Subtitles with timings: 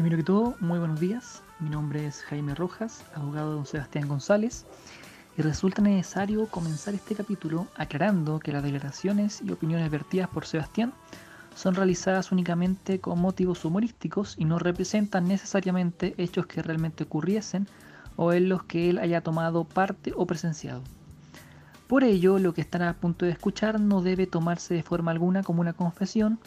[0.00, 1.42] Primero que todo, muy buenos días.
[1.58, 4.64] Mi nombre es Jaime Rojas, abogado de don Sebastián González,
[5.36, 10.94] y resulta necesario comenzar este capítulo aclarando que las declaraciones y opiniones vertidas por Sebastián
[11.54, 17.66] son realizadas únicamente con motivos humorísticos y no representan necesariamente hechos que realmente ocurriesen
[18.16, 20.82] o en los que él haya tomado parte o presenciado.
[21.88, 25.42] Por ello, lo que están a punto de escuchar no debe tomarse de forma alguna
[25.42, 26.38] como una confesión,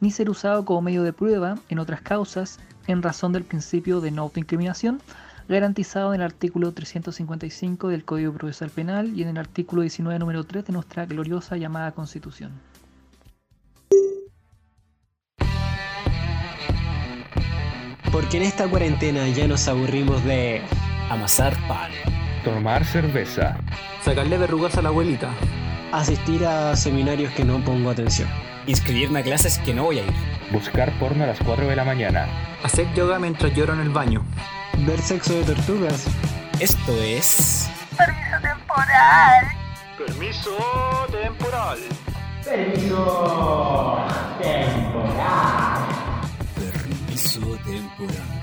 [0.00, 4.10] ni ser usado como medio de prueba en otras causas en razón del principio de
[4.10, 5.00] no autoincriminación
[5.48, 10.44] garantizado en el artículo 355 del Código Procesal Penal y en el artículo 19 número
[10.44, 12.52] 3 de nuestra gloriosa llamada Constitución.
[18.12, 20.62] Porque en esta cuarentena ya nos aburrimos de
[21.10, 21.90] amasar pan,
[22.42, 23.58] tomar cerveza,
[24.02, 25.30] sacarle verrugas a la abuelita,
[25.92, 28.28] asistir a seminarios que no pongo atención,
[28.68, 30.12] inscribirme a clases que no voy a ir,
[30.52, 32.28] buscar porno a las 4 de la mañana,
[32.62, 34.22] hacer yoga mientras lloro en el baño,
[34.86, 36.06] ver sexo de tortugas.
[36.60, 37.70] Esto es...
[37.96, 39.46] Permiso temporal.
[39.96, 41.78] Permiso temporal.
[42.44, 44.06] Permiso
[44.42, 45.86] temporal.
[46.54, 48.42] Permiso temporal.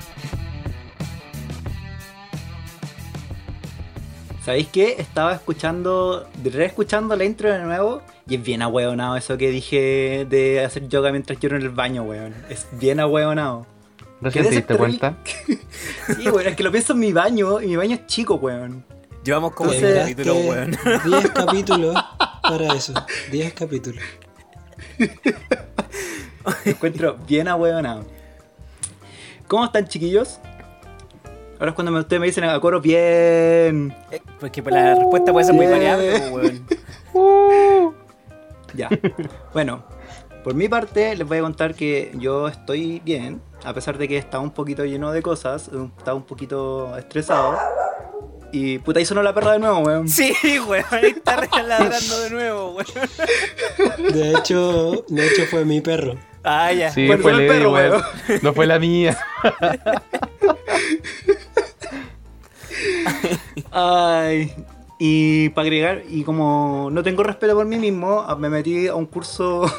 [4.44, 4.96] ¿Sabéis qué?
[4.98, 10.64] Estaba escuchando, reescuchando la intro de nuevo y es bien ahueonado eso que dije de
[10.64, 12.34] hacer yoga mientras lloro en el baño, weón.
[12.48, 13.66] Es bien ahueonado.
[14.20, 15.18] ¿Recién te diste cuenta?
[16.16, 18.84] sí, weón, es que lo pienso en mi baño y mi baño es chico, weón.
[19.22, 20.76] Llevamos como 10 capítulos, weón.
[21.04, 21.96] 10 capítulos
[22.42, 22.94] para eso.
[23.30, 24.02] 10 capítulos.
[24.98, 28.04] Me encuentro bien ahueonado.
[29.46, 30.40] ¿Cómo están, chiquillos?
[31.58, 33.94] Ahora es cuando me, ustedes me dicen a coro bien.
[34.10, 36.66] Eh, porque pues la respuesta puede ser muy variable, weón.
[38.76, 38.88] Ya.
[39.52, 39.84] Bueno,
[40.44, 44.16] por mi parte les voy a contar que yo estoy bien, a pesar de que
[44.18, 47.58] estaba un poquito lleno de cosas, estaba un poquito estresado.
[48.52, 50.08] Y puta, ahí sonó la perra de nuevo, weón.
[50.08, 50.32] Sí,
[50.66, 54.12] weón, ahí está reladrando de nuevo, weón.
[54.12, 56.14] De hecho, de hecho fue mi perro.
[56.44, 56.90] Ah, ya.
[56.92, 58.02] Sí, Bueno, fue el perro, weón.
[58.28, 58.40] weón.
[58.42, 59.18] No fue la mía.
[63.72, 64.52] Ay,
[64.98, 68.94] y para agregar, y como no tengo respeto por mí mismo, ah, me metí a
[68.94, 69.70] un curso,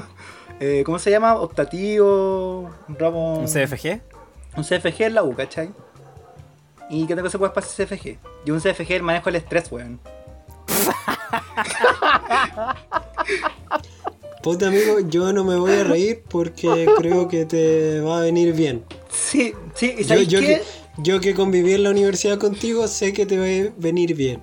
[0.60, 1.34] eh, ¿cómo se llama?
[1.34, 3.38] Optativo, un ramo...
[3.38, 4.00] ¿Un CFG?
[4.56, 5.70] Un CFG en la U, ¿cachai?
[6.88, 8.18] ¿Y qué tengo se puede pasar CFG?
[8.44, 9.98] Y un CFG el manejo del estrés, weón.
[14.42, 18.54] Puta amigo, yo no me voy a reír porque creo que te va a venir
[18.54, 18.84] bien.
[19.10, 20.46] Sí, sí, y Yo, ¿sabes yo qué?
[20.46, 20.62] que,
[20.98, 24.40] yo que conviví en la universidad contigo, sé que te va a venir bien.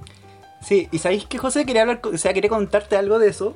[0.61, 3.55] Sí, y sabéis que José quería hablar, o sea, quería contarte algo de eso.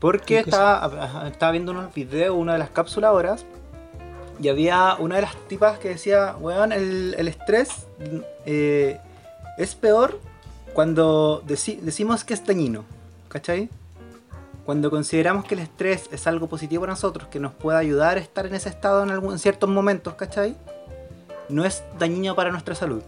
[0.00, 0.90] Porque ¿Qué cosa?
[1.28, 3.36] estaba, viendo unos videos, una de las cápsulas ahora.
[4.40, 7.86] Y había una de las tipas que decía, weón, el, el estrés
[8.44, 8.98] eh,
[9.58, 10.18] es peor
[10.72, 12.84] cuando deci- decimos que es dañino.
[13.28, 13.68] ¿Cachai?
[14.64, 18.20] Cuando consideramos que el estrés es algo positivo para nosotros, que nos puede ayudar a
[18.20, 20.56] estar en ese estado en, algún, en ciertos momentos, ¿cachai?
[21.48, 23.02] No es dañino para nuestra salud.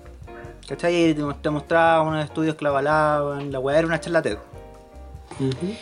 [0.68, 1.10] ¿Cachai?
[1.10, 4.38] Y te mostraba unos estudios que la avalaban, la weá era una charla TED.
[5.40, 5.74] Ujú.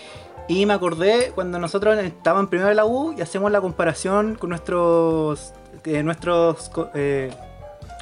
[0.48, 4.34] Y me acordé cuando nosotros estábamos en primero de la U y hacemos la comparación
[4.34, 5.53] con nuestros
[5.84, 7.31] eh, nuestros eh,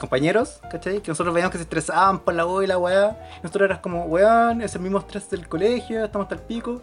[0.00, 1.00] compañeros, ¿cachai?
[1.00, 3.16] Que nosotros veíamos que se estresaban por la U y la weá.
[3.42, 6.82] Nosotros eras como, weón, es el mismo estrés del colegio, estamos hasta el pico.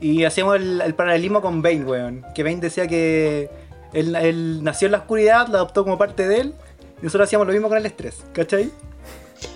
[0.00, 2.24] Y hacíamos el, el paralelismo con Bane, weón.
[2.34, 3.50] Que Bane decía que
[3.92, 6.54] él, él nació en la oscuridad, la adoptó como parte de él.
[7.00, 8.70] Y nosotros hacíamos lo mismo con el estrés, ¿cachai?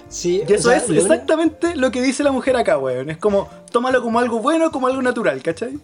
[0.08, 3.10] Sí, Y eso o sea, es exactamente lo que dice la mujer acá, weón.
[3.10, 5.78] Es como, tómalo como algo bueno, como algo natural, ¿cachai?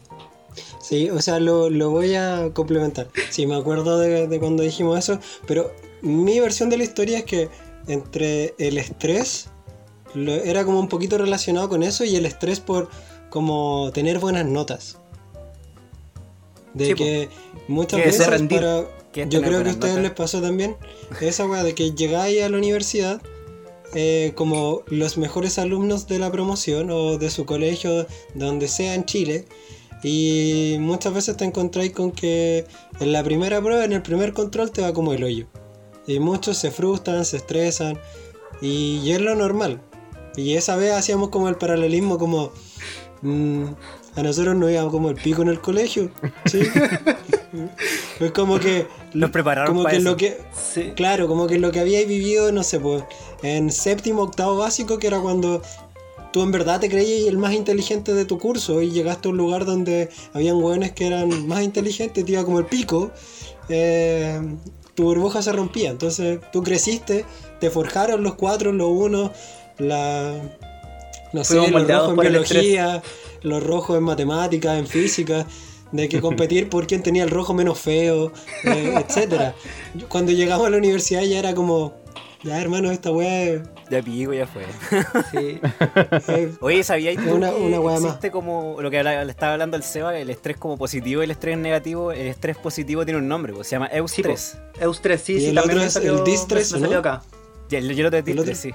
[0.80, 3.08] Sí, o sea, lo, lo voy a complementar.
[3.30, 5.72] Sí, me acuerdo de, de cuando dijimos eso, pero
[6.02, 7.48] mi versión de la historia es que
[7.88, 9.48] entre el estrés
[10.14, 12.88] lo- era como un poquito relacionado con eso y el estrés por
[13.30, 14.98] como tener buenas notas.
[16.75, 17.28] De Sí, que
[17.68, 18.84] muchas veces para...
[19.12, 20.76] ¿Qué es Yo creo que a ustedes les pasó también
[21.20, 23.20] esa weá de que llegáis a la universidad
[23.94, 29.04] eh, como los mejores alumnos de la promoción o de su colegio, donde sea en
[29.04, 29.44] Chile,
[30.02, 32.66] y muchas veces te encontráis con que
[33.00, 35.46] en la primera prueba, en el primer control, te va como el hoyo.
[36.06, 37.98] Y muchos se frustran, se estresan,
[38.60, 39.80] y, y es lo normal.
[40.36, 42.52] Y esa vez hacíamos como el paralelismo, como
[43.22, 43.64] mm,
[44.14, 46.10] a nosotros nos iba como el pico en el colegio.
[46.46, 46.60] ¿sí?
[48.20, 48.86] es como que.
[49.14, 50.10] Nos prepararon como para que eso.
[50.10, 50.92] lo que Sí.
[50.94, 53.04] Claro, como que lo que habíais vivido, no sé, pues,
[53.42, 55.62] en séptimo, octavo básico, que era cuando
[56.32, 59.36] tú en verdad te creías el más inteligente de tu curso y llegaste a un
[59.36, 63.10] lugar donde habían hueones que eran más inteligentes, te iba como el pico.
[63.68, 64.40] eh,
[64.94, 65.90] tu burbuja se rompía.
[65.90, 67.24] Entonces tú creciste,
[67.60, 69.30] te forjaron los cuatro, los unos,
[69.78, 70.34] la.
[71.32, 72.16] No sé, los rojos en
[72.60, 73.02] biología,
[73.42, 75.46] los rojos en matemáticas, en física,
[75.92, 78.32] de que competir por quién tenía el rojo menos feo,
[78.64, 78.92] eh.
[79.94, 81.94] Yo- Cuando llegamos a la universidad ya era como,
[82.44, 84.64] ya hermano, esta weá Ya pico, ya fue.
[85.30, 85.60] Sí.
[86.60, 88.04] Oye, ¿sabíais tú Una- que una wea más.
[88.04, 91.30] existe como lo que le estaba hablando el Seba, el estrés como positivo y el
[91.30, 92.10] estrés negativo?
[92.12, 94.58] El estrés positivo tiene un nombre, pues, se llama Sí, eustrés.
[94.80, 96.78] Eustres, sí, Y sí, el también otro es salió, el distrés, ¿no?
[96.80, 97.22] salió acá.
[97.68, 98.54] Ya, el- yo lo te ¿El otro?
[98.54, 98.72] sí.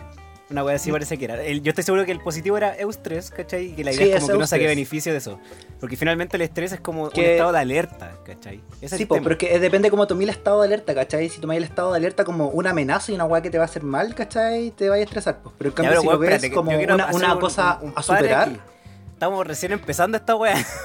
[0.49, 1.43] Una wea así parece que era.
[1.43, 3.65] El- yo estoy seguro que el positivo era eustrés, ¿cachai?
[3.65, 5.39] Y que la idea Sí, es es como que no saque beneficio de eso.
[5.81, 8.61] Porque finalmente el estrés es como un estado de alerta, ¿cachai?
[8.81, 9.23] Es Sí, po, tema.
[9.25, 11.27] pero es que eh, depende cómo tomé el estado de alerta, ¿cachai?
[11.27, 13.65] Si tomáis el estado de alerta como una amenaza y una weá que te va
[13.65, 14.71] a hacer mal, ¿cachai?
[14.71, 15.53] Te vaya a estresar, pues.
[15.57, 17.79] Pero en Ya, cambio, pero, si lo ves espérate, como una, hacer una un- cosa
[17.81, 18.59] un- un a superar, aquí.
[19.17, 20.63] Estamos recién empezando esta wea.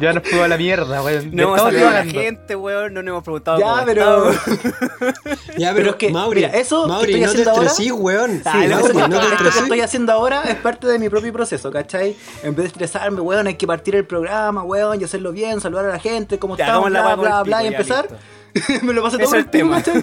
[0.00, 1.30] Ya nos fuimos a la mierda, weón.
[1.36, 2.94] No hemos saludado a la gente, weón.
[2.94, 4.32] No nos hemos preguntado Ya, cómo pero-.
[5.58, 7.66] Ya, pero, Pero es que, Mauri, mira, eso que Mauri, estoy no te haciendo ahora-
[7.66, 8.30] estresís, weón.
[8.42, 9.62] Sí, no, Mauri, que- no te esto que estresís.
[9.62, 12.16] estoy haciendo ahora es parte de mi propio proceso, ¿cachai?
[12.42, 15.84] En vez de estresarme, weón, hay que partir el programa, weón, y hacerlo bien, saludar
[15.84, 18.08] a la gente, cómo Ya, estamos, bla, bla, bla, pico, y empezar.
[18.82, 19.76] Me lo pasé todo es el tema.
[19.82, 20.02] ¿cachai?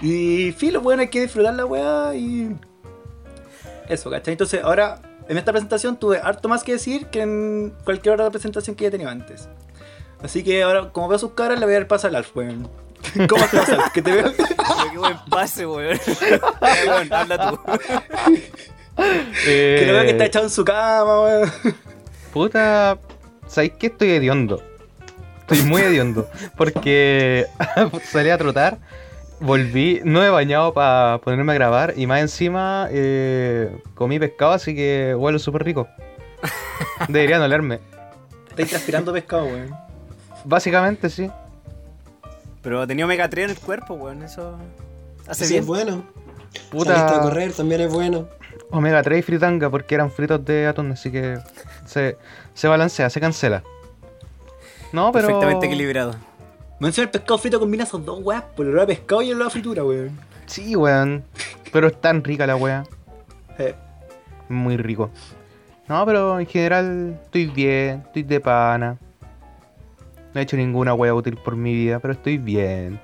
[0.00, 2.54] y filo, weón, hay que disfrutar la weá y...
[3.88, 4.32] Eso, ¿cachai?
[4.32, 4.98] Entonces, ahora,
[5.28, 8.90] en esta presentación tuve harto más que decir que en cualquier otra presentación que haya
[8.92, 9.48] tenido antes.
[10.22, 12.70] Así que ahora, como veo sus caras, le voy a dar paso al Alf, weón.
[13.28, 13.92] ¿Cómo estás, Alf?
[13.92, 14.32] Que te veo...
[14.92, 15.98] Qué buen pase, weón.
[15.98, 16.40] Ya,
[16.90, 17.58] weón, habla tú.
[19.44, 21.52] Que lo veo que está Eh, echado en su cama, weón.
[22.32, 22.98] Puta,
[23.46, 23.88] ¿sabéis qué?
[23.88, 24.62] Estoy hediondo.
[25.40, 26.28] Estoy muy hediondo.
[26.56, 27.46] Porque
[28.10, 28.78] salí a trotar,
[29.40, 34.74] volví, no he bañado para ponerme a grabar y más encima eh, comí pescado, así
[34.74, 35.88] que huelo súper rico.
[37.08, 37.80] Debería no olerme.
[38.48, 39.74] Estáis transpirando pescado, weón.
[40.44, 41.30] Básicamente sí.
[42.62, 44.22] Pero tenía omega 3 en el cuerpo, weón.
[44.22, 44.56] Eso
[45.26, 45.60] hace bien.
[45.60, 46.04] es bueno.
[46.70, 48.28] Puta, Saliste a correr, también es bueno.
[48.70, 51.38] omega 3 y fritanga porque eran fritos de atún, así que
[51.84, 52.16] se,
[52.54, 53.62] se balancea, se cancela.
[54.92, 55.26] No, pero...
[55.26, 56.14] Perfectamente equilibrado.
[56.80, 59.36] Menciona el pescado frito combina esos dos weas, por el olor a pescado y el
[59.36, 60.18] olor a fritura, weón.
[60.46, 61.24] Sí, weón.
[61.72, 62.84] Pero es tan rica la wea.
[63.58, 63.74] Eh,
[64.48, 65.10] Muy rico.
[65.88, 68.98] No, pero en general estoy bien, estoy de pana.
[70.32, 72.98] No he hecho ninguna wea útil por mi vida, pero estoy bien.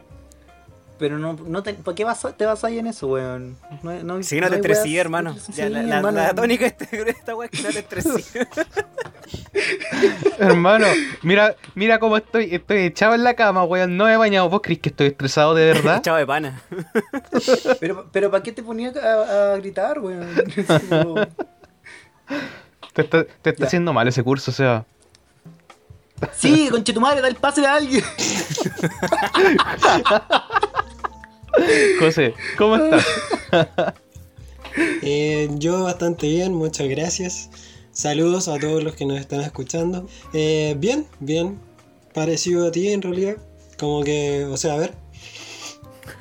[1.01, 3.57] Pero no, no te, ¿para qué vas, te vas ahí en eso, weón?
[3.83, 5.35] No, no, Sí, no te estresí, weas- hermano.
[5.37, 6.19] Sí, Ya, la, la- hermano.
[6.19, 8.39] la tónica de este- esta weá es que no te estresí.
[10.39, 10.87] Hermano,
[11.23, 12.55] mira, mira cómo estoy.
[12.55, 13.97] Estoy echado en la cama, weón.
[13.97, 14.49] No he bañado.
[14.49, 16.01] ¿Vos crees que estoy estresado de verdad?
[16.05, 16.63] Chavo de pana.
[17.81, 20.27] Pero, pero ¿para qué te ponías a, a gritar, weón?
[22.93, 24.85] Te está, te está haciendo mal ese curso, o sea.
[26.33, 28.03] sí, conche tu madre, da el pase a alguien.
[31.99, 33.07] José, ¿cómo estás?
[35.03, 37.51] Eh, yo bastante bien, muchas gracias.
[37.93, 40.07] Saludos a todos los que nos están escuchando.
[40.33, 41.59] Eh, bien, bien.
[42.15, 43.37] Parecido a ti en realidad.
[43.79, 44.95] Como que, o sea, a ver.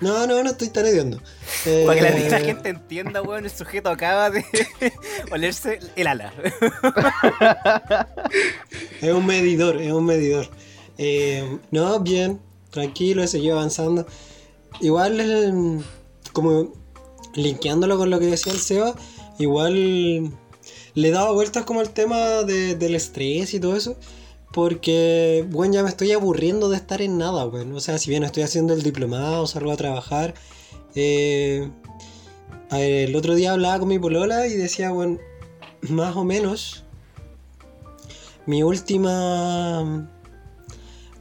[0.02, 1.20] No, no, no estoy tan hediondo.
[1.66, 4.46] Eh, Para que la, la gente entienda, weón, el sujeto acaba de
[5.32, 6.34] olerse el ala.
[9.02, 10.50] Es un medidor, es un medidor.
[10.98, 12.40] Eh, no, bien,
[12.70, 14.06] tranquilo, he seguido avanzando.
[14.82, 15.82] Igual, eh,
[16.34, 16.74] como
[17.36, 18.96] linkeándolo con lo que decía el Seba,
[19.38, 20.32] igual
[20.96, 23.96] le dado vueltas como al tema de- del estrés y todo eso.
[24.52, 27.72] Porque, bueno, ya me estoy aburriendo de estar en nada, weón.
[27.74, 30.34] O sea, si bien estoy haciendo el diplomado, salgo a trabajar.
[30.96, 31.70] eh,
[32.72, 35.20] a ver, el otro día hablaba con mi polola y decía, bueno,
[35.82, 36.84] más o menos
[38.46, 40.10] mi última.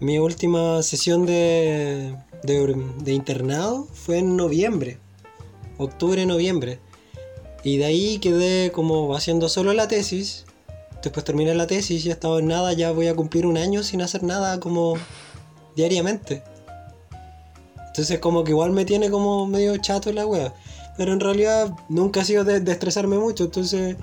[0.01, 4.99] Mi última sesión de, de, internado fue en noviembre.
[5.77, 6.81] Octubre, noviembre.
[7.65, 10.45] Y de ahí quedé como haciendo solo la tesis.
[11.03, 12.73] Después terminé la tesis y he estado en nada.
[12.73, 14.95] Ya voy a cumplir un año sin hacer nada como
[15.77, 16.43] diariamente.
[17.89, 20.55] Entonces como que igual me tiene como medio chato la wea.
[20.97, 23.45] Pero en realidad nunca ha sido de, de estresarme mucho.
[23.45, 23.97] Entonces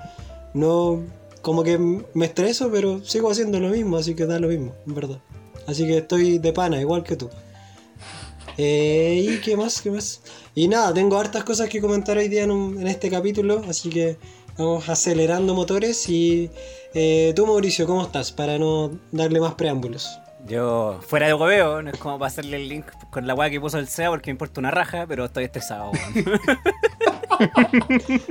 [0.54, 1.02] no...
[1.42, 3.98] Como que me estreso, pero sigo haciendo lo mismo.
[3.98, 5.20] Así que da lo mismo, en verdad.
[5.66, 7.30] Así que estoy de pana, igual que tú.
[8.58, 9.80] Eh, ¿Y qué más?
[9.82, 10.20] ¿Qué más?
[10.54, 13.62] Y nada, tengo hartas cosas que comentar hoy día en, un- en este capítulo.
[13.68, 14.16] Así que
[14.56, 16.08] vamos acelerando motores.
[16.08, 16.50] Y
[16.94, 18.32] eh, tú, Mauricio, ¿cómo estás?
[18.32, 20.08] Para no darle más preámbulos.
[20.48, 23.60] Yo, fuera de hueveo, no es como para hacerle el link con la weá que
[23.60, 26.40] puso el SEA porque me importa una raja, pero estoy estresado, weón.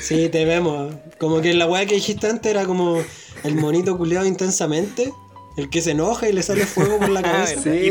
[0.00, 0.94] Sí, te vemos.
[1.18, 3.02] Como que la weá que dijiste antes era como
[3.44, 5.12] el monito culeado intensamente.
[5.56, 7.60] El que se enoja y le sale fuego por la cabeza.
[7.60, 7.70] Sí,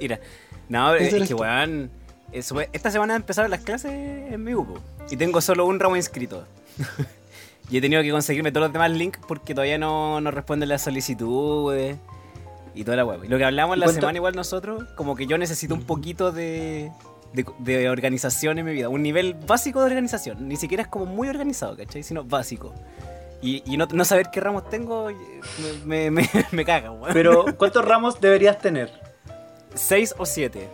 [0.00, 0.20] mira.
[0.68, 1.90] No, es eres que weón.
[2.32, 4.78] eso- esta semana empezaron las clases en mi grupo.
[5.10, 6.44] Y tengo solo un ramo inscrito.
[7.70, 10.82] y he tenido que conseguirme todos los demás links porque todavía no, no responden las
[10.82, 11.96] solicitudes.
[12.74, 13.24] Y toda la web.
[13.24, 15.84] Y lo que hablamos ¿Y la cuánto- semana igual nosotros, como que yo necesito un
[15.84, 16.90] poquito de,
[17.32, 18.90] de, de organización en mi vida.
[18.90, 20.46] Un nivel básico de organización.
[20.46, 22.02] Ni siquiera es como muy organizado, ¿cachai?
[22.02, 22.74] Sino básico.
[23.40, 25.08] Y, y no, no saber qué ramos tengo
[25.86, 27.14] me, me, me, me caga, weón.
[27.14, 28.90] Pero, ¿cuántos ramos deberías tener?
[29.76, 30.68] Seis o siete.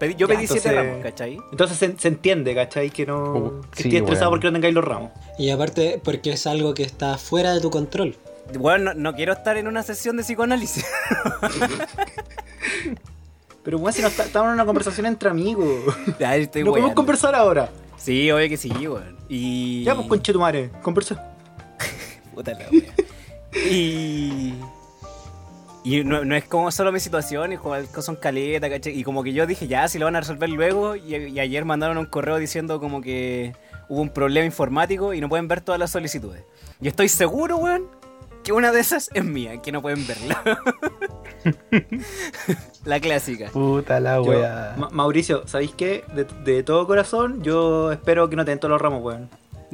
[0.00, 1.38] Pedí- yo Ya, pedí siete entonces- ramos, ¿cachai?
[1.52, 2.90] Entonces se, se entiende, ¿cachai?
[2.90, 3.32] Que no.
[3.34, 5.10] Uh, que sí, estés estresado porque no tengáis los ramos.
[5.38, 8.16] Y aparte, porque es algo que está fuera de tu control.
[8.58, 10.84] Bueno, no, no quiero estar en una sesión de psicoanálisis.
[13.62, 15.94] Pero, weón, si no estamos en una conversación entre amigos.
[16.24, 17.68] Ay, estoy no podemos conversar ahora.
[17.96, 19.16] Sí, obvio que sí, weón.
[19.28, 19.82] Y.
[19.84, 20.70] Ya, pues, conche tu madre.
[20.82, 21.32] Conversa.
[22.34, 22.92] Puta la wea.
[23.68, 24.54] Y.
[25.88, 28.98] Y no, no es como solo mi situación, es como son caleta, ¿cachai?
[28.98, 30.96] Y como que yo dije, ya, si lo van a resolver luego.
[30.96, 33.54] Y, y ayer mandaron un correo diciendo como que
[33.88, 36.42] hubo un problema informático y no pueden ver todas las solicitudes.
[36.80, 37.84] Y estoy seguro, weón,
[38.42, 40.58] que una de esas es mía, que no pueden verla.
[42.84, 43.50] la clásica.
[43.50, 44.74] Puta la.
[44.76, 46.04] Ma- Mauricio, ¿sabéis qué?
[46.14, 49.28] De, de todo corazón, yo espero que no te den todos los ramos, weón.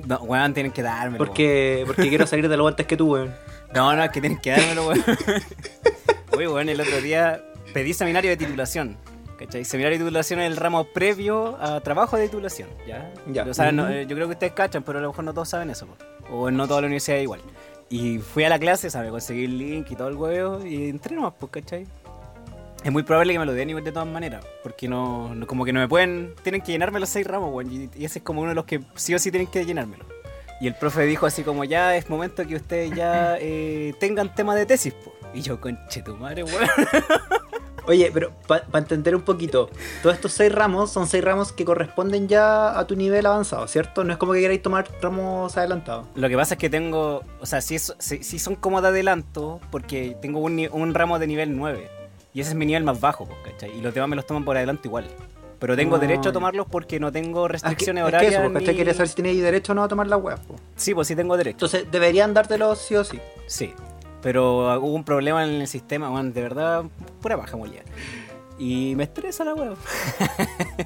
[0.06, 1.18] No, weón, tienen que dármelo.
[1.24, 3.34] Porque, porque quiero salir de lo antes que tú, weón.
[3.74, 5.04] No, no, es que tienen que dármelo, weón.
[6.36, 8.96] Oye, weón, el otro día pedí seminario de titulación.
[9.38, 9.64] ¿Cachai?
[9.64, 13.12] Seminario de titulación es el ramo previo a trabajo de titulación, ¿ya?
[13.26, 13.42] Ya.
[13.44, 15.68] O sea, no, yo creo que ustedes cachan, pero a lo mejor no todos saben
[15.70, 15.96] eso, po.
[16.30, 17.40] O no toda la universidad es igual.
[17.90, 19.10] Y fui a la clase, ¿sabes?
[19.10, 21.86] Conseguí el link y todo el huevo y entré nomás, pues, ¿cachai?
[22.84, 25.64] Es muy probable que me lo den igual de todas maneras, porque no, no- como
[25.64, 28.24] que no me pueden, tienen que llenarme los seis ramos, weón, y, y ese es
[28.24, 30.04] como uno de los que sí o sí tienen que llenármelo.
[30.62, 34.54] Y el profe dijo así como, ya es momento que ustedes ya eh, tengan tema
[34.54, 35.12] de tesis, po.
[35.34, 36.68] Y yo, conche tu madre, weón.
[37.88, 39.68] Oye, pero para entender un poquito,
[40.04, 44.04] todos estos seis ramos son seis ramos que corresponden ya a tu nivel avanzado, ¿cierto?
[44.04, 46.06] No es como que queráis tomar ramos adelantados.
[46.14, 48.88] Lo que pasa es que tengo, o sea, sí, es- sí- sí son como de
[48.88, 51.90] adelanto, porque tengo un, ramo de nivel 9.
[52.34, 53.76] Y ese es mi nivel más bajo, ¿cachai?
[53.76, 55.06] Y los demás me los toman por adelanto igual.
[55.62, 56.32] Pero tengo Ah, derecho a ya.
[56.32, 58.32] tomarlos porque no tengo Ah, es que, restricciones es que horarias.
[58.42, 60.36] eso, porque ni- quería saber si tenéis derecho o no a tomar la web.
[60.40, 60.56] po.
[60.74, 61.54] Sí, pues sí tengo derecho.
[61.66, 63.20] Entonces deberían dártelo sí o sí.
[63.46, 63.72] Sí.
[64.22, 66.82] Pero hubo un problema en el sistema, weón, de verdad,
[67.20, 67.84] pura baja molía.
[68.58, 69.76] Y me estresa la weón.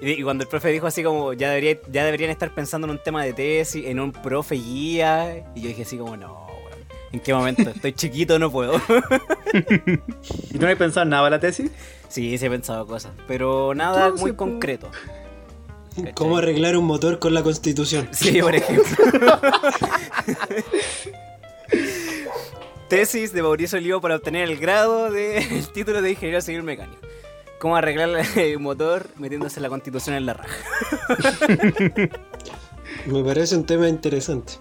[0.00, 2.98] y, cuando el profe dijo así como, ya, debería, ya deberían estar pensando en un
[3.02, 5.44] tema de tesis, en un profe guía.
[5.54, 6.78] Y yo dije así como, no, weón.
[7.12, 7.70] ¿En qué momento?
[7.74, 8.74] Estoy chiquito, no puedo.
[10.52, 11.70] ¿Y no has pensado en nada para la tesis?
[12.12, 13.12] Sí, sí he pensado cosas.
[13.26, 14.34] Pero nada muy pues.
[14.34, 14.90] concreto.
[15.96, 16.14] ¿Cachai?
[16.14, 18.08] ¿Cómo arreglar un motor con la constitución?
[18.12, 18.94] Sí, por ejemplo.
[22.88, 27.00] Tesis de Mauricio Olivo para obtener el grado del título de ingeniero civil mecánico.
[27.58, 30.56] Cómo arreglar el motor metiéndose la constitución en la raja.
[33.06, 34.54] Me parece un tema interesante.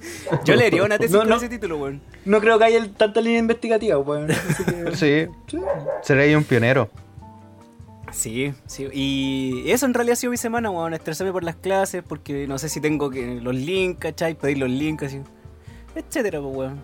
[0.44, 1.36] Yo leería una tesis No, con no.
[1.36, 2.00] ese título, weón.
[2.24, 4.28] No creo que haya tanta línea investigativa, weón.
[4.28, 5.26] Que- Sí,
[6.02, 6.90] seré ahí un pionero.
[8.12, 8.88] Sí, sí.
[8.92, 10.94] Y eso en realidad ha sido mi semana, weón.
[10.94, 14.34] Estresarme por las clases porque no sé si tengo que los links, ¿cachai?
[14.34, 15.20] Pedir los links, así.
[15.94, 16.80] Etcétera, pues, weón.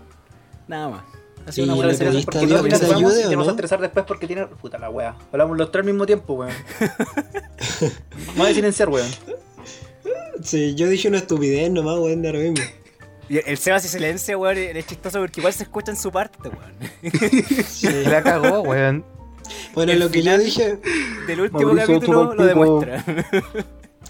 [0.69, 1.03] Nada más.
[1.47, 2.21] Ha sido ¿Y una buena semana.
[2.25, 4.47] porque a Dios todos que te ayude y te vas a estresar después porque tiene.
[4.47, 5.17] Puta la wea.
[5.33, 6.53] Hablamos los tres al mismo tiempo, weón.
[8.29, 9.09] Vamos a silenciar, weón.
[10.43, 12.65] Sí, yo dije una estupidez nomás, weón, de ahora mismo.
[13.29, 16.49] Y el Seba se silencia, weón, es chistoso porque igual se escucha en su parte,
[16.49, 17.63] weón.
[17.67, 17.89] Sí.
[18.05, 19.05] La cagó, weón.
[19.75, 20.79] Bueno, El lo que yo dije,
[21.27, 23.05] Del último Mauricio, capítulo tu lo demuestra.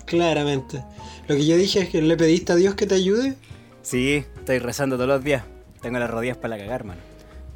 [0.05, 0.85] claramente.
[1.29, 3.35] Lo que yo dije es que le pediste a Dios que te ayude.
[3.83, 5.45] Sí, estoy rezando todos los días.
[5.83, 7.01] Tengo las rodillas para la cagar, mano.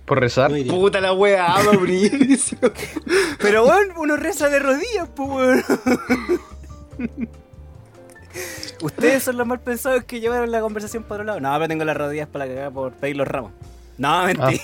[0.05, 0.51] Por rezar.
[0.69, 2.59] Puta la wea, Mauricio.
[3.39, 5.65] Pero, weón, uno reza de rodillas, pues, weón.
[8.83, 11.41] Ustedes son los mal pensados que llevaron la conversación para otro lado.
[11.41, 13.53] No, pero tengo las rodillas para la cagar por pedir los ramos.
[13.99, 14.51] No, mentira.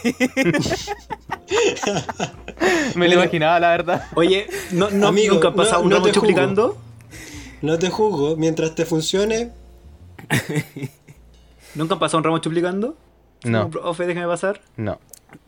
[2.95, 4.07] Me lo imaginaba, la verdad.
[4.15, 6.79] Oye, no, no, Amigo, nunca han pasado no- un no ramo chuplicando.
[7.63, 9.51] No te juzgo, mientras te funcione.
[11.75, 12.97] ¿Nunca han pasado un ramo chuplicando?
[13.45, 14.61] No, Profe, déjame pasar.
[14.77, 14.99] no.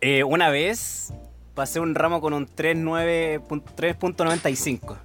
[0.00, 1.12] Eh, una vez
[1.54, 4.96] pasé un ramo con un 3.9 pun- 3.95.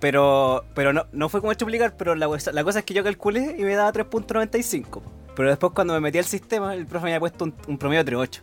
[0.00, 3.02] Pero, pero no, no fue como explicar, pero la, cosa- la cosa es que yo
[3.02, 5.02] calculé y me daba 3.95.
[5.34, 8.04] Pero después cuando me metí al sistema, el profe me había puesto un, un promedio
[8.04, 8.40] de 3.8.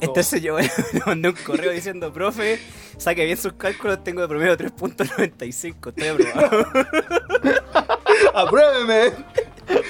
[0.00, 0.68] Entonces yo le
[1.06, 2.58] mandé un correo diciendo, profe,
[2.98, 6.66] saque bien sus cálculos, tengo de promedio 3.95, estoy aprobado.
[8.34, 9.12] ¡Apruébeme!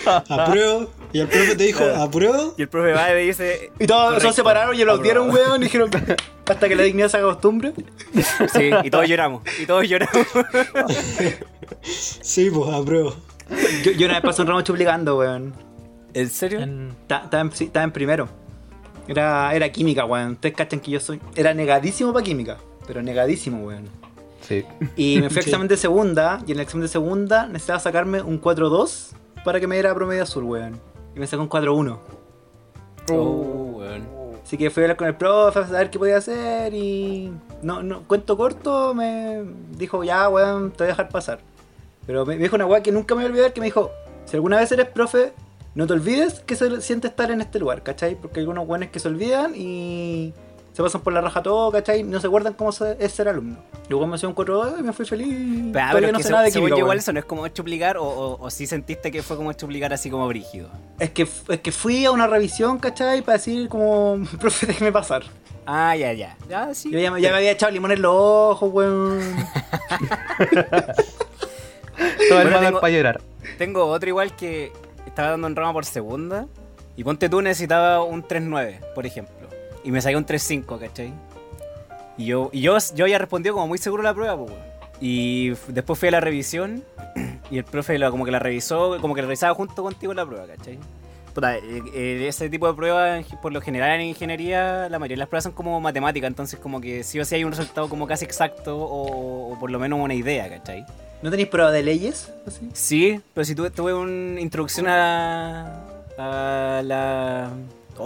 [0.29, 0.91] apruebo.
[1.13, 2.55] Y el profe te dijo, apruebo.
[2.57, 3.71] Y el profe va y me dice.
[3.79, 4.29] Y todos Correcto.
[4.29, 5.91] se separaron y aplaudieron, weón, y dijeron,
[6.49, 7.73] hasta que la dignidad se haga costumbre.
[8.53, 9.43] Sí, y todos lloramos.
[9.61, 10.27] Y todos lloramos.
[11.83, 13.15] Sí, pues, apruebo.
[13.85, 15.53] Yo, yo una vez pasé un ramo chuplicando, weón.
[16.15, 16.61] ¿En serio?
[16.61, 18.29] Estaba en, sí, estaba en primero.
[19.09, 20.33] Era, era química, weón.
[20.33, 21.21] Ustedes cachan que yo soy.
[21.35, 22.59] Era negadísimo para química.
[22.87, 23.89] Pero negadísimo, weón.
[24.47, 24.65] Sí.
[24.97, 25.49] Y me fui a Sí.
[25.51, 26.41] examen de segunda.
[26.47, 29.11] Y en el examen de segunda necesitaba sacarme un 4-2
[29.45, 30.81] para que me diera promedio azul, weón.
[31.15, 31.99] Y me sacó un 4-1.
[33.11, 34.07] Oh, weón.
[34.43, 36.75] Así que fui a hablar con el profe a saber qué podía hacer.
[36.75, 37.33] Y.
[37.63, 39.45] No, no, cuento corto, me
[39.77, 41.41] dijo, ya, weón, te voy a dejar pasar.
[42.07, 43.91] Pero me me dijo una weá que nunca me voy a olvidar: que me dijo,
[44.25, 45.33] si alguna vez eres profe,
[45.75, 48.15] no te olvides que se siente estar en este lugar, ¿cachai?
[48.15, 50.35] Porque hay algunos weones que se olvidan y
[50.73, 52.03] se pasan por la raja todo, ¿cachai?
[52.03, 53.59] No se acuerdan cómo es ser alumno.
[53.89, 55.71] Luego me hacía un 4 y me fui feliz.
[55.73, 58.05] Pero, no sé se- nada de química, yo igual eso no es como chuplicar o,
[58.05, 60.71] o, o sí sentiste que fue como chuplicar así como brígido.
[60.99, 63.21] Es que, es que fui a una revisión, ¿cachai?
[63.23, 65.23] Para decir como, profe, déjeme pasar.
[65.67, 66.37] Ah, ya, ya.
[66.49, 66.91] Ya, sí.
[66.91, 69.21] Yo ya, me- ya me había echado limón en los ojos, weón.
[72.29, 73.21] Todo el Bueno, para llorar.
[73.59, 74.73] Tengo otro igual que
[75.07, 76.47] estaba dando en rama por segunda.
[76.97, 79.42] Y ponte tú necesitaba un 3-9, por ejemplo.
[79.85, 81.13] Y me saqué un 3-5, ¿cachai?
[82.17, 84.53] Y yo, y yo, yo había respondido como muy seguro la prueba, pues.
[85.01, 86.85] Y después fui a la revisión.
[87.51, 90.25] Y el profe la- como que la revisó, como que la revisaba junto contigo la
[90.25, 90.79] prueba, ¿cachai?
[91.35, 95.19] Puta, eh, eh, ese tipo de pruebas, por lo general en ingeniería, la mayoría de
[95.19, 98.07] las pruebas son como matemáticas, entonces como que sí o sí hay un resultado como
[98.07, 100.87] casi exacto o, o por lo menos una idea, ¿cachai?
[101.21, 102.33] ¿No tenéis prueba de leyes?
[102.47, 102.71] Así?
[102.73, 105.83] Sí, pero si tuve, tuve una introducción a,
[106.17, 107.51] a la...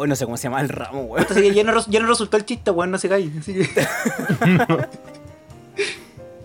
[0.05, 1.27] No sé cómo se llama el ramo, weón.
[1.31, 3.31] Así que ya no, res- ya no resultó el chiste, weón, no se cae.
[3.39, 3.67] Así que...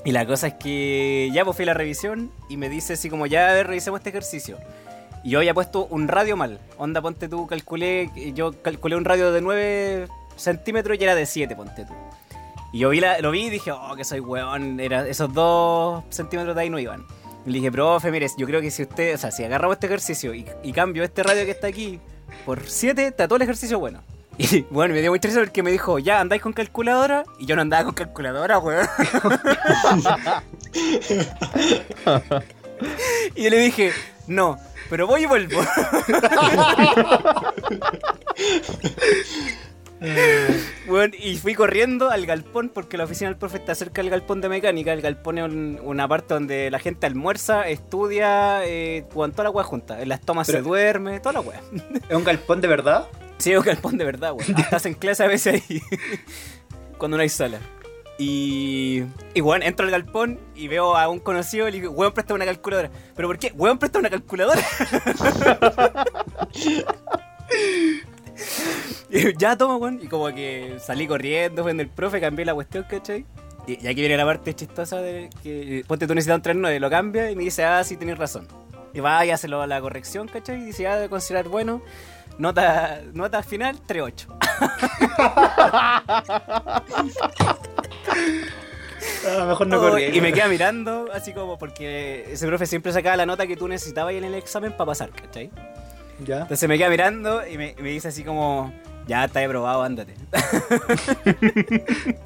[0.03, 3.08] Y la cosa es que ya pues fui a la revisión y me dice así
[3.08, 4.58] como ya a ver, revisemos este ejercicio.
[5.24, 6.60] Y yo había puesto un radio mal.
[6.77, 11.56] Onda, ponte tú, calculé, yo calculé un radio de 9 centímetros y era de 7,
[11.56, 11.93] ponte tú.
[12.73, 16.04] Y yo vi la- lo vi y dije, oh, que soy weón, era, esos 2
[16.10, 17.06] centímetros de ahí no iban.
[17.45, 19.86] Y le dije, profe, mire, yo creo que si usted, o sea, si agarramos este
[19.86, 21.99] ejercicio y, y cambio este radio que está aquí
[22.46, 24.02] por 7, está todo el ejercicio bueno.
[24.38, 27.24] Y bueno, me dio mucha risa porque me dijo, ya, ¿andáis con calculadora?
[27.38, 28.88] Y yo no andaba con calculadora, weón.
[33.36, 33.91] Y yo le dije,
[34.28, 34.58] no,
[34.89, 35.62] pero voy y vuelvo.
[40.88, 44.42] Bueno, y fui corriendo al galpón porque la oficina del profe está cerca del galpón
[44.42, 44.92] de mecánica.
[44.92, 49.64] El galpón es un- una parte donde la gente almuerza, estudia, eh, toda la weá
[49.64, 50.02] junta.
[50.02, 51.62] En las tomas Pero- se duerme, toda la weá.
[52.10, 53.08] ¿Es un galpón de verdad?
[53.38, 54.56] Sí, es un galpón de verdad, weón.
[54.58, 55.82] Hasta hacen clase a veces ahí.
[56.98, 57.60] cuando no hay sala.
[58.18, 62.14] Y, y weón, entro al galpón y veo a un conocido y le digo, weón,
[62.14, 62.90] presta una calculadora.
[63.16, 63.52] ¿Pero por qué?
[63.56, 64.62] Weón, presta una calculadora.
[69.38, 69.99] ya toma, weón.
[70.01, 73.25] Y como que salí corriendo, en el profe, cambié la cuestión, ¿cachai?
[73.67, 76.89] Y, y aquí viene la parte chistosa de que, ponte tú necesitas un 3.9, lo
[76.89, 78.47] cambia y me dice, ah, sí, tenés razón.
[78.93, 80.62] Y va y hace lo- la corrección, ¿cachai?
[80.62, 81.82] Y dice, ah, de considerar bueno.
[82.38, 84.25] Nota, nota final, 3.8.
[89.27, 93.15] Ah, mejor no Oh, y me queda mirando, así como porque ese profe siempre sacaba
[93.17, 95.49] la nota que tú necesitabas en el examen para pasar, ¿cachai?
[96.25, 96.41] Ya.
[96.41, 98.73] Entonces me queda mirando y me, me dice así como,
[99.07, 100.15] ya está aprobado, ándate.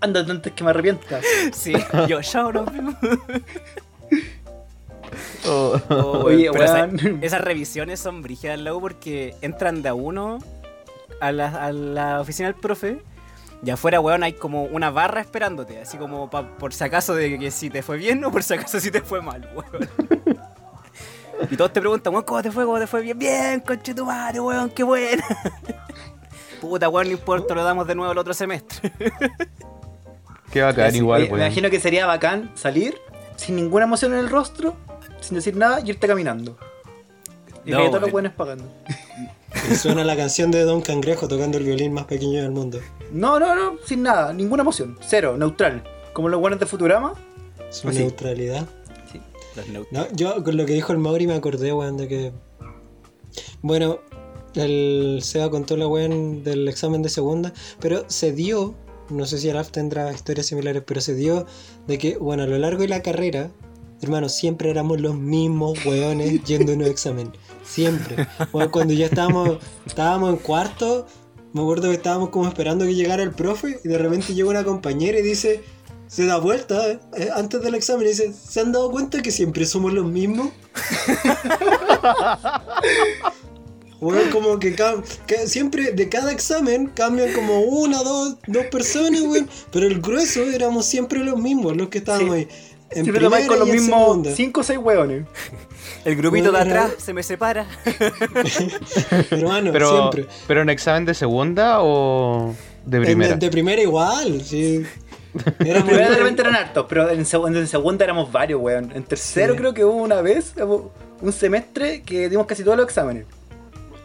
[0.00, 1.20] Ándate antes que me arrepienta.
[1.52, 1.72] sí,
[2.06, 2.20] yo,
[2.52, 2.94] nos vemos.
[5.46, 5.80] Oh.
[5.88, 7.18] Oh, Oye, pero esa- weón.
[7.22, 10.38] esas revisiones son brígidas luego porque entran de a uno
[11.20, 12.98] a la, a la oficina del profe
[13.64, 17.36] y afuera, weón, hay como una barra esperándote, así como pa- por si acaso de
[17.38, 19.88] que si te fue bien o por si acaso si te fue mal, weón.
[21.50, 22.64] Y todos te preguntan, weón, ¿cómo te fue?
[22.64, 23.02] ¿Cómo te fue?
[23.02, 25.22] Bien, bien, conche tu madre, weón, qué bueno.
[26.60, 28.92] Puta, weón, no importa, lo damos de nuevo el otro semestre.
[30.52, 31.42] Qué bacán, Sí, igual, eh, me weón.
[31.46, 32.96] imagino que sería bacán salir
[33.36, 34.74] sin ninguna emoción en el rostro,
[35.20, 36.56] sin decir nada y irte caminando.
[37.66, 38.12] Y No, que todos los weón.
[38.12, 38.64] buenos pagando.
[39.70, 42.80] Y suena la canción de Don Cangrejo tocando el violín más pequeño del mundo.
[43.12, 44.96] No, no, no, sin nada, ninguna emoción.
[45.06, 45.82] Cero, neutral.
[46.14, 47.12] Como los buenos de Futurama.
[47.70, 47.98] Su Así.
[47.98, 48.66] neutralidad.
[49.66, 52.32] Los No, yo con lo que dijo el Mauri me acordé, weón, de que.
[53.62, 54.00] Bueno,
[54.54, 58.74] el Seba contó la weón del examen de segunda, pero se dio,
[59.10, 61.46] no sé si Araf tendrá historias similares, pero se dio
[61.86, 63.50] de que, bueno, a lo largo de la carrera,
[64.02, 67.32] hermano, siempre éramos los mismos weones yendo a un examen.
[67.64, 68.26] Siempre.
[68.52, 71.06] Bueno, cuando ya estábamos, estábamos en cuarto,
[71.52, 74.64] me acuerdo que estábamos como esperando que llegara el profe y de repente llega una
[74.64, 75.62] compañera y dice,
[76.08, 79.30] se da vuelta eh, eh, antes del examen y dice, ¿se han dado cuenta que
[79.30, 80.48] siempre somos los mismos?
[84.00, 84.76] Weón, como que,
[85.46, 89.48] siempre de cada examen cambian como una, dos, dos personas, weón.
[89.72, 92.40] Pero el grueso éramos siempre los mismos, los que estábamos Sí.
[92.42, 92.48] ahí.
[92.90, 94.34] En Siempre lo vais con primera los mismos segunda.
[94.34, 95.26] 5 o 6 hueones.
[96.06, 97.66] El grupito de Bueno, atrás se me separa.
[99.30, 100.26] Hermano, Pero, siempre.
[100.46, 102.54] pero en examen de segunda o
[102.86, 103.34] de En- primera.
[103.34, 104.84] De, de primera igual, sí.
[105.60, 108.90] En Éramos- primera de repente eran hartos, pero en, seg- en segunda éramos varios, weón.
[108.94, 109.58] En tercero Sí.
[109.58, 110.54] creo que hubo una vez,
[111.20, 113.24] un semestre que dimos casi todos los exámenes.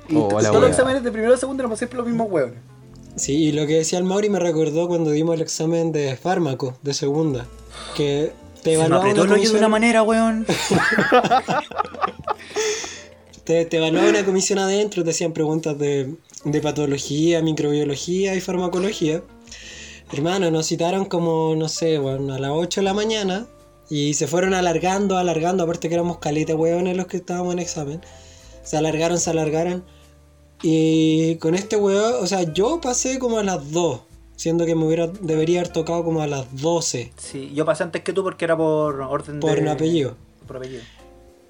[0.10, 2.58] Y Oh, todos los exámenes de primero y segundo éramos siempre los mismos weones.
[3.16, 6.78] Sí, y lo que decía el Mauri me recordó cuando dimos el examen de fármaco
[6.82, 7.46] de segunda.
[7.96, 8.32] Que
[8.64, 10.46] te Se me una el hoyo de una comisión, manera, weón.
[13.44, 16.14] te, te evaluaba una comisión adentro, te hacían preguntas de,
[16.46, 19.22] de patología, microbiología y farmacología.
[20.14, 23.48] Hermano, nos citaron como, no sé, bueno, a las 8 de la mañana
[23.90, 28.00] y se fueron alargando, alargando, aparte que éramos caleta hueones los que estábamos en examen.
[28.62, 29.84] Se alargaron, se alargaron.
[30.62, 34.02] Y con este hueón, o sea, yo pasé como a las 2,
[34.36, 38.04] siendo que me hubiera, debería haber tocado como a las 12 Sí, yo pasé antes
[38.04, 39.62] que tú porque era por orden por de...
[39.62, 40.16] un apellido.
[40.46, 40.84] Por apellido.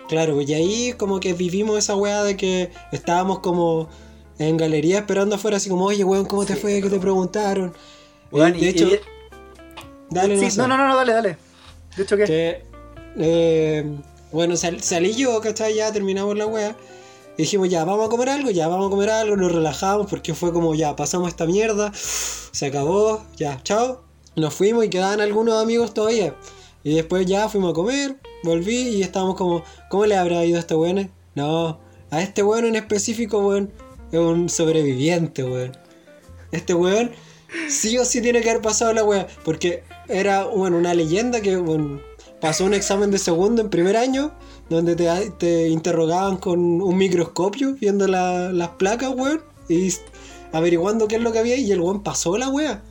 [0.08, 3.90] Claro, y ahí como que vivimos esa weá de que estábamos como
[4.40, 6.82] en galería esperando afuera, así como, oye, weón, ¿cómo te fue?
[6.82, 7.74] ¿Qué te preguntaron?
[8.34, 9.00] De y- hecho, y-
[10.10, 11.38] dale, sí, no, no, no, no, dale, dale.
[11.96, 12.24] De hecho, ¿qué?
[12.26, 12.66] Que,
[13.18, 13.98] eh,
[14.32, 15.76] bueno, sal- salí yo, ¿cachai?
[15.76, 16.76] Ya terminamos la wea.
[17.38, 20.34] Y dijimos, ya, vamos a comer algo, ya, vamos a comer algo, nos relajamos porque
[20.36, 24.04] fue como, ya, pasamos esta mierda, se acabó, ya, chao.
[24.36, 26.36] Nos fuimos y quedaban algunos amigos todavía.
[26.84, 30.60] Y después ya fuimos a comer, volví y estábamos como, ¿cómo le habrá ido a
[30.60, 31.12] este weón?
[31.36, 31.80] No,
[32.12, 33.72] a este weón en específico, weón,
[34.12, 35.76] es un sobreviviente, weón.
[36.52, 37.12] Este weón
[37.70, 39.28] sí o sí tiene que haber pasado la wea.
[39.44, 42.00] Porque era bueno, una leyenda que bueno,
[42.42, 44.32] pasó un examen de segundo en primer año.
[44.70, 49.42] Donde te, te interrogaban con un microscopio viendo la- las placas, weón.
[49.70, 49.94] Y
[50.52, 51.56] averiguando qué es lo que había.
[51.58, 52.82] Y el weón pasó la wea.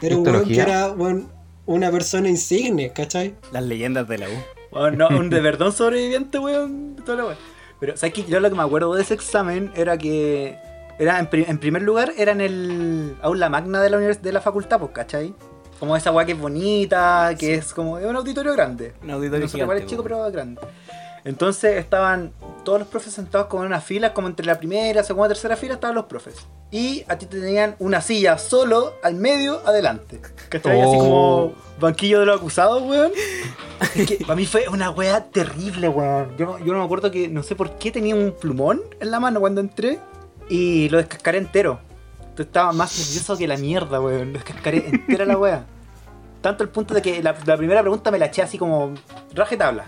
[0.00, 1.28] Era un weón que era weón,
[1.66, 3.34] una persona insigne, ¿cachai?
[3.52, 4.32] Las leyendas de la U.
[4.72, 6.96] Weón, no, un de verdad sobreviviente, weón.
[7.06, 7.36] toda la weá.
[7.78, 8.24] Pero, ¿sabes qué?
[8.24, 10.56] Yo lo que me acuerdo de ese examen era que.
[10.98, 14.32] Era en, pri- en primer lugar, era en el aula magna de la, univers- de
[14.32, 15.34] la facultad, pues, ¿cachai?
[15.80, 17.98] Como esa weá que es bonita, que es como.
[17.98, 18.92] Es un auditorio grande.
[19.02, 20.60] Un auditorio es gigante, chico, pero grande.
[21.24, 22.32] Entonces estaban
[22.64, 25.74] todos los profes sentados como en una fila, como entre la primera, segunda, tercera fila
[25.74, 26.34] estaban los profes.
[26.72, 30.20] Y a ti te tenían una silla solo al medio, adelante.
[30.48, 30.80] ¿Cachai?
[30.80, 30.98] Así Oh.
[30.98, 33.12] como banquillo de los acusados, weón.
[33.96, 36.36] Es que para mí fue una wea terrible, weón.
[36.36, 39.18] Yo, yo no me acuerdo que, no sé por qué tenía un plumón en la
[39.20, 39.98] mano cuando entré
[40.48, 41.80] y lo descascaré entero.
[42.20, 44.32] Entonces estaba más nervioso que la mierda, weón.
[44.32, 45.64] Lo descascaré entera la wea.
[46.40, 48.94] Tanto el punto de que la, la primera pregunta me la eché así como
[49.34, 49.84] raje tabla.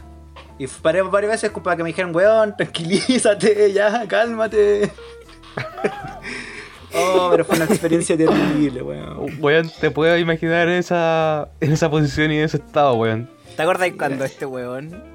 [0.59, 4.93] Y paré varias veces para que me dijeran, weón, tranquilízate, ya, cálmate.
[6.95, 9.37] oh, pero fue una experiencia terrible, weón.
[9.41, 13.29] Weón, te puedo imaginar en esa, en esa posición y en ese estado, weón.
[13.57, 15.14] ¿Te acuerdas cuando este weón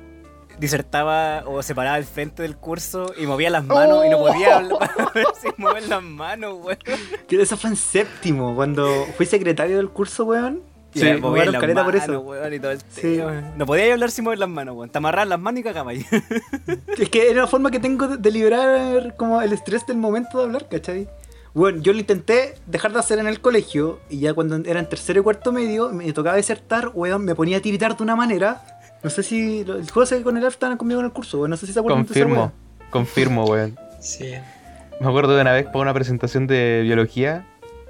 [0.60, 4.58] disertaba o se paraba al frente del curso y movía las manos y no podía
[4.58, 4.90] hablar
[5.42, 6.78] sin mover las manos, weón?
[7.28, 10.62] Que eso fue en séptimo, cuando fui secretario del curso, weón.
[10.94, 12.20] Y Sí, me movía las manos, por eso.
[12.22, 13.20] weón, y todo el Sí.
[13.56, 14.90] No podía hablar sin mover las manos, weón.
[14.90, 16.06] Te amarraban las manos y cagaba ahí.
[16.98, 20.44] Es que era la forma que tengo de, liberar como el estrés del momento de
[20.46, 21.08] hablar, ¿cachai?
[21.54, 24.88] Bueno, yo lo intenté dejar de hacer en el colegio y ya cuando era en
[24.88, 28.79] tercero y cuarto medio me tocaba disertar, weón, me ponía a tiritar de una manera.
[29.04, 31.52] No sé si lo- el José con el Alf estaban conmigo en el curso, weón,
[31.52, 32.90] no sé si se acuerdan de esa Confirmo, weá.
[32.90, 33.78] confirmo, weón.
[34.00, 34.32] Sí.
[35.00, 37.46] Me acuerdo de una vez por una presentación de biología,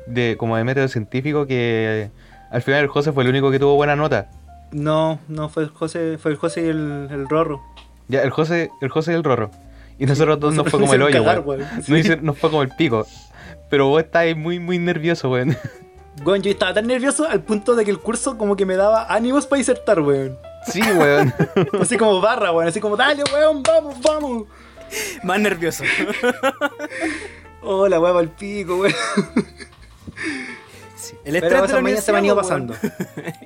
[0.05, 2.11] de como de método científico, que
[2.51, 4.29] al final el José fue el único que tuvo buena nota.
[4.71, 7.61] No, no, fue el José, fue el José y el, el Rorro.
[8.07, 9.49] Ya, el José, el José y el Rorro.
[9.97, 11.61] Y nosotros dos nos fue como el hoyo, cagar, weón.
[11.61, 11.75] weón.
[11.87, 13.05] Nos, hizo- nos fue como el pico.
[13.71, 15.57] Pero vos estáis muy, muy nervioso, weón.
[16.23, 19.07] Weón, yo estaba tan nervioso al punto de que el curso como que me daba
[19.13, 20.37] ánimos para disertar, weón.
[20.67, 21.33] Sí, weón.
[21.81, 24.43] Así como barra, weón, así como, dale, weón, vamos, vamos.
[25.23, 25.83] Más nervioso.
[27.61, 28.93] Oh, la weá el pico, weón.
[30.95, 31.15] Sí.
[31.23, 32.73] El Pero estrés de la mañas se me han ido pasando.
[32.81, 32.93] weón.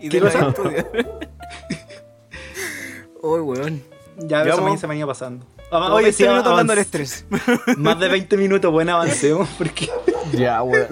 [0.01, 0.85] y ¿Qué de los estudios.
[3.21, 3.83] Uy, weón.
[4.17, 5.45] Ya, esa Llevamos- mañana se me han ido pasando.
[5.71, 7.25] Oye, 20 sí, minutos hablando avanz- estrés.
[7.77, 9.89] Más de 20 minutos, bueno, avancemos, porque...
[10.33, 10.87] ya, weón.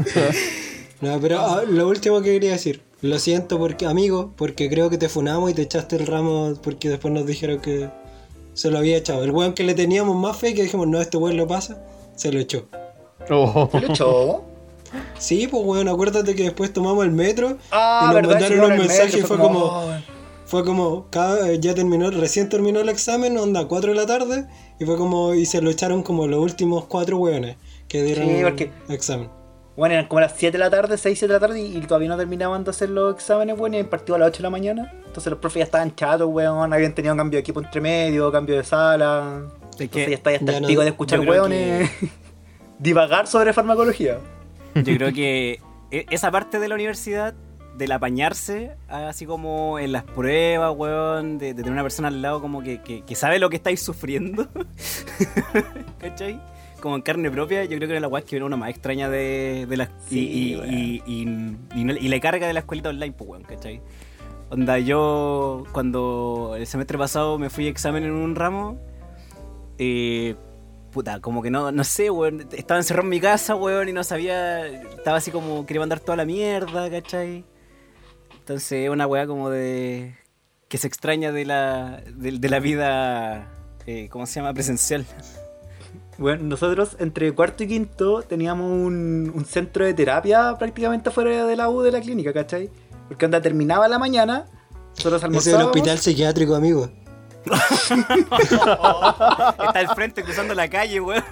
[1.01, 2.81] No, pero ah, lo último que quería decir.
[3.01, 6.89] Lo siento porque, amigo, porque creo que te funamos y te echaste el ramo porque
[6.89, 7.89] después nos dijeron que
[8.53, 9.23] se lo había echado.
[9.23, 11.83] El weón que le teníamos más fe, que dijimos, no, este weón lo pasa,
[12.15, 12.67] se lo echó.
[13.29, 13.69] Oh.
[13.71, 14.43] ¿Se lo echó?
[15.17, 18.77] Sí, pues weón, acuérdate que después tomamos el metro Ah, y nos verdad, mandaron un
[18.77, 19.91] mensaje y fue como, oh,
[20.45, 24.47] fue como, cada, ya terminó, recién terminó el examen, onda 4 de la tarde,
[24.79, 27.55] y fue como, y se lo echaron como los últimos cuatro weones
[27.87, 29.29] que dieron Sí, porque- examen.
[29.77, 31.81] Bueno, eran como las 7 de la tarde, 6, 7 de la tarde y, y
[31.81, 34.49] todavía no terminaban de hacer los exámenes, weón, y partido a las 8 de la
[34.49, 34.91] mañana.
[35.05, 38.57] Entonces los profes ya estaban chatos, weón, habían tenido cambio de equipo entre medio, cambio
[38.57, 39.43] de sala.
[39.75, 41.89] Es Entonces ya está ya ya el no- pico de escuchar weones
[42.79, 44.17] divagar sobre farmacología.
[44.75, 47.33] yo creo que e- esa parte de la universidad,
[47.77, 52.41] del apañarse, así como en las pruebas, weón, de, de tener una persona al lado
[52.41, 54.47] como que, que- que sabe lo que estáis sufriendo,
[55.99, 56.39] ¿cachai?
[56.81, 59.09] Como en carne propia, yo creo que era la weá que era una más extraña
[59.09, 59.89] de, de las...
[60.09, 60.73] y, Sí, y, weón.
[60.73, 63.81] y, y- y no- y la carga de la escuelita online, pues, weón, ¿cachai?
[64.49, 68.79] Onda, yo cuando el semestre pasado me fui a examen en un ramo,
[69.77, 70.35] eh,
[70.91, 74.03] puta, como que no, no sé, weón, estaba encerrado en mi casa, weón, y no
[74.03, 77.45] sabía, estaba así como, quería mandar toda la mierda, ¿cachai?
[78.39, 80.15] Entonces es una weá como de,
[80.67, 83.47] que se extraña de la, de, de la vida,
[83.85, 84.53] eh, ¿cómo se llama?
[84.53, 85.05] Presencial.
[86.21, 91.55] Bueno, nosotros entre cuarto y quinto teníamos un, un centro de terapia prácticamente fuera de
[91.55, 92.69] la U de la clínica, ¿cachai?
[93.07, 94.45] Porque onda terminaba la mañana,
[94.95, 95.65] nosotros Ese es el almorzábamos.
[95.65, 96.89] hospital psiquiátrico, amigo.
[99.65, 101.23] Está al frente cruzando la calle, weón.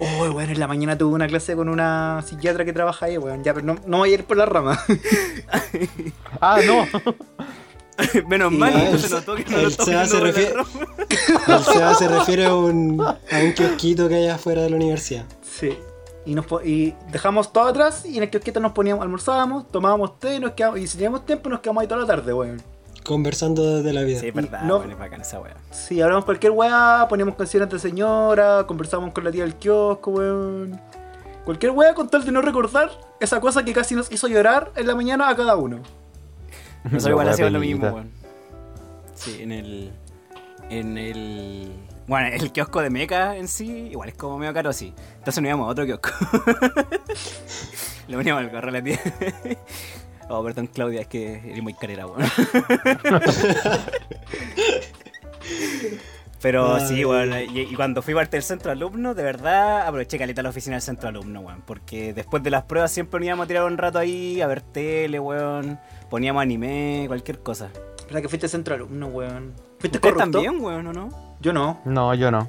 [0.00, 3.44] Oh, bueno, en la mañana tuve una clase con una psiquiatra que trabaja ahí, weón.
[3.44, 4.82] Ya, pero no, no voy a ir por la rama.
[6.40, 6.86] Ah, no.
[8.28, 10.54] Menos Y mal, no el se se- notó que no el lo se de refiere-.
[11.48, 15.24] El Seba se refiere a un, a un kiosquito que hay afuera de la universidad.
[15.42, 15.78] Sí.
[16.26, 20.18] Y, nos, po- y dejamos todo atrás y en el kiosquito nos poníamos, almorzábamos, tomábamos
[20.18, 22.62] té y, nos quedamos, y si teníamos tiempo nos quedamos ahí toda la tarde, weón.
[23.04, 24.20] Conversando desde la vida.
[24.20, 24.78] Sí, es verdad, No.
[24.78, 25.54] weón, es bacán esa weá.
[25.70, 30.80] Sí, hablamos cualquier weá, poníamos canciones de señora, conversábamos con la tía del kiosco, weón.
[31.44, 34.86] Cualquier weá con tal de no recordar esa cosa que casi nos hizo llorar en
[34.86, 35.80] la mañana a cada uno.
[36.84, 38.10] Nosotros igual hacíamos lo mismo, weón.
[39.14, 39.92] Sí, en el.
[40.70, 41.72] En el.
[42.06, 44.92] Bueno, el kiosco de Meca en sí, igual es como medio caro así.
[45.18, 46.10] Entonces nos íbamos a otro kiosco.
[48.08, 49.00] Lo poníamos al carro a la tía.
[50.30, 52.22] Oh, perdón, Claudia, es que eres muy carera, weón.
[56.44, 57.04] Pero sí, Ay.
[57.06, 57.32] weón.
[57.54, 60.82] Y, y cuando fui parte del centro alumno, de verdad aproveché caleta la oficina del
[60.82, 61.62] centro alumno, weón.
[61.66, 64.60] Porque después de las pruebas siempre nos íbamos a tirar un rato ahí a ver
[64.60, 65.78] tele, weón.
[66.10, 67.70] Poníamos anime, cualquier cosa.
[68.08, 69.54] ¿Verdad que fuiste centro alumno, weón?
[69.78, 70.42] ¿Fuiste ¿Ustedes corrupto?
[70.42, 71.36] también, weón, o no?
[71.40, 71.80] Yo no.
[71.86, 72.46] No, yo no.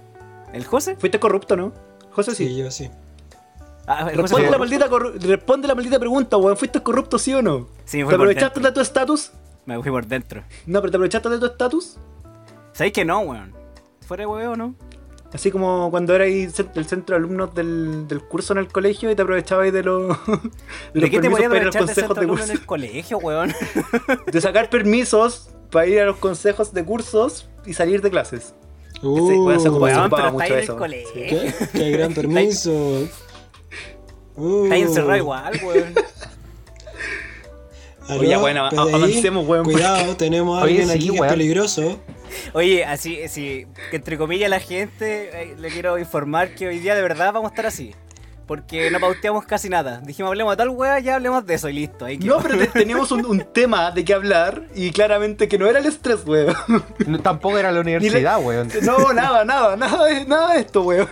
[0.51, 0.97] ¿El José?
[0.97, 1.71] ¿Fuiste corrupto, no?
[2.11, 2.47] José sí.
[2.49, 2.89] Sí, yo sí.
[3.87, 6.57] Ah, Responde, la maldita corru- responde la maldita pregunta, weón.
[6.57, 7.69] ¿Fuiste corrupto, sí o no?
[7.85, 8.71] Sí, me ¿Te fui por aprovechaste dentro.
[8.71, 9.31] de tu estatus?
[9.65, 10.43] Me fui por dentro.
[10.65, 11.97] No, pero ¿te aprovechaste de tu estatus?
[12.73, 13.54] ¿Sabéis que no, weón?
[14.07, 14.75] ¿Fuera de no?
[15.33, 19.15] Así como cuando eras el centro de alumnos del, del curso en el colegio y
[19.15, 20.39] te aprovechabas de los, de
[20.93, 22.41] ¿De, los qué te podías para ir a los aprovechar de consejos centro de alumno
[22.43, 22.53] en curso.
[22.61, 23.53] el colegio, weón?
[24.31, 28.53] De sacar permisos para ir a los consejos de cursos y salir de clases.
[29.01, 30.71] Uh, Sí, se ocupaba Weón, ocupaba pero mucho en eso.
[30.73, 31.11] el colegio.
[31.13, 31.53] ¿Qué?
[31.73, 32.71] Qué gran permiso.
[34.37, 35.93] Uh, Está ahí encerrado igual, weón.
[38.07, 41.19] Aló, Oye, bueno, PDI, avancemos, weón, Cuidado, tenemos a Oye, alguien sí, aquí que es
[41.21, 41.33] weón.
[41.33, 41.99] peligroso.
[42.53, 46.95] Oye, así, sí, que entre comillas la gente, eh, le quiero informar que hoy día
[46.95, 47.93] de verdad vamos a estar así.
[48.47, 50.01] Porque no pauteamos casi nada.
[50.05, 52.05] Dijimos, hablemos de tal weá, ya hablemos de eso y listo.
[52.05, 55.65] Ahí No, pero te- teníamos un, un tema de qué hablar y claramente que no
[55.67, 56.53] era el estrés, weón.
[57.07, 58.69] No, tampoco era la universidad, weón.
[58.83, 61.09] No, nada, nada, nada de, nada de esto, weón.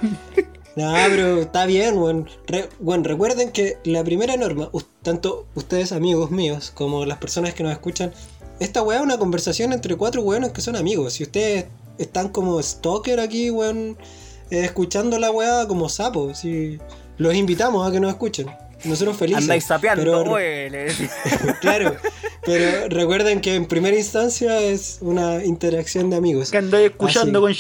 [0.76, 2.28] No, pero está bien, weón.
[2.48, 4.70] Re- bueno, recuerden que la primera norma,
[5.04, 8.12] tanto ustedes amigos míos como las personas que nos escuchan,
[8.60, 11.14] esta weá es una conversación entre cuatro weones que son amigos.
[11.14, 11.66] Si ustedes
[11.98, 13.98] están como stalker aquí, weón,
[14.50, 16.80] eh, escuchando la weá como sapos, si
[17.18, 18.48] los invitamos a que nos escuchen.
[18.84, 19.44] Nosotros felices.
[19.44, 20.24] Andáis sapeando, pero-
[21.62, 21.96] claro,
[22.46, 26.52] pero recuerden que en primera instancia es una interacción de amigos.
[26.52, 27.54] Que andáis escuchando Ah, con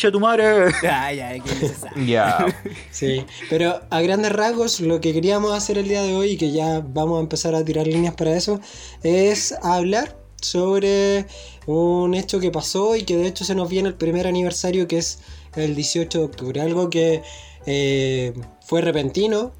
[1.21, 2.05] ay, qué necesario.
[2.05, 2.45] Ya.
[2.91, 6.51] Sí, pero a grandes rasgos lo que queríamos hacer el día de hoy y que
[6.51, 8.59] ya vamos a empezar a tirar líneas para eso
[9.03, 11.25] es hablar sobre
[11.65, 14.97] un hecho que pasó y que de hecho se nos viene el primer aniversario que
[14.97, 15.19] es
[15.55, 17.21] el 18 de octubre, algo que
[17.65, 18.33] eh,
[18.65, 19.53] fue repentino.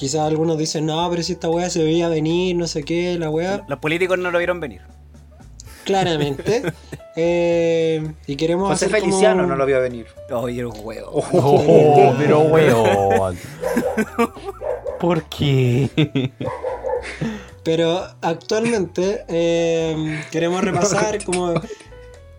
[0.00, 3.28] Quizás algunos dicen, no, pero si esta weá se veía venir, no sé qué, la
[3.28, 3.66] weá.
[3.68, 4.80] Los políticos no lo vieron venir.
[5.84, 6.62] Claramente.
[7.16, 10.06] Eh, y queremos José hacer como- Feliciano no lo vio venir.
[10.30, 11.10] Oye, el huevo.
[11.32, 13.36] Oh, pero weón.
[15.00, 15.90] ¿Por qué?
[17.64, 21.54] Pero actualmente eh, queremos repasar, como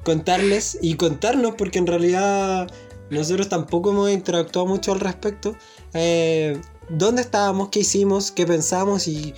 [0.03, 2.71] contarles y contarnos, porque en realidad
[3.09, 5.55] nosotros tampoco hemos interactuado mucho al respecto,
[5.93, 6.59] eh,
[6.91, 9.33] dónde estábamos, qué hicimos, qué pensamos y,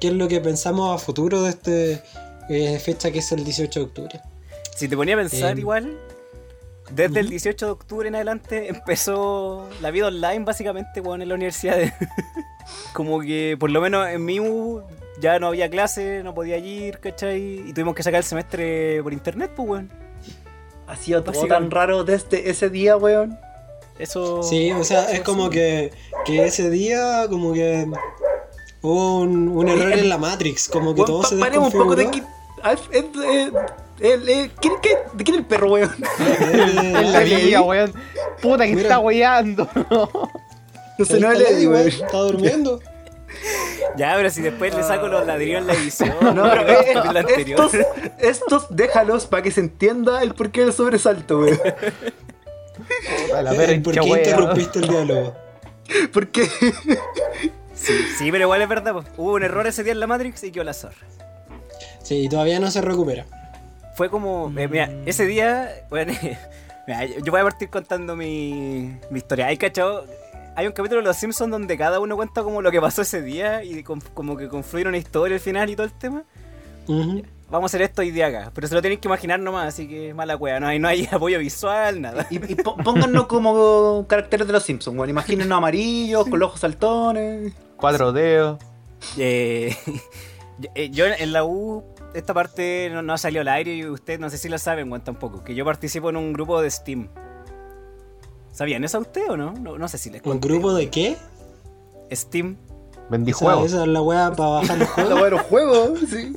[0.00, 2.04] qué es lo que pensamos a futuro de esta
[2.80, 4.20] fecha que es el 18 de octubre.
[4.74, 5.98] Si te ponía a pensar Em, igual,
[6.90, 7.30] desde el ujú.
[7.30, 11.78] 18 de octubre en adelante empezó la vida online básicamente weón, en la universidad.
[12.92, 14.82] Como que por lo menos en mi U
[15.20, 17.68] ya no había clase, no podía ir, ¿cachai?
[17.68, 19.90] Y tuvimos que sacar el semestre por internet, pues weón.
[20.86, 23.38] Ha sido todo tan raro desde ese día, weón.
[23.98, 24.42] Eso.
[24.42, 25.92] Sí, o sea, es como que,
[26.24, 27.86] que ese día como que
[28.82, 31.80] hubo un, un error en la Matrix, como que Weón, todo pa- se paremos un
[31.80, 32.20] poco de que.
[32.20, 32.34] desconfiguró.
[32.62, 33.52] Alf, es, eh,
[34.00, 35.94] el- eh, ¿quién, qué- ¿De quién es el perro, weón?
[36.18, 37.92] En la weón.
[38.42, 38.82] Puta que Mira.
[38.82, 39.68] está weyando.
[40.98, 41.88] No sé, ahí no Eddie, weón.
[41.88, 42.80] Está durmiendo.
[43.96, 46.14] Ya, pero si después le saco los ladrillos en la edición.
[46.34, 47.60] No, pero eh, anterior.
[47.60, 47.86] estos,
[48.18, 51.60] estos déjalos para que se entienda el porqué del sobresalto, weón.
[53.42, 54.18] La Eh, perra ¿Por qué wea.
[54.24, 55.34] interrumpiste el diálogo?
[56.12, 56.44] Porque
[57.74, 59.06] Sí, sí, pero igual es verdad, pues.
[59.16, 61.06] Hubo un error ese día en la Matrix y quedó la zorra.
[62.02, 63.26] Sí, todavía no se recupera.
[63.96, 64.52] Fue como.
[64.56, 65.70] eh, mira, ese día.
[65.90, 66.12] Bueno,
[66.86, 69.46] mira, yo voy a partir contando mi, mi historia.
[69.46, 70.06] Hay cachado.
[70.56, 73.22] Hay un capítulo de Los Simpsons donde cada uno cuenta como lo que pasó ese
[73.22, 76.22] día y com- como que confluir una historia al final y todo el tema.
[76.86, 77.22] Ujú.
[77.54, 78.50] Vamos a hacer esto hoy día acá.
[78.52, 80.58] Pero se lo tenéis que imaginar nomás, así que mala wea.
[80.58, 82.26] No hay, no hay apoyo visual, nada.
[82.28, 85.08] Y, y pó- póngannos como caracteres de los Simpsons, weón.
[85.10, 87.52] Imagínennos amarillos, con los ojos saltones.
[87.76, 88.58] Cuatro dedos.
[89.18, 89.76] Eh,
[90.74, 94.30] eh, yo en la U, esta parte no, no salió al aire y ustedes no
[94.30, 95.44] sé si lo saben, weón, tampoco.
[95.44, 97.08] Que yo participo en un grupo de Steam.
[98.50, 99.52] ¿Sabían eso usted o no?
[99.52, 100.48] No, no sé si les ¿Un conté.
[100.48, 101.16] grupo de qué?
[102.12, 102.56] Steam.
[103.10, 103.66] Vendí Esa, juegos.
[103.66, 105.14] esa es la weá para bajar los La juegos.
[105.14, 106.36] weá de los juegos, sí.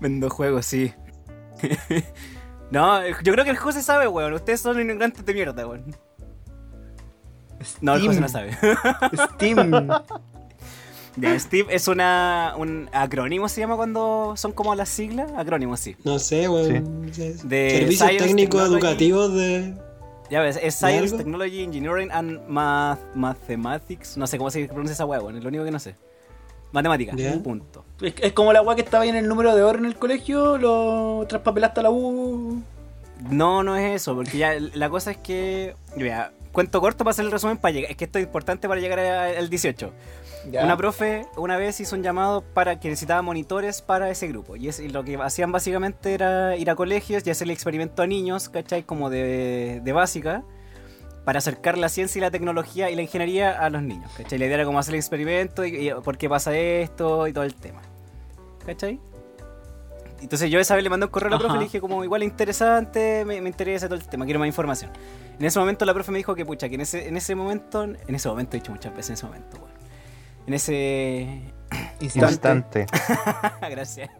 [0.00, 0.92] Vendo juegos, sí.
[2.70, 4.32] no, yo creo que el José sabe, weón.
[4.32, 5.94] Ustedes son ignorantes de mierda, weón.
[7.80, 8.56] No, el José no sabe.
[9.34, 9.88] Steam.
[11.16, 15.30] Ya, Steve es una, un acrónimo, se llama cuando son como las siglas.
[15.36, 15.96] Acrónimo, sí.
[16.04, 17.10] No sé, weón.
[17.12, 17.34] Sí.
[17.44, 19.74] De Servicios Science, técnicos educativos de.
[20.30, 21.16] Ya ves, es Science?
[21.16, 24.16] Technology, Engineering and Math Mathematics.
[24.16, 25.96] No sé cómo se pronuncia esa hueá, bueno, es lo único que no sé.
[26.72, 27.38] Matemática, Ya.
[27.42, 27.84] punto.
[28.00, 29.96] Es, es como la weá que estaba ahí en el número de oro en el
[29.96, 32.62] colegio, lo traspapelaste a la U.
[33.28, 35.74] No, no es eso, porque ya la cosa es que.
[35.96, 37.90] Mira, cuento corto para hacer el resumen para llegar.
[37.90, 39.92] Es que esto es importante para llegar al 18.
[40.50, 40.64] Ya.
[40.64, 44.56] Una profe una vez hizo un llamado para que necesitaba monitores para ese grupo.
[44.56, 48.06] Y, es, y lo que hacían básicamente era ir a colegios y hacerle experimento a
[48.06, 48.82] niños, ¿cachai?
[48.84, 50.42] Como de, de básica,
[51.30, 54.36] para acercar la ciencia y la tecnología y la ingeniería a los niños, ¿cachai?
[54.36, 57.44] La idea era como hacer el experimento y, y por qué pasa esto y todo
[57.44, 57.82] el tema,
[58.66, 58.98] ¿cachai?
[60.20, 62.02] Entonces yo esa vez le mandé un correo a la profe y le dije como
[62.02, 64.90] igual interesante, me, me interesa todo el tema, quiero más información.
[65.38, 67.84] En ese momento la profe me dijo que pucha, que en ese, en ese momento,
[67.84, 69.74] en ese momento he dicho muchas veces en ese momento, bueno.
[70.48, 71.52] En ese
[72.00, 72.32] Instante.
[72.32, 72.86] Instante.
[73.70, 74.10] Gracias.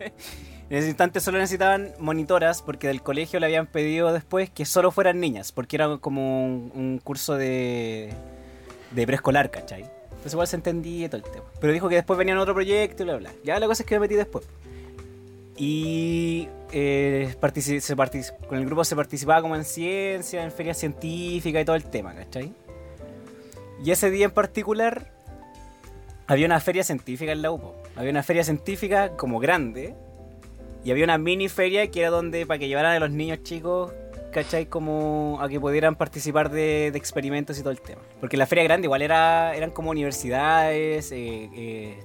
[0.71, 4.93] En ese instante solo necesitaban monitoras porque del colegio le habían pedido después que solo
[4.93, 8.13] fueran niñas, porque era como un, curso de,
[8.93, 9.83] de preescolar, ¿cachai?
[9.83, 11.45] Entonces igual se entendía todo el tema.
[11.61, 13.33] Pero dijo que después venían otro proyecto y bla, bla.
[13.43, 14.47] Ya la cosa es que me metí después.
[15.57, 17.97] Y eh, se
[18.47, 22.15] con el grupo se participaba como en ciencia, en ferias científicas y todo el tema,
[22.15, 22.53] ¿cachai?
[23.85, 25.11] Y ese día en particular
[26.27, 27.75] había una feria científica en la UPO.
[27.97, 29.95] Había una feria científica como grande.
[30.85, 33.93] Y había una mini feria que era donde para que llevaran a los niños chicos,
[34.33, 34.67] ¿cachai?
[34.67, 38.01] Como a que pudieran participar de, de experimentos y todo el tema.
[38.19, 41.99] Porque la feria grande igual era, eran como universidades, eh, eh,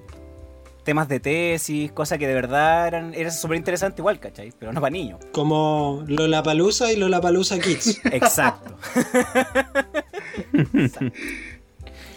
[0.84, 4.54] temas de tesis, cosas que de verdad eran era súper interesante igual, ¿cachai?
[4.58, 5.20] Pero no para niños.
[5.32, 8.02] Como Lollapalooza y Lollapalooza Kids.
[8.12, 8.78] Exacto.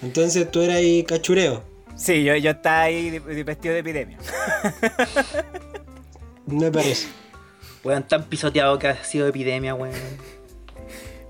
[0.02, 1.62] Entonces tú eras ahí cachureo.
[1.96, 4.18] Sí, yo, yo estaba ahí vestido de epidemia.
[6.48, 7.08] Me parece.
[7.84, 9.94] Weón, tan pisoteado que ha sido epidemia, weón.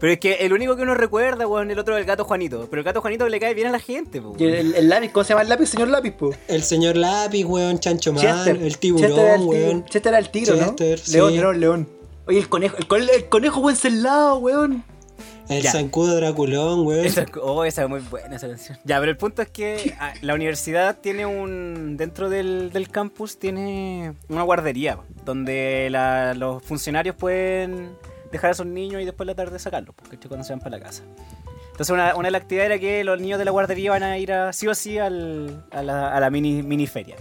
[0.00, 2.66] Pero es que el único que uno recuerda, weón, el otro es el gato Juanito.
[2.70, 4.40] Pero el gato Juanito le cae bien a la gente, weón.
[4.40, 6.30] el, el lápiz, ¿cómo se llama el lápiz, señor lápiz, po?
[6.46, 8.56] El señor lápiz, weón, Chancho Man, Chester.
[8.56, 9.84] el Chester tiburón, el, weón.
[9.86, 11.04] Chester era el tigre, Chester, ¿no?
[11.04, 11.12] sí.
[11.12, 11.88] León, león, león.
[12.26, 14.84] Oye, el conejo, el, con- el conejo buen celado, weón.
[15.48, 15.72] El Ya.
[15.72, 17.06] zancudo Draculón, weón.
[17.06, 18.78] Esa, oh, esa es muy buena esa canción.
[18.84, 21.96] Ya, pero el punto es que ah, la universidad tiene un.
[21.96, 27.90] Dentro del, del campus tiene una guardería donde la- los funcionarios pueden
[28.30, 30.76] dejar a sus niños y después de la tarde sacarlos, porque cuando se van para
[30.76, 31.02] la casa.
[31.70, 34.18] Entonces, una, una de las actividades era que los niños de la guardería van a
[34.18, 37.16] ir a, sí o sí al- a la, a la mini, mini feria.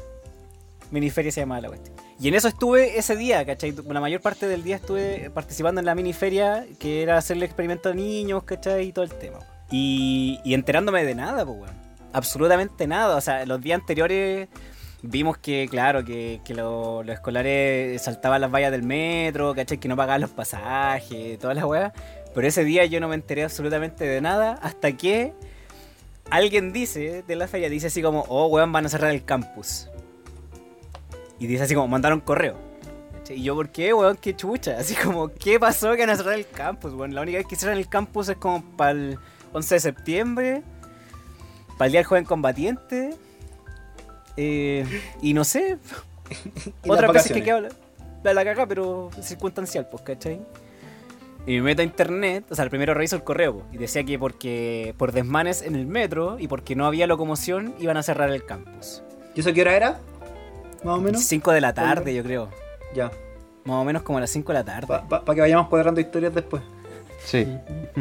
[0.91, 1.95] Mini feria se llama la cuestión.
[2.19, 3.73] Y en eso estuve ese día, ¿cachai?
[3.87, 7.89] La mayor parte del día estuve participando en la mini feria, que era hacerle experimento
[7.89, 8.87] a niños, ¿cachai?
[8.87, 9.37] Y todo el tema.
[9.69, 11.75] Y, y enterándome de nada, pues, weón.
[12.13, 13.15] absolutamente nada.
[13.15, 14.47] O sea, los días anteriores
[15.03, 19.77] vimos que, claro, que, que lo- los escolares saltaban las vallas del metro, ¿cachai?
[19.77, 21.93] Que no pagaban los pasajes, todas las weas.
[22.33, 25.33] Pero ese día yo no me enteré absolutamente de nada hasta que
[26.31, 29.87] alguien dice de la feria, dice así como, oh, weón, van a cerrar el campus.
[31.39, 32.57] Y dice así como, mandaron correo.
[33.13, 33.37] ¿cachai?
[33.37, 34.17] Y yo, ¿por qué, weón?
[34.17, 34.77] Qué chucha.
[34.79, 37.13] Así como, ¿qué pasó que van a cerrar el campus, weón?
[37.13, 39.19] La única vez que cierran el campus es como para el
[39.53, 40.63] 11 de septiembre,
[41.77, 43.15] para el Día del Joven Combatiente.
[44.35, 44.85] eh,
[45.21, 45.79] y no sé,
[46.83, 47.61] Y otras las veces que queda
[48.23, 50.41] la, la, caga, pero circunstancial, pues, ¿cachai?
[51.45, 54.19] Y me meto a internet, o sea, el primero reviso el correo, y decía que
[54.19, 58.45] porque por desmanes en el metro y porque no había locomoción iban a cerrar el
[58.45, 59.01] campus.
[59.33, 59.99] ¿Y eso qué hora era?
[60.83, 61.23] Más o menos.
[61.23, 62.49] 5 de la tarde, yo creo.
[62.93, 63.11] Ya.
[63.65, 64.87] Más o menos como a las 5 de la tarde.
[64.87, 66.61] Para que vayamos cuadrando historias después.
[67.25, 67.45] Sí.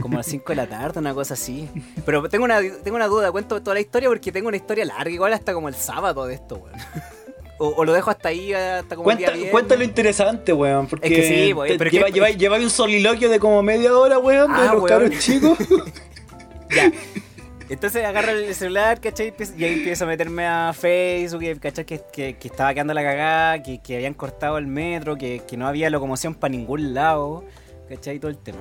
[0.00, 1.68] Como a las 5 de la tarde, una cosa así.
[2.04, 5.10] Pero tengo una, tengo una duda, cuento toda la historia porque tengo una historia larga,
[5.10, 6.76] igual hasta como el sábado de esto, weón.
[7.58, 10.86] O, o lo dejo hasta ahí, hasta como el día Cuenta, cuenta lo interesante, weón.
[10.88, 13.96] Porque Es que sí, weón, pero lleva, que- lleva, lleva un soliloquio de como media
[13.96, 14.86] hora, weón, de Ah, los weón.
[14.88, 15.56] cabros chicos.
[16.70, 16.92] Ya.
[17.68, 19.34] Entonces agarro el celular, ¿cachai?
[19.56, 21.84] Y ahí empiezo a meterme a Facebook, ¿cachai?
[21.84, 25.90] Que, estaba quedando la cagada, que, que habían cortado el metro, que, que no había
[25.90, 27.44] locomoción para ningún lado,
[27.88, 28.20] ¿cachai?
[28.20, 28.60] Todo el tema.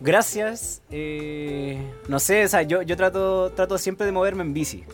[0.00, 1.78] Gracias, eh,
[2.08, 4.84] no sé, o sea, yo, yo trato, trato siempre de moverme en bici.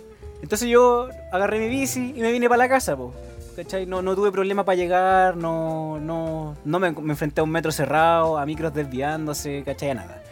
[0.40, 3.12] Entonces yo agarré mi bici y me vine para la casa, po.
[3.56, 3.86] ¿Cachai?
[3.86, 7.72] No, no tuve problema para llegar, no, no, no me, me enfrenté a un metro
[7.72, 9.90] cerrado, a micros desviándose, ¿cachai?
[9.90, 10.22] A nada.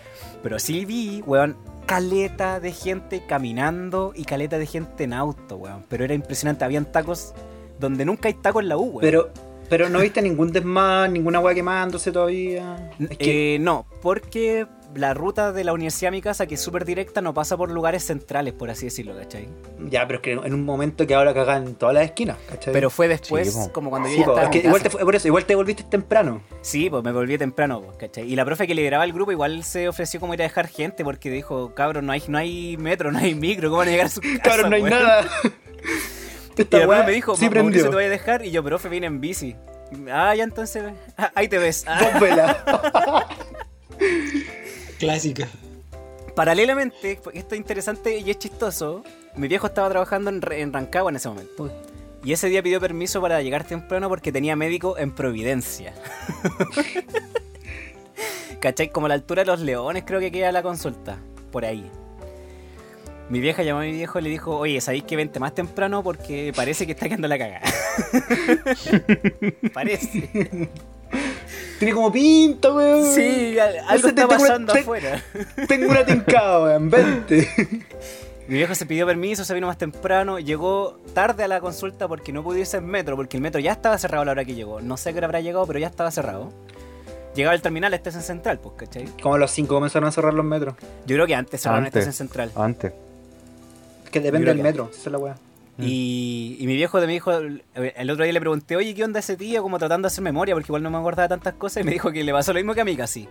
[0.44, 1.56] Pero sí vi, weón,
[1.88, 5.84] caleta de gente caminando y caleta de gente en auto, weón.
[5.88, 7.32] Pero era impresionante, habían tacos
[7.80, 9.00] donde nunca hay tacos en la U, weón.
[9.00, 9.30] Pero,
[9.70, 12.90] pero no viste ningún desmán, ninguna weá quemándose todavía.
[12.98, 16.60] Es que, Eh, no, porque la ruta de la universidad a mi casa, que es
[16.60, 19.48] súper directa, no pasa por lugares centrales, por así decirlo, ¿cachai?
[19.90, 22.72] ya, pero es que en un momento que ahora cagan en todas las esquinas, ¿cachai?
[22.72, 24.68] Pero fue después, Sí, como cuando yo Sí, ya po, estaba es que en mi
[24.68, 24.96] igual te, casa.
[24.98, 26.42] fue- por eso, igual te volviste temprano.
[26.62, 28.24] Sí, pues me volví temprano, ¿cachai?
[28.30, 31.04] Y la profe que lideraba el grupo igual se ofreció como ir a dejar gente
[31.04, 34.06] porque dijo, cabrón, no hay, no hay metro, no hay micro, ¿cómo van a llegar
[34.06, 34.42] a su casa?
[34.42, 35.28] Cabrón, no hay weón?" nada.
[36.58, 39.06] Y weá me dijo, sí "Ma- Mauricio te voy a dejar y yo, profe, vine
[39.06, 39.54] en bici.
[40.10, 40.82] Ah, ya entonces,
[41.16, 41.84] ah, ahí te ves.
[41.86, 42.00] Ah.
[42.12, 42.56] Dos velas.
[44.98, 45.48] Clásica.
[46.34, 49.02] Paralelamente, porque esto es interesante y es chistoso,
[49.36, 51.70] mi viejo estaba trabajando en, Rancagua en ese momento.
[52.24, 55.94] Y ese día pidió permiso para llegar temprano porque tenía médico en Providencia.
[58.60, 58.90] ¿Cachai?
[58.90, 61.18] Como a la altura de los leones creo que queda la consulta.
[61.52, 61.88] Por ahí.
[63.30, 66.02] Mi vieja llamó a mi viejo y le dijo, oye, ¿sabéis que vente más temprano?
[66.02, 67.62] Porque parece que está quedando la cagada.
[69.74, 70.70] parece.
[71.78, 73.04] Tiene como pinta, weón.
[73.14, 75.22] Sí, al- algo está tengo una- pasando te- afuera.
[75.68, 76.90] Tengo una tincada, weón.
[76.90, 77.48] Vente.
[78.48, 82.32] Mi viejo se pidió permiso, se vino más temprano, llegó tarde a la consulta porque
[82.32, 84.54] no pudo irse en metro, porque el metro ya estaba cerrado a la hora que
[84.54, 84.80] llegó.
[84.80, 86.50] No sé a qué hora habrá llegado, pero ya estaba cerrado.
[87.34, 89.04] Llegaba al terminal, estación central, pues, ¿cachai?
[89.22, 90.74] Como a los 5 comenzaron a cerrar los metros.
[91.06, 92.00] Yo creo que antes cerraron Antes.
[92.06, 92.50] estación central.
[92.56, 92.92] Antes.
[94.04, 95.36] Es que depende del metro, esa es la weá.
[95.80, 99.36] Y, y mi viejo mi dijo, el otro día le pregunté, oye, ¿qué onda ese
[99.36, 99.62] tío?
[99.62, 102.10] Como tratando de hacer memoria, porque igual no me acordaba tantas cosas, y me dijo
[102.10, 103.28] que le pasó lo mismo que a mí casi.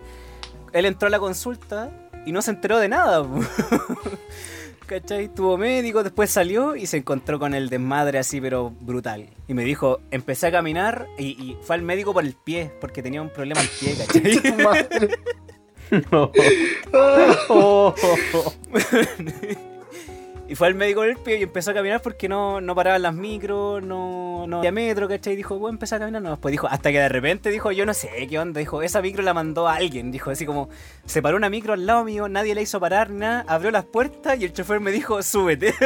[0.72, 1.90] Él entró a la consulta
[2.24, 3.26] y no se enteró de nada.
[4.86, 5.28] ¿Cachai?
[5.28, 9.28] Tuvo médico, después salió y se encontró con el desmadre así, pero brutal.
[9.46, 13.02] Y me dijo, empecé a caminar y, y fue al médico por el pie, porque
[13.02, 14.40] tenía un problema al pie, ¿cachai?
[14.42, 15.08] Tu madre.
[16.12, 16.30] No.
[17.48, 17.94] Oh.
[20.50, 23.12] Y fue al médico del pie y empezó a caminar porque no, no paraban las
[23.12, 25.36] micros, no, no había metro, ¿cachai?
[25.36, 27.92] Dijo, bueno, empecé a caminar, no, después dijo, hasta que de repente dijo, yo no
[27.92, 30.70] sé qué onda, dijo, esa micro la mandó a alguien, dijo, así como,
[31.04, 34.40] se paró una micro al lado mío, nadie la hizo parar, nada, abrió las puertas
[34.40, 35.74] y el chofer me dijo, súbete.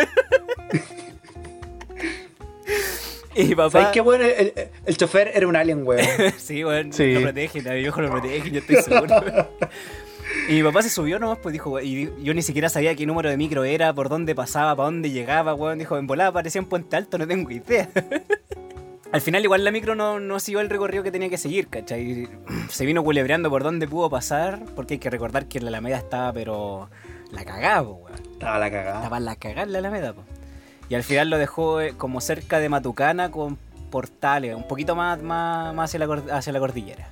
[3.34, 3.70] y papá...
[3.70, 4.20] ¿Sabes qué, weón?
[4.22, 6.06] El, el- el chofer era un alien, weón.
[6.38, 7.14] sí, bueno, Sí.
[7.14, 9.16] lo protegen, a mi viejo lo protegen, yo estoy seguro.
[10.48, 13.30] y mi papá se subió nomás, pues dijo, y yo ni siquiera sabía qué número
[13.30, 15.78] de micro era, por dónde pasaba, para dónde llegaba, weón.
[15.78, 17.88] Dijo, en volada parecía un puente alto, no tengo idea.
[19.12, 22.28] Al final igual la micro no, no siguió el recorrido que tenía que seguir, ¿cachai?
[22.68, 26.32] Se vino culebreando por dónde pudo pasar, porque hay que recordar que la Alameda estaba,
[26.32, 26.88] pero
[27.30, 28.12] la cagaba, weón.
[28.32, 28.96] Estaba la cagada.
[28.98, 30.24] Estaba la cagada la Alameda, po.
[30.88, 33.56] Y al final lo dejó eh, como cerca de Matucana con
[33.90, 37.08] portales, un poquito más, más, más hacia, la, hacia la cordillera.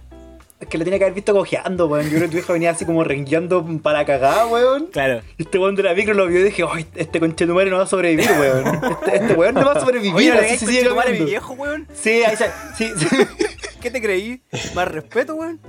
[0.71, 2.05] Que lo tenía que haber visto cojeando, weón.
[2.05, 4.87] Yo creo que tu hija venía así como rengueando para cagar, weón.
[4.87, 5.21] Claro.
[5.37, 7.83] Y Este weón de la micro lo vio y dije, ay, este conchetumare no va
[7.83, 8.66] a sobrevivir, weón.
[9.03, 11.55] Este, este weón no va a sobrevivir, Oye, ¿no le así se sigue mi viejo,
[11.55, 11.89] weón?
[11.93, 12.47] Sí, ahí se,
[12.79, 13.07] sí, sí.
[13.81, 14.43] ¿Qué te creí?
[14.75, 15.61] ¿Más respeto, weón?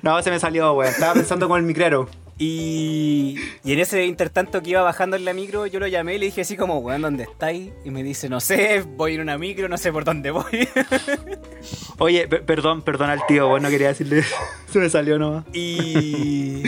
[0.00, 0.90] No, se me salió, weón.
[0.92, 2.08] Estaba pensando con el micrero.
[2.38, 6.18] Y, y en ese intertanto que iba bajando en la micro, yo lo llamé y
[6.18, 7.70] le dije así como, weón, ¿dónde estáis?
[7.84, 10.68] Y me dice, no sé, voy en una micro, no sé por dónde voy.
[11.98, 14.22] Oye, pe- perdón, perdón al tío, bueno, quería decirle.
[14.70, 15.44] Se me salió nomás.
[15.54, 16.62] y,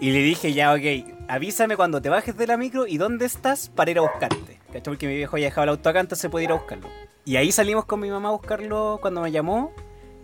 [0.00, 0.80] y le dije, ya, ok,
[1.28, 4.58] avísame cuando te bajes de la micro y dónde estás para ir a buscarte.
[4.68, 4.82] ¿Cachai?
[4.82, 6.88] Porque mi viejo ya dejaba el auto acá, entonces puede ir a buscarlo.
[7.24, 9.72] Y ahí salimos con mi mamá a buscarlo cuando me llamó.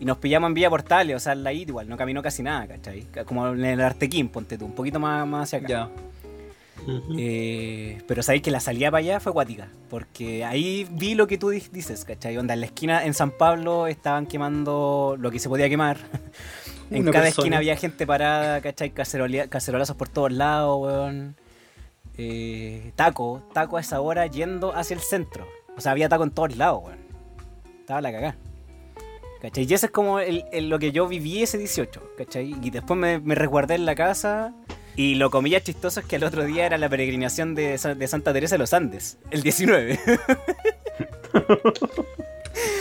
[0.00, 2.42] Y nos pillamos en Villa Portales, o sea, en la IT igual, no caminó casi
[2.42, 3.06] nada, ¿cachai?
[3.26, 5.68] Como en el Artequín, ponte tú, un poquito más, más hacia acá.
[5.68, 5.90] Ya.
[7.18, 9.68] Eh, pero sabéis que la salida para allá fue acuática.
[9.88, 12.36] Porque ahí vi lo que tú di- dices, ¿cachai?
[12.36, 15.96] Onda, en la esquina en San Pablo estaban quemando lo que se podía quemar.
[16.90, 17.42] en Una cada persona.
[17.44, 18.90] esquina había gente parada, ¿cachai?
[18.90, 21.36] Cacerolazos por todos lados, weón.
[22.18, 25.46] Eh, taco, taco a esa hora yendo hacia el centro.
[25.76, 26.98] O sea, había taco en todos lados, weón.
[27.80, 28.36] Estaba la cagá.
[29.44, 29.66] ¿Cachai?
[29.68, 32.54] Y eso es como el- el- lo que yo viví ese 18, ¿cachai?
[32.62, 34.54] Y después me, me resguardé en la casa.
[34.96, 38.08] Y lo comillas chistoso es que el otro día era la peregrinación de, Sa- de
[38.08, 39.98] Santa Teresa de los Andes, el 19.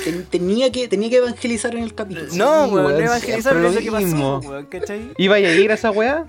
[0.05, 2.27] Ten- tenía, que, tenía que evangelizar en el capítulo.
[2.35, 5.09] no, Sí, weón, no evangelizar siempre eso que pasó, weón, ¿cachai?
[5.17, 6.25] ¿Iba a ir a esa weá?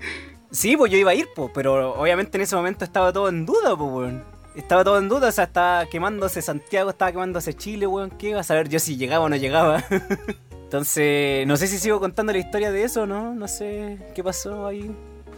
[0.51, 3.45] Sí, pues yo iba a ir, pues, pero obviamente en ese momento estaba todo en
[3.45, 4.34] duda, pues, weón.
[4.55, 8.09] Estaba todo en duda, o sea, estaba quemándose Santiago, estaba quemándose Chile, weón.
[8.11, 9.83] ¿Qué iba a saber yo si llegaba o no llegaba?
[10.63, 13.35] Entonces, no sé si sigo contando la historia de eso, ¿no?
[13.35, 14.89] No sé qué pasó ahí.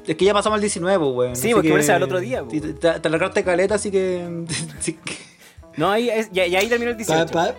[0.05, 1.35] Es que ya pasamos al 19, weón.
[1.35, 2.49] Sí, porque que- parece al otro día, po.
[2.51, 4.45] Sí, Te, te, te caleta, así que.
[5.77, 7.31] No, ahí, es- y, y ahí terminó el ¿Para 18.
[7.33, 7.55] pa,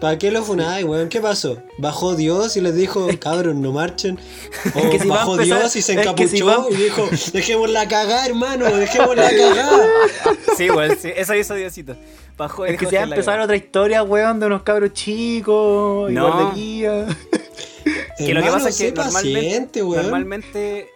[0.00, 1.08] pa qué lo funáis, weón?
[1.08, 1.58] ¿Qué pasó?
[1.78, 4.18] ¿Bajó Dios y les dijo, cabros, no marchen?
[4.74, 7.88] ¿O que si bajó empezar- Dios y se es que encapuchó si y dijo, dejémosla
[7.88, 9.80] cagar, hermano, dejémosla cagar?
[10.56, 11.96] Sí, weón, sí, eso hizo Diosito.
[12.36, 16.10] Bajó y Es que se va a empezar otra historia, weón, de unos cabros chicos,
[16.12, 16.28] No.
[16.28, 17.14] igual de
[18.18, 20.88] Que lo que pasa es que normalmente, normalmente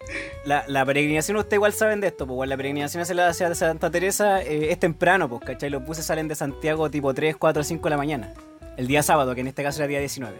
[0.44, 3.90] la, la peregrinación, ustedes igual saben de esto, pues la peregrinación hacia, la, hacia Santa
[3.90, 5.70] Teresa eh, es temprano, pues, ¿cachai?
[5.70, 8.34] Los buses salen de Santiago tipo 3, 4, 5 de la mañana,
[8.76, 10.36] el día sábado, que en este caso era día 19.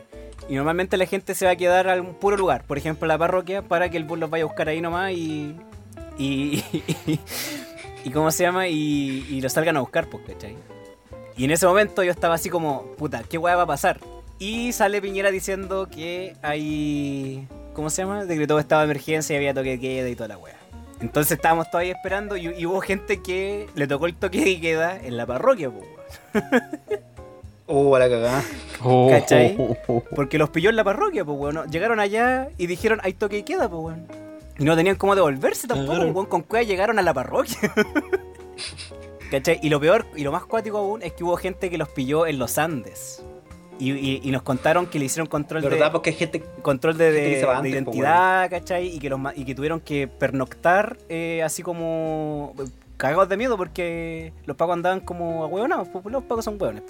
[0.49, 3.18] Y normalmente la gente se va a quedar a un puro lugar, por ejemplo la
[3.18, 5.57] parroquia, para que el bus los vaya a buscar ahí nomás y...
[6.16, 7.20] y, y,
[8.05, 8.68] y ¿cómo se llama?
[8.68, 10.57] Y, y los salgan a buscar, pues, ¿cachai?
[11.36, 14.01] Y en ese momento yo estaba así como, puta, ¿qué weá va a pasar?
[14.39, 17.47] Y sale Piñera diciendo que hay.
[17.74, 18.24] ¿Cómo se llama?
[18.24, 20.57] Decretó estado de emergencia y había toque de queda y toda la weá.
[21.01, 24.97] Entonces estábamos todavía esperando y, y hubo gente que le tocó el toque de queda
[24.97, 26.72] en la parroquia, pues, weón.
[27.66, 28.45] Oh, a la cagada.
[28.82, 29.09] Oh.
[29.09, 29.57] ¿Cachai?
[30.16, 31.70] Porque los pilló en la parroquia, pues, weón.
[31.70, 34.09] Llegaron allá y dijeron, hay toque de queda, pues, weón.
[34.59, 36.26] Y no tenían cómo devolverse tampoco, weón.
[36.26, 37.72] Con cueva llegaron a la parroquia.
[39.30, 39.61] ¿Cachai?
[39.62, 42.26] Y lo peor, y lo más cuático aún, es que hubo gente que los pilló
[42.26, 43.22] en los Andes.
[43.79, 45.93] Y, y- y nos contaron que le hicieron control de ¿Verdad?
[45.93, 46.43] Porque hay gente.
[46.62, 48.89] control de, Gente de- de identidad, ¿cachai?
[48.89, 52.55] Y que, los, y que tuvieron que pernoctar eh, así como
[52.97, 56.83] cagados de miedo porque los pagos andaban como ahueonados, pues, los pagos son hueones.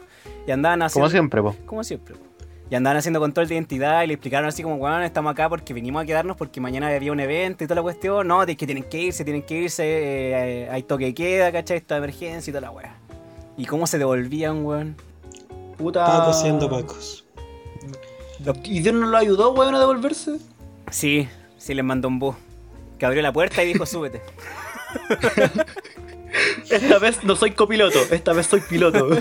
[0.46, 1.04] Y andaban haciendo...
[1.04, 1.54] Como siempre, po.
[1.66, 2.14] Como siempre.
[2.14, 2.22] po.
[2.70, 5.72] Y andaban haciendo control de identidad y le explicaron así como, weón, estamos acá porque
[5.74, 8.26] venimos a quedarnos porque mañana había un evento y toda la cuestión.
[8.28, 11.78] No, es que tienen que irse, tienen que irse, eh, hay toque de queda, ¿cachai?
[11.78, 12.94] Esta emergencia y toda la weá.
[13.56, 14.96] ¿Y cómo se devolvían, weón?
[15.78, 16.04] Puta.
[16.04, 17.24] Pacos siendo pacos.
[18.64, 20.38] ¿Y Dios no lo ayudó, weón, a devolverse?
[20.90, 22.36] Sí, sí les mandó un bus.
[22.98, 24.20] Que abrió la puerta y dijo, súbete.
[26.70, 29.08] Esta vez no soy copiloto, esta vez soy piloto.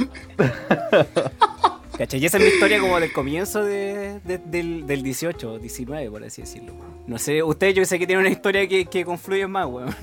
[1.97, 2.19] ¿Cachai?
[2.21, 6.23] Y esa es mi historia como del comienzo de, de- del, del 18, 19, por
[6.23, 6.73] así decirlo.
[7.07, 9.95] No sé, ustedes yo sé que tienen una historia que, que confluye más, weón.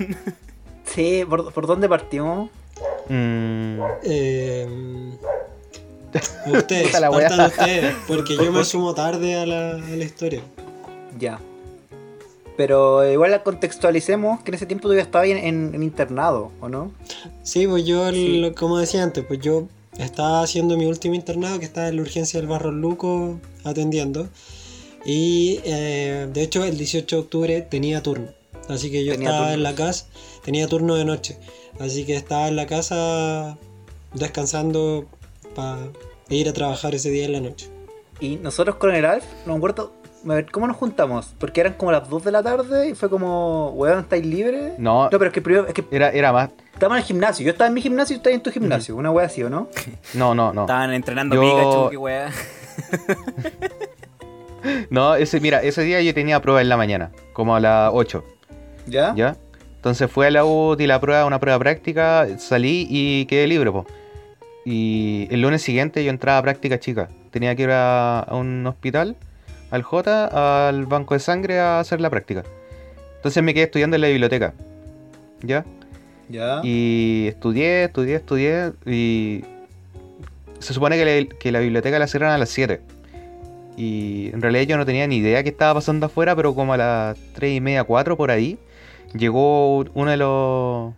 [0.83, 2.49] sí, ¿por, por dónde partimos?
[3.07, 4.67] Mm, Eh,
[6.45, 7.27] ustedes, la wea.
[7.29, 10.41] partan ustedes, porque yo me sumo tarde a la, a la historia.
[11.19, 11.39] Ya.
[12.57, 16.69] Pero igual la contextualicemos que en ese tiempo todavía estaba en, en- en internado, ¿o
[16.69, 16.91] no?
[17.43, 18.37] Sí, pues yo, Sí.
[18.37, 22.01] lo- como decía antes, pues yo estaba haciendo mi último internado, que estaba en la
[22.01, 24.29] urgencia del Barro Luco atendiendo.
[25.05, 28.27] Y eh, de hecho el 18 de octubre tenía turno.
[28.69, 29.53] Así que yo Tenía estaba turno.
[29.55, 30.05] en la casa,
[30.43, 31.37] tenía turno de noche.
[31.79, 33.57] Así que estaba en la casa
[34.13, 35.05] descansando
[35.55, 35.77] para
[36.29, 37.69] ir a trabajar ese día en la noche.
[38.19, 39.93] Y nosotros con el Alf, no me acuerdo,
[40.25, 41.33] a ver, ¿cómo nos juntamos?
[41.39, 44.73] Porque eran como las 2 de la tarde y fue como, weón, ¿estáis libres?
[44.79, 46.49] no, No, pero es que primero, es que era, era más.
[46.73, 47.45] estábamos en el gimnasio.
[47.45, 48.95] Yo estaba en mi gimnasio y tú estabas en tu gimnasio.
[48.95, 49.67] Una wea así, ¿o no?
[50.13, 50.61] No, no, no.
[50.61, 52.31] Estaban entrenando Yo- Pikachu, qué weá.
[54.89, 58.23] No, ese, mira, ese día yo tenía prueba en la mañana, como a las 8,
[58.87, 59.13] ¿Ya?
[59.15, 59.35] ¿ya?
[59.75, 63.71] Entonces fui a la U, di la prueba, una prueba práctica, salí y quedé libre,
[63.71, 63.85] po.
[64.65, 67.07] Y el lunes siguiente yo entraba a práctica chica.
[67.31, 69.15] Tenía que ir a, a un hospital,
[69.71, 72.43] al J, al banco de sangre a hacer la práctica.
[73.17, 74.53] Entonces me quedé estudiando en la biblioteca.
[75.41, 75.65] ¿Ya?
[76.29, 76.61] Ya.
[76.63, 78.71] Y estudié, estudié, estudié.
[78.85, 79.43] Y
[80.59, 82.81] se supone que la, que la biblioteca la cierran a las 7.
[83.77, 86.77] Y en realidad yo no tenía ni idea qué estaba pasando afuera, pero como a
[86.77, 88.57] las 3 y media, 4 por ahí,
[89.13, 90.93] llegó uno de los,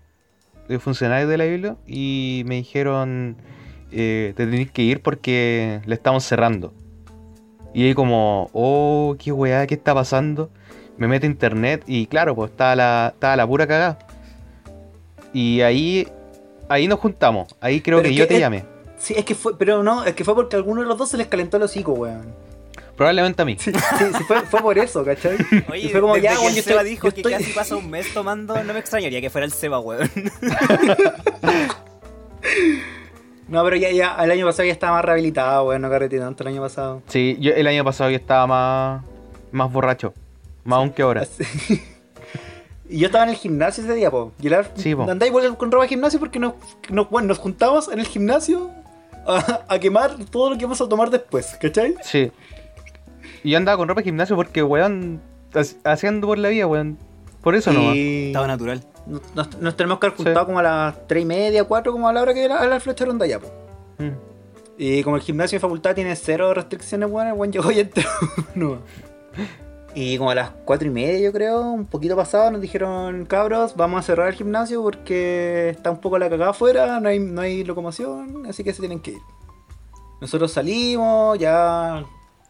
[0.67, 3.37] de los funcionarios de la biblia y me dijeron,
[3.91, 6.73] eh, te tenés que ir porque le estamos cerrando.
[7.73, 10.49] Y ahí como, oh, qué weá, ¿qué está pasando?
[10.97, 13.99] Me meto a internet y claro, pues estaba la, estaba la pura cagada.
[15.33, 16.07] Y ahí,
[16.69, 17.53] ahí nos juntamos.
[17.61, 18.65] Ahí creo que yo te es- llamé.
[18.97, 21.09] Sí, es que fue, pero no, es que fue porque a alguno de los dos
[21.09, 22.33] se les calentó el hocico, weón.
[22.97, 23.55] Probablemente a mí.
[23.59, 25.37] Sí, sí, fue, fue por eso, ¿cachai?
[25.71, 27.31] Oye, Y fue como, desde ya, que el yo Seba estoy- dijo yo que estoy-
[27.33, 30.09] casi pasa un mes tomando, no me extrañaría que fuera el Seba, weón.
[33.47, 36.43] No, pero ya, ya, el año pasado ya estaba más rehabilitado, weón, no carreté tanto
[36.43, 37.01] el año pasado.
[37.07, 39.03] Sí, yo el año pasado yo estaba más,
[39.53, 40.13] más borracho.
[40.65, 41.25] Más aún que ahora.
[42.89, 44.31] Y yo estaba en el gimnasio ese día, po.
[44.41, 45.03] Y la, Sí, po.
[45.11, 46.53] andá igual con ropa de gimnasio porque nos,
[46.87, 48.71] nos, bueno, nos juntamos en el gimnasio
[49.27, 51.95] a, a quemar todo lo que vamos a tomar después, ¿cachai?
[52.01, 52.31] Sí.
[53.43, 55.21] Y yo andaba con ropa de gimnasio porque, weón,
[55.53, 56.97] ha- haciendo por la vida, weón.
[57.41, 57.93] Por eso no.
[57.95, 58.83] y Estaba natural.
[59.35, 60.23] nos, nos tenemos que haber Sí.
[60.23, 62.79] juntado como a las 3 y media, 4, como a la hora que era la
[62.79, 63.47] flecha ronda ya, po.
[63.99, 64.09] Mm.
[64.79, 68.03] Y como el gimnasio de facultad tiene cero restricciones, bueno, el buen llegó y entró.
[68.55, 68.79] no.
[69.95, 73.75] Y como a las 4 y media, yo creo, un poquito pasado, nos dijeron, cabros,
[73.75, 77.41] vamos a cerrar el gimnasio porque está un poco la cagada afuera, no hay, no
[77.41, 79.21] hay locomoción, así que se tienen que ir.
[80.21, 82.03] Nosotros salimos, ya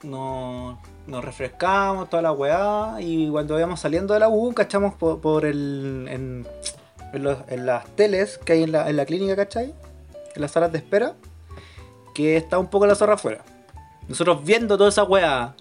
[0.03, 0.77] nos,
[1.07, 5.45] nos refrescamos, toda la weá, y cuando íbamos saliendo de la U, cachamos por, por
[5.45, 6.07] el.
[6.09, 6.47] En,
[7.13, 9.73] en, los- en las teles que hay en la, en la clínica, ¿cachai?
[10.35, 11.13] En las salas de espera,
[12.13, 13.43] que está un poco la zorra afuera.
[14.07, 15.55] Nosotros viendo toda esa weá,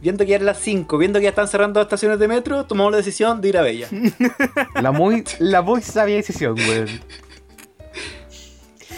[0.00, 2.64] viendo que ya eran las 5, viendo que ya están cerrando las estaciones de metro,
[2.64, 3.88] tomamos la decisión de ir a Bella.
[4.80, 6.88] La muy, la muy sabia decisión, weón.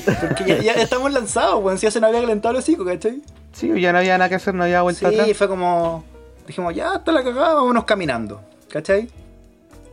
[0.05, 3.22] Porque ya, ya estamos lanzados, weón, si ya se nos había calentado el hocico, ¿cachai?
[3.55, 5.36] Sí, ya no había nada que hacer, no había vuelta Sí, atrás.
[5.36, 6.05] fue como.
[6.46, 8.42] Dijimos, ya está la cagada, vámonos caminando.
[8.68, 9.09] ¿Cachai?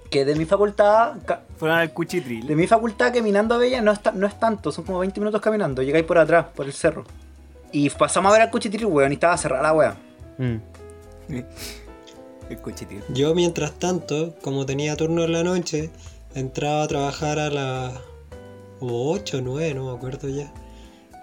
[0.10, 1.14] Que de mi facultad.
[1.58, 2.46] Fueron al cuchitril.
[2.46, 5.40] De mi facultad caminando a Bella no es, no es tanto, son como 20 minutos
[5.40, 5.82] caminando.
[5.82, 7.06] Llegáis por atrás, por el cerro.
[7.72, 9.96] Y pasamos a ver al cuchitril, weón, y estaba cerrada la weá.
[10.38, 10.56] Mm.
[12.50, 13.04] El cuchitril.
[13.10, 15.90] Yo mientras tanto, como tenía turno en la noche,
[16.36, 17.94] entraba a trabajar a las
[18.82, 20.52] 8 o 9, no me acuerdo ya.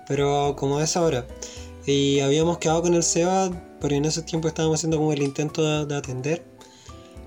[0.07, 1.27] Pero como a esa hora.
[1.89, 5.63] Y habíamos quedado con el Seba, pero en ese tiempo estábamos haciendo como el intento
[5.63, 6.45] de, de atender.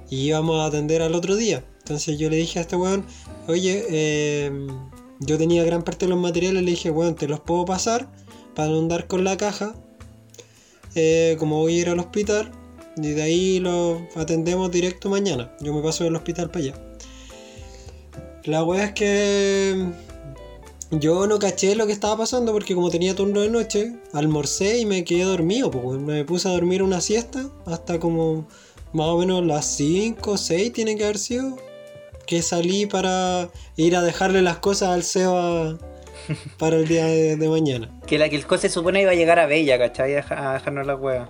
[0.09, 1.64] Y íbamos a atender al otro día.
[1.80, 3.03] Entonces yo le dije a este weón,
[3.47, 4.51] oye, eh,
[5.20, 8.07] yo tenía gran parte de los materiales, le dije, weón, te los puedo pasar
[8.53, 9.74] para no andar con la caja.
[10.93, 12.51] Eh, como voy a ir al hospital,
[12.97, 15.51] y de ahí lo atendemos directo mañana.
[15.62, 16.97] Yo me paso del hospital para allá.
[18.43, 19.91] La wea es que
[20.92, 24.86] yo no caché lo que estaba pasando porque como tenía turno de noche, almorcé y
[24.86, 25.72] me quedé dormido.
[25.72, 28.46] Pues, me puse a dormir una siesta hasta como
[28.94, 31.58] más o menos las 5 o 6 tiene que haber sido.
[32.28, 35.78] Que salí para ir a dejarle las cosas al Seba
[36.58, 37.89] para el día de, de mañana.
[38.06, 40.14] Que la que el se supone iba a llegar a Bella, ¿cachai?
[40.14, 41.30] A, deja- a dejarnos la weá.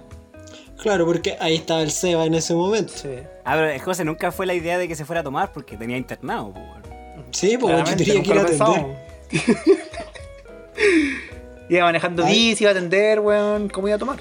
[0.80, 2.94] Claro, porque ahí estaba el Seba en ese momento.
[2.96, 3.10] Sí.
[3.46, 5.78] Ah, pero el José nunca fue la idea de que se fuera a tomar porque
[5.78, 6.54] tenía internado.
[7.32, 9.11] Sí, pues yo Claramente, tenía que ir a atender.
[11.70, 12.50] iba manejando Ay.
[12.50, 13.70] bici, iba a atender, weón.
[13.70, 14.20] ¿Cómo iba a tomar?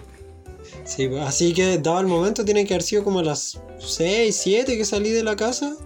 [0.85, 4.37] Sí, pues, así que dado el momento, tiene que haber sido como a las 6,
[4.37, 5.77] 7 que salí de la casa.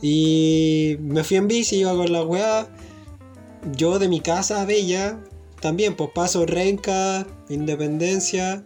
[0.00, 2.68] Y me fui en bici, iba con la weá.
[3.76, 5.20] Yo de mi casa a Bella,
[5.60, 8.64] también, pues paso Renca, Independencia,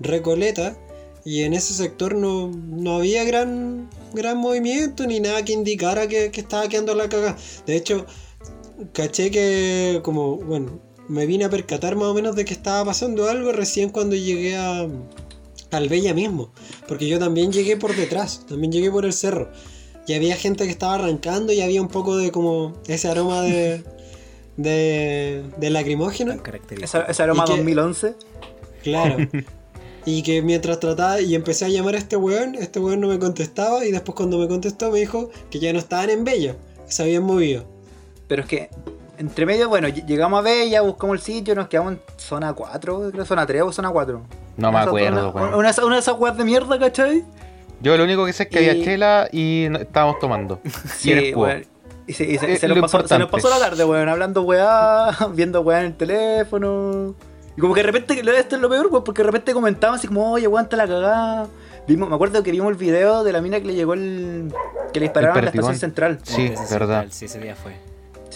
[0.00, 0.76] Recoleta.
[1.24, 6.32] Y en ese sector no, no había gran, gran movimiento ni nada que indicara que,
[6.32, 7.36] que estaba quedando la cagada.
[7.64, 8.06] De hecho,
[8.92, 13.28] caché que como, bueno, me vine a percatar más o menos de que estaba pasando
[13.28, 14.86] algo recién cuando llegué a,
[15.70, 16.52] al Bella mismo.
[16.88, 19.50] Porque yo también llegué por detrás, también llegué por el cerro.
[20.06, 23.84] Y había gente que estaba arrancando y había un poco de como ese aroma de,
[24.56, 26.34] de, de lacrimógeno.
[26.80, 27.56] Ese aroma ¿Y qué?
[27.58, 28.14] 2011.
[28.82, 29.16] Claro.
[30.04, 33.20] Y que mientras trataba y empecé a llamar a este weón, este weón no me
[33.20, 36.56] contestaba y después cuando me contestó me dijo que ya no estaban en Bella,
[36.86, 37.64] que se habían movido.
[38.32, 38.70] Pero es que,
[39.18, 43.10] entre medio, bueno, ll- llegamos a Bella, buscamos el sitio, nos quedamos en zona 4,
[43.12, 44.22] creo, zona 3 o zona 4.
[44.56, 45.54] No me Una- acuerdo, una, weón.
[45.56, 47.22] una, de esas- una de esas weas de mierda, ¿cachai?
[47.82, 50.60] Yo lo único que sé es que Y- había chela y no- estábamos tomando.
[51.04, 51.44] y eres cubo.
[51.44, 51.66] weón.
[52.06, 54.08] Y se, y se- Eh, se nos lo pasó, se nos pasó la tarde, weón,
[54.08, 57.14] hablando weá, viendo weá en el teléfono.
[57.54, 60.06] Y como que de repente, esto es lo peor, weón, porque de repente comentaban así
[60.06, 61.48] como, oye, aguanta la cagada.
[61.86, 64.54] Vimos, me acuerdo que vimos el video de la mina que le llegó el.
[64.90, 66.18] que le dispararon en la estación central.
[66.22, 67.04] Sí, sí, verdad.
[67.10, 67.72] Sí, ese día fue.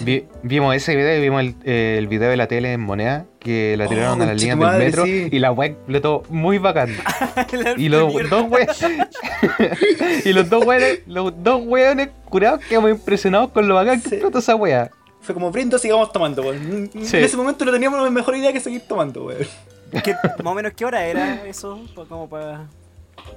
[0.00, 3.24] Vi- vimos ese video y vimos el, eh, el video de la tele en moneda
[3.38, 5.28] que la Oh, tiraron a las líneas del metro sí.
[5.30, 6.90] y la web explotó muy bacán.
[7.76, 8.78] y los dos weones
[10.24, 14.14] y los dos weones, los dos weones curados quedamos impresionados con lo bacán que Sí.
[14.16, 14.90] explotó esa wea.
[15.20, 16.90] Fue como brindo, sigamos tomando, weón.
[17.02, 17.16] Sí.
[17.16, 19.46] En ese momento no teníamos mejor idea que seguir tomando, weón.
[20.04, 21.80] ¿Qué- más o menos qué hora era eso?
[21.94, 22.66] Pa- Como para.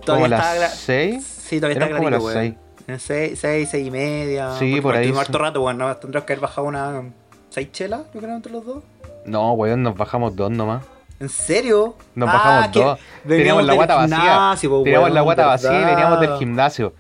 [0.05, 1.23] Como estaba las gra- 6.
[1.47, 2.68] Sí, todavía está Eran como las clarito, weón.
[2.89, 4.51] En seis, seis, seis y media.
[4.57, 5.77] Sí, Porque por ahí, estuvimos harto rato, weón.
[5.77, 5.95] ¿no?
[5.97, 7.03] Tendrás que haber bajado una.
[7.49, 8.01] ¿Seis chelas?
[8.13, 8.83] Yo creo, entre los dos.
[9.25, 10.83] No, weón, nos bajamos dos nomás.
[11.19, 11.95] ¿En serio?
[12.15, 12.99] Nos Ah, bajamos que dos.
[13.25, 14.17] veníamos Teníamos la guata vacía.
[14.17, 15.89] gimnasio, po, Teníamos weón, la guata vacía y ¿verdad?
[15.91, 16.93] veníamos del gimnasio.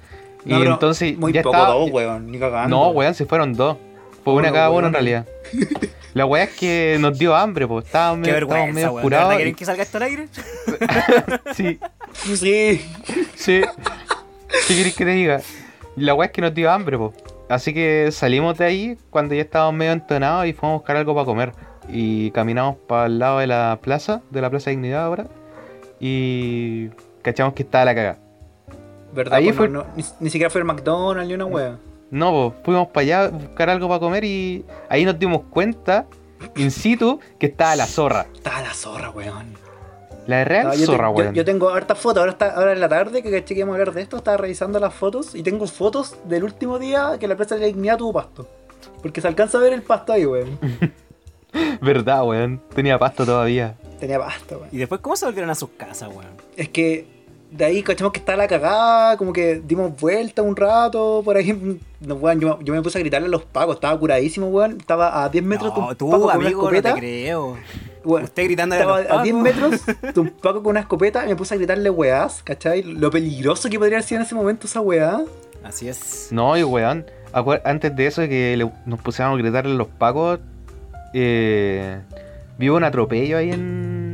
[0.45, 1.73] Y No, entonces Muy ya poco estaba.
[1.73, 2.31] dos, weón.
[2.31, 2.75] Ni cagando.
[2.75, 3.77] No, weón, se fueron dos.
[4.23, 5.25] Fue una cada uno en realidad.
[6.13, 8.97] La weá es que nos dio hambre, pues estábamos Qué medio, estábamos vergüenza, medio weón.
[8.97, 9.27] ¿De curados.
[9.29, 10.27] verdad quieren que salga esto al aire?
[11.55, 11.79] Sí,
[12.35, 12.85] Sí.
[13.35, 13.61] sí.
[14.67, 15.41] ¿Qué querés que te diga?
[15.99, 17.13] La weá es que nos dio hambre, pues.
[17.49, 21.13] Así que salimos de ahí cuando ya estábamos medio entonados y fuimos a buscar algo
[21.15, 21.51] para comer.
[21.87, 25.25] Y caminamos para el lado de la plaza, de la Plaza Dignidad ahora.
[25.99, 26.89] Y
[27.21, 28.17] cachamos que estaba la caga.
[29.13, 29.33] ¿Verdad?
[29.35, 31.77] Ahí Pues fue- no- ni, ni siquiera fue el McDonald's ni una wea.
[32.11, 36.05] No, pues fuimos para allá a buscar algo para comer y ahí nos dimos cuenta,
[36.55, 38.27] in situ, que estaba la zorra.
[38.33, 39.53] Estaba la zorra, weón.
[40.29, 41.33] La real Ah, yo, te- zorra, yo- weón.
[41.33, 43.79] yo tengo hartas fotos, ahora, está, ahora en la tarde que caché que íbamos a
[43.79, 47.35] hablar de esto, estaba revisando las fotos y tengo fotos del último día que la
[47.35, 48.47] Plaza de la Dignidad tuvo pasto.
[49.01, 50.59] Porque se alcanza a ver el pasto ahí, weón.
[51.81, 52.61] Verdad, weón.
[52.75, 53.75] Tenía pasto todavía.
[53.99, 54.69] Tenía pasto, weón.
[54.71, 56.31] ¿Y después cómo se volvieron a sus casas, weón?
[56.55, 57.07] Es que
[57.51, 61.79] de ahí cachamos que estaba la cagada, como que dimos vuelta un rato, por ahí.
[61.99, 64.77] No, weón, yo, yo me puse a gritarle a los pacos, estaba curadísimo, weón.
[64.79, 66.99] Estaba a 10 metros de No, un tú, paco con una amigo, no te escopeta.
[66.99, 67.57] creo.
[68.05, 69.43] Weón, Usted gritándole a Estaba los a 10 pacos.
[69.83, 69.85] metros
[70.15, 72.83] de un paco con una escopeta y me puse a gritarle weás, ¿cachai?
[72.83, 75.21] Lo peligroso que podría haber sido en ese momento esa weá.
[75.63, 76.29] Así es.
[76.31, 77.05] No, y weón.
[77.65, 80.39] Antes de eso, de que le- nos pusiéramos a gritarle a los pacos,
[81.13, 81.99] eh,
[82.57, 84.08] vivo un atropello ahí en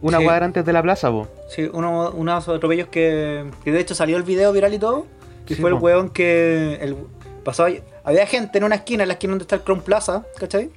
[0.00, 0.24] una Sí.
[0.24, 1.28] cuadra antes de la plaza, po.
[1.48, 5.06] Sí, uno, unos atropellos que, que de hecho salió el video viral y todo.
[5.46, 6.96] Que Sí, fue el weón que el,
[7.44, 10.24] pasó ahí- Había gente en una esquina, en la esquina donde está el Crown Plaza,
[10.38, 10.70] ¿cachai?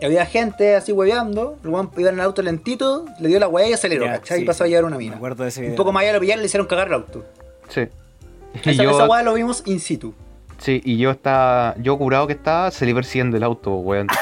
[0.00, 1.56] Y había gente así hueveando.
[1.64, 4.38] El weón iba en el auto lentito, le dio la weá y aceleró, Ya, ¿cachai?
[4.38, 5.16] sí, y pasó a llevar una Me mina.
[5.16, 5.72] acuerdo de ese video.
[5.72, 7.24] Un poco más allá lo pillaron y le hicieron cagar el auto.
[7.68, 7.82] Sí.
[8.64, 10.14] Y Esa, yo, esa weá lo vimos in situ.
[10.58, 14.08] sí, y yo estaba, yo curado que estaba, salí persiguiendo el auto, weón.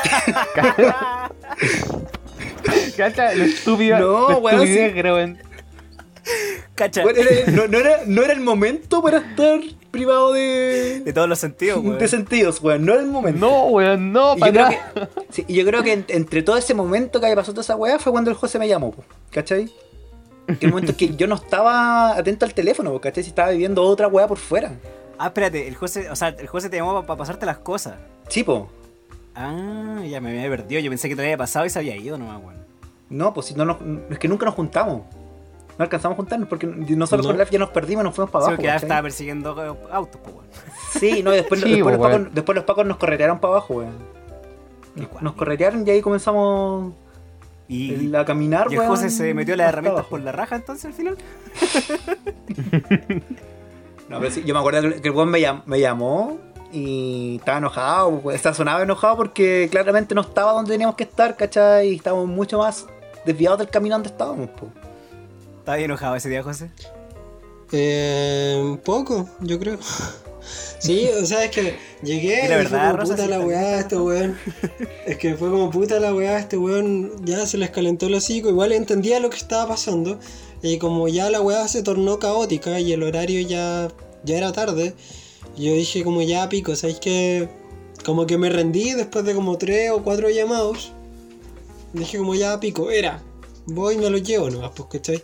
[2.96, 5.00] Cacha, lo estúpido, No, la weón, estupidez, sí.
[5.02, 5.38] weón.
[6.74, 7.02] Cacha.
[7.02, 9.60] Bueno, era- no, no era, no era el momento para estar
[9.90, 11.98] privado de, De todos los sentidos, weón.
[11.98, 12.84] de sentidos, weón.
[12.84, 13.40] No era el momento.
[13.40, 16.42] No, weón, no, Y para yo, creo que, sí, y yo creo que en- entre
[16.42, 19.04] todo ese momento que pasado toda esa weá fue cuando el José me llamó, po,
[19.30, 19.70] ¿cachai?
[20.60, 23.22] Que el momento que yo no estaba atento al teléfono, po, ¿cachai?
[23.24, 24.72] Si estaba viviendo otra weá por fuera.
[25.18, 27.94] Ah, espérate, el José, o sea, el José te llamó para pasarte las cosas.
[28.28, 28.70] Sí, po.
[29.36, 30.80] Ah, ya me había perdido.
[30.80, 32.56] Yo pensé que te había pasado y se había ido nomás, weón.
[33.10, 33.76] No, pues si no nos-
[34.10, 35.02] es que nunca nos juntamos.
[35.78, 37.32] No alcanzamos a juntarnos porque nosotros No.
[37.32, 38.62] con Lef ya nos perdimos y nos fuimos para Sí, abajo.
[38.62, 38.86] ya ¿cachai?
[38.86, 40.46] estaba persiguiendo eh, autos, pues, weón.
[40.98, 44.16] Sí, no, y después, Sí, los pacos, después los pacos nos corretearon para abajo, weón.
[45.20, 46.94] Nos, corretearon y ahí comenzamos
[47.68, 50.08] Y, a caminar, y el José se metió las herramientas abajo.
[50.10, 51.16] por la raja entonces al final.
[54.08, 56.38] No, pero sí, yo me acuerdo que que el weón me, llam- me llamó
[56.72, 61.36] y estaba enojado, pues, estaba sonaba enojado porque claramente no estaba donde teníamos que estar,
[61.36, 61.90] ¿cachai?
[61.90, 62.86] Y estábamos mucho más
[63.24, 64.72] desviados del camino donde estábamos, pues.
[65.58, 66.70] Estaba bien enojado ese día, José.
[67.72, 69.78] Eh, un poco, yo creo.
[70.78, 73.30] Sí, o sea, es que llegué Y la y verdad, fue como Rosa, puta sí,
[73.30, 74.38] la weá, este weón.
[75.06, 78.48] Es que fue como puta la weá, este weón ya se les calentó el hocico.
[78.48, 80.20] Igual entendía lo que estaba pasando.
[80.62, 83.88] Y como ya la weá se tornó caótica y el horario ya,
[84.24, 84.94] ya era tarde,
[85.56, 87.48] yo dije como ya pico, ¿sabéis que
[88.04, 90.92] Como que me rendí después de como tres o cuatro llamados.
[91.92, 93.22] Dije como ya pico, era.
[93.66, 95.22] Voy me lo llevo nomás, pues, ¿cachai?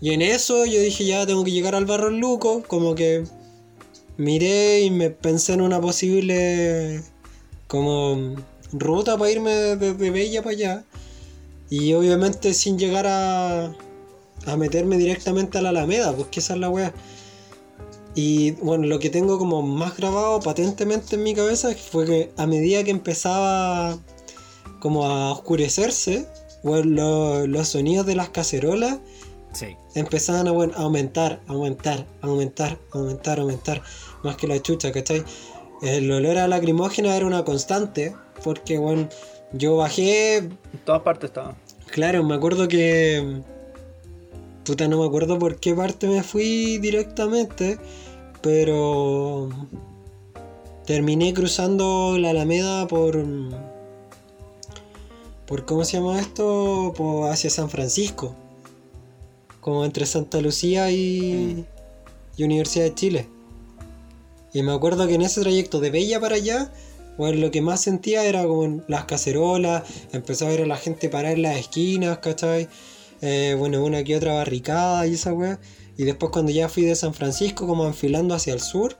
[0.00, 3.24] Y en eso yo dije ya tengo que llegar al barro Luco, como que
[4.18, 7.02] miré y me pensé en una posible
[7.66, 8.34] como
[8.72, 10.84] ruta para irme desde Bella para allá.
[11.70, 13.74] Y obviamente sin llegar a,
[14.46, 16.94] a meterme directamente a la Alameda, pues que esa es la wea.
[18.16, 22.46] Y bueno, lo que tengo como más grabado patentemente en mi cabeza fue que a
[22.46, 23.98] medida que empezaba
[24.80, 26.26] como a oscurecerse,
[26.64, 28.98] bueno, lo- los sonidos de las cacerolas
[29.52, 29.76] Sí.
[29.94, 33.82] empezaban a, bueno, a aumentar, aumentar, aumentar, aumentar, aumentar,
[34.22, 35.22] más que la chucha, ¿cachai?
[35.82, 39.08] El olor a lacrimógena era una constante, porque bueno,
[39.52, 41.54] yo bajé, En todas partes estaba.
[41.90, 43.42] claro, me acuerdo que
[44.64, 47.78] puta, no me acuerdo por qué parte me fui directamente,
[48.46, 49.48] pero
[50.86, 53.20] terminé cruzando la Alameda por.
[55.46, 56.94] por ¿Cómo se llama esto?
[56.96, 58.36] Por, hacia San Francisco.
[59.60, 61.66] Como entre Santa Lucía y,
[62.36, 63.28] y Universidad de Chile.
[64.52, 66.72] Y me acuerdo que en ese trayecto de Bella para allá,
[67.18, 69.82] bueno, lo que más sentía era como las cacerolas,
[70.12, 72.68] empezó a ver a la gente parar en las esquinas, ¿cachai?
[73.22, 75.58] Eh, bueno, una que otra barricada y esa weá.
[75.96, 78.96] Y después cuando ya fui de San Francisco, como enfilando hacia el sur,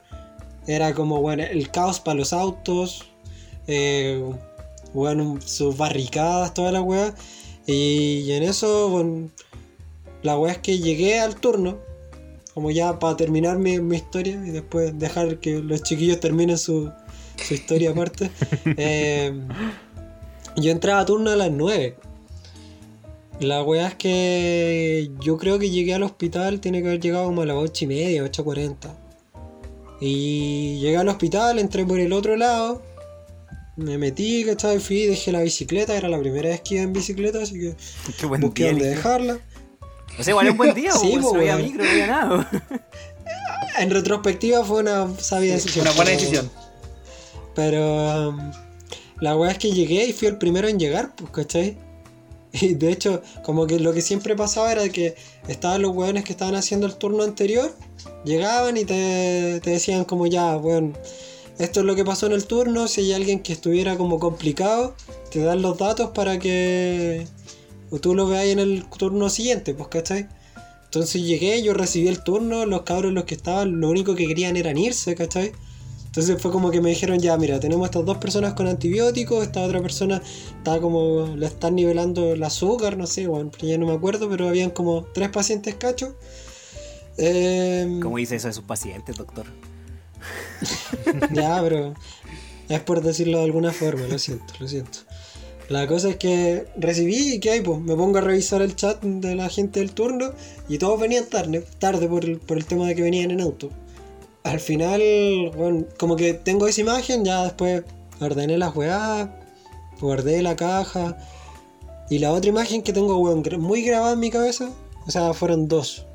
[0.66, 3.04] era como, bueno, el caos para los autos,
[3.66, 4.22] eh,
[4.94, 7.14] bueno, sus barricadas, toda la weá.
[7.66, 9.28] Y, en eso, bueno,
[10.22, 11.78] la weá es que llegué al turno,
[12.54, 16.90] como ya para terminar mi, mi historia y después dejar que los chiquillos terminen su,
[17.36, 18.30] su historia aparte.
[18.78, 19.32] Eh,
[20.56, 21.96] yo entraba a turno a las 9.
[23.40, 27.42] La weá es que yo creo que llegué al hospital, tiene que haber llegado como
[27.42, 28.94] a las 8 y media, 8.40.
[30.00, 32.82] Y llegué al hospital, entré por el otro lado,
[33.76, 34.78] me metí, ¿cachai?
[34.78, 37.74] Fui, dejé la bicicleta, era la primera vez que iba en bicicleta, así que
[38.18, 38.72] Qué buen busqué día.
[38.72, 39.38] dónde dejarla.
[40.18, 41.66] O sea, igual es un buen día, Sí, pues, po, no había weón.
[41.66, 42.50] micro, no había nada.
[43.78, 45.86] En retrospectiva fue una sabia decisión.
[45.86, 46.50] Una buena pero- decisión.
[47.54, 48.52] Pero um,
[49.20, 51.76] la weá es que llegué y fui el primero en llegar, pues, ¿cachai?
[52.60, 55.14] Y de hecho, como que lo que siempre pasaba era que
[55.48, 57.74] estaban los weones que estaban haciendo el turno anterior,
[58.24, 60.92] llegaban y te, te decían como ya, bueno,
[61.58, 64.94] esto es lo que pasó en el turno, si hay alguien que estuviera como complicado,
[65.30, 67.26] te dan los datos para que
[68.00, 70.28] tú lo veáis en el turno siguiente, pues, ¿cachai?
[70.84, 74.56] Entonces llegué, yo recibí el turno, los cabros los que estaban, lo único que querían
[74.56, 75.52] eran irse, ¿cachai?
[76.16, 79.60] Entonces fue como que me dijeron, ya, mira, tenemos estas dos personas con antibióticos, esta
[79.60, 80.22] otra persona
[80.56, 84.48] está como, le están nivelando el azúcar, no sé, bueno, ya no me acuerdo, pero
[84.48, 86.14] habían como tres pacientes cachos.
[87.18, 89.44] Eh, ¿Cómo dice eso de sus pacientes, doctor?
[91.34, 91.92] ya, pero
[92.70, 95.00] es por decirlo de alguna forma, lo siento, lo siento.
[95.68, 99.02] La cosa es que recibí y que hay, pues me pongo a revisar el chat
[99.02, 100.32] de la gente del turno
[100.66, 103.70] y todos venían tarde, tarde por el, por el tema de que venían en auto.
[104.46, 105.02] Al final,
[105.56, 107.82] bueno, como que tengo esa imagen, ya después
[108.20, 109.28] ordené las weas,
[110.00, 111.18] guardé la caja.
[112.08, 113.18] Y la otra imagen que tengo,
[113.58, 114.70] muy grabada en mi cabeza,
[115.04, 116.06] o sea, fueron dos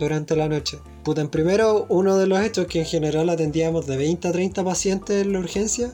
[0.00, 0.80] durante la noche.
[1.04, 4.64] Puta, en primero, uno de los hechos que en general atendíamos de 20 a 30
[4.64, 5.92] pacientes en la urgencia,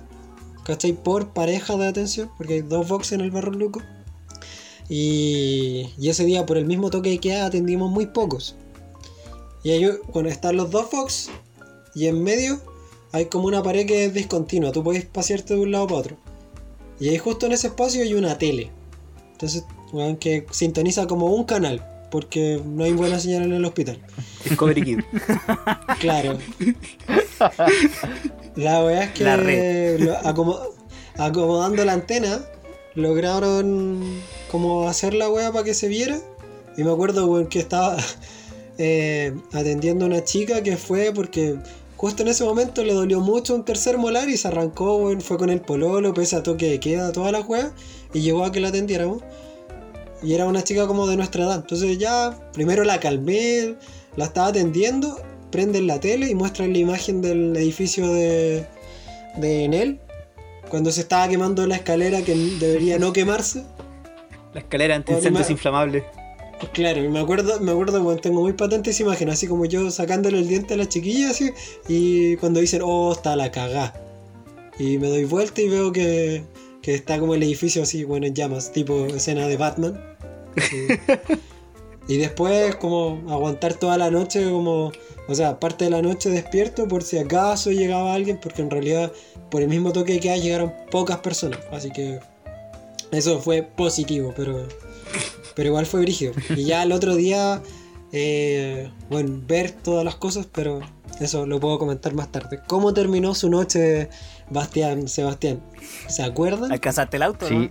[0.65, 0.95] ¿cachai?
[0.95, 3.83] Por pareja de atención, porque hay dos boxes en el Barro Luco.
[4.89, 8.57] Y, y ese día, por el mismo toque queda, atendimos muy pocos.
[9.63, 11.31] Y ahí, bueno, están los dos box
[11.95, 12.61] y en medio
[13.13, 16.17] hay como una pared que es discontinua, tú puedes pasearte de un lado para otro.
[17.01, 18.71] Y ahí justo en ese espacio hay una tele.
[19.33, 23.99] Entonces, weón, que sintoniza como un canal, porque no hay buena señal en el hospital.
[24.45, 25.01] Discovery Kid.
[26.01, 26.39] Claro.
[28.57, 30.01] La weá es que La red.
[30.01, 30.61] lo- acomo-
[31.17, 32.41] acomodando la antena
[32.95, 34.03] lograron
[34.51, 36.19] como hacer la weá para que se viera.
[36.77, 37.97] Y me acuerdo weón, que estaba
[38.79, 41.57] eh, atendiendo a una chica que fue porque
[42.05, 45.49] justo en ese momento le dolió mucho un tercer molar y se arrancó, fue con
[45.49, 47.73] el pololo, pese a toque de queda, toda la weá,
[48.13, 49.23] y llegó a que la atendiéramos.
[50.23, 51.55] Y era una chica como de nuestra edad.
[51.55, 53.77] Entonces ya, primero la calmé,
[54.17, 55.19] la estaba atendiendo,
[55.51, 58.67] prenden la tele y muestran la imagen del edificio de,
[59.37, 59.99] de Enel.
[60.69, 63.65] Cuando se estaba quemando la escalera que debería no quemarse.
[64.53, 66.05] La escalera anti-incendios inflamable.
[66.73, 70.39] Claro, y me acuerdo, me acuerdo cuando tengo muy patente esa así como yo sacándole
[70.39, 71.51] el diente a la chiquilla así,
[71.89, 73.95] y cuando dicen, oh, está la cagá.
[74.79, 76.45] Y me doy vuelta y veo que,
[76.83, 80.01] que está como el edificio así, bueno, en llamas, tipo escena de Batman.
[82.09, 84.93] Y, y después como aguantar toda la noche como,
[85.29, 89.13] o sea, parte de la noche despierto por si acaso llegaba alguien, porque en realidad
[89.51, 92.21] por el mismo toque que hay llegaron pocas personas, así que
[93.11, 94.67] eso fue positivo, pero,
[95.55, 96.33] pero igual fue brígido.
[96.57, 97.63] Y ya el otro día,
[98.13, 100.81] eh, bueno, ver todas las cosas, pero
[101.21, 102.61] eso lo puedo comentar más tarde.
[102.67, 104.09] ¿Cómo terminó su noche,
[104.51, 105.61] Bastián, Sebastián?
[106.09, 106.73] ¿Se acuerdan?
[106.73, 107.47] ¿Alcanzaste el auto?
[107.49, 107.71] Sí.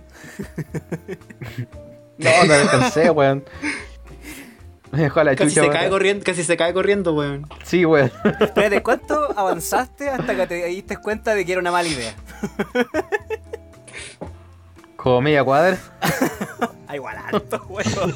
[2.16, 3.44] No, no alcancé, weón.
[4.92, 5.62] Me dejó a la Casi chucha.
[5.62, 5.72] se weón.
[5.80, 7.48] cae corriendo, casi se cae corriendo, weón.
[7.64, 8.12] Sí, weón.
[8.40, 12.14] Espérate, ¿cuánto avanzaste hasta que te diste cuenta de que era una mala idea?
[15.04, 15.78] Como media cuadra.
[16.86, 18.14] Ah, igual alto, weón.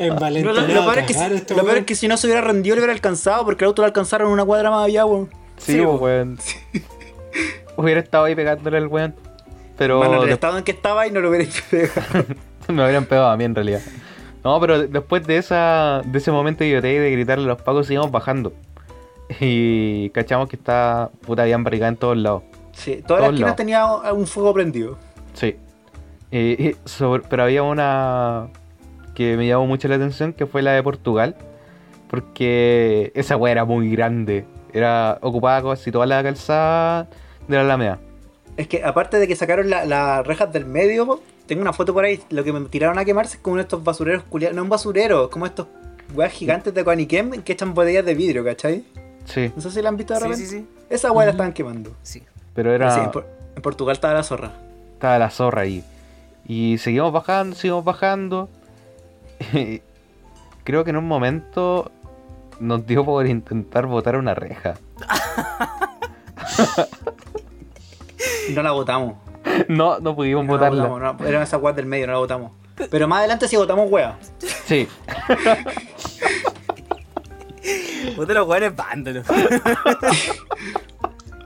[0.00, 0.52] En No, Valentina.
[0.52, 2.42] lo, lo peor es que, si- este lo peor es que si no se hubiera
[2.42, 5.30] rendido, le hubiera alcanzado, porque el auto lo alcanzaron una cuadra más allá, weón.
[5.56, 6.38] Sí, Sí, pues, weón.
[7.76, 9.14] Hubiera estado ahí pegándole al weón.
[9.76, 11.90] Pero Bueno, en el estado en que estaba y no lo hubiera hecho pegar.
[12.68, 13.80] me habrían pegado a mí en realidad.
[14.44, 17.62] No, pero después de esa de ese momento de idiotez y de gritarle a los
[17.62, 18.52] pacos, seguimos bajando.
[19.40, 22.42] Y cachamos que está puta habían barricada en todos lados.
[22.74, 23.56] Sí, todas las esquinas lados.
[23.56, 24.98] tenía un fuego prendido.
[25.34, 25.56] Sí.
[26.30, 28.48] Eh, sobre- pero había una
[29.14, 31.36] que me llamó mucho la atención, que fue la de Portugal.
[32.08, 34.44] Porque esa weá era muy grande.
[34.72, 37.08] Era ocupada casi toda la calzada
[37.48, 37.98] de la Alameda.
[38.56, 42.04] Es que aparte de que sacaron la- las rejas del medio, tengo una foto por
[42.04, 45.24] ahí, lo que me tiraron a quemarse es como estos basureros culiados, no un basurero,
[45.24, 45.66] es como estos
[46.14, 48.84] weas gigantes de Quaniquem que echan botellas de vidrio, ¿cachai?
[49.24, 50.46] Sí, No sé si la han visto de Sí, repente.
[50.46, 50.66] sí, sí.
[50.90, 51.96] Esa wea la estaban quemando.
[52.02, 52.22] sí.
[52.54, 52.90] Pero era...
[52.92, 53.26] Sí, en, Por-
[53.56, 54.52] en Portugal estaba la zorra.
[54.94, 55.84] Estaba la zorra ahí.
[56.46, 58.48] Y seguimos bajando, seguimos bajando.
[60.64, 61.90] Creo que en un momento
[62.60, 64.74] nos dio por intentar botar una reja.
[68.48, 69.14] Y no la botamos.
[69.68, 70.88] No, no pudimos No la botarla.
[70.88, 72.52] botamos, no, eran esas weas del medio, no la botamos.
[72.90, 74.16] Pero más adelante sí botamos wea.
[74.64, 74.88] Sí,
[78.16, 79.26] Puta los weones vándalos.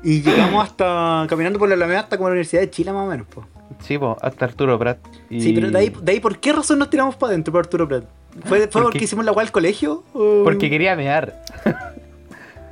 [0.03, 3.11] Y llegamos hasta, caminando por la Alameda hasta como la Universidad de Chile más o
[3.11, 3.27] menos.
[3.27, 3.45] po.
[3.83, 4.99] sí, po, hasta Arturo Prat.
[5.31, 5.41] Y...
[5.41, 7.89] Sí, pero de ahí, de ahí, ¿por qué razón nos tiramos para adentro, por Arturo
[7.89, 8.05] Prat?
[8.45, 10.05] ¿Fue, fue porque, Porque- hicimos la wea al colegio?
[10.15, 11.43] o- Porque quería mear.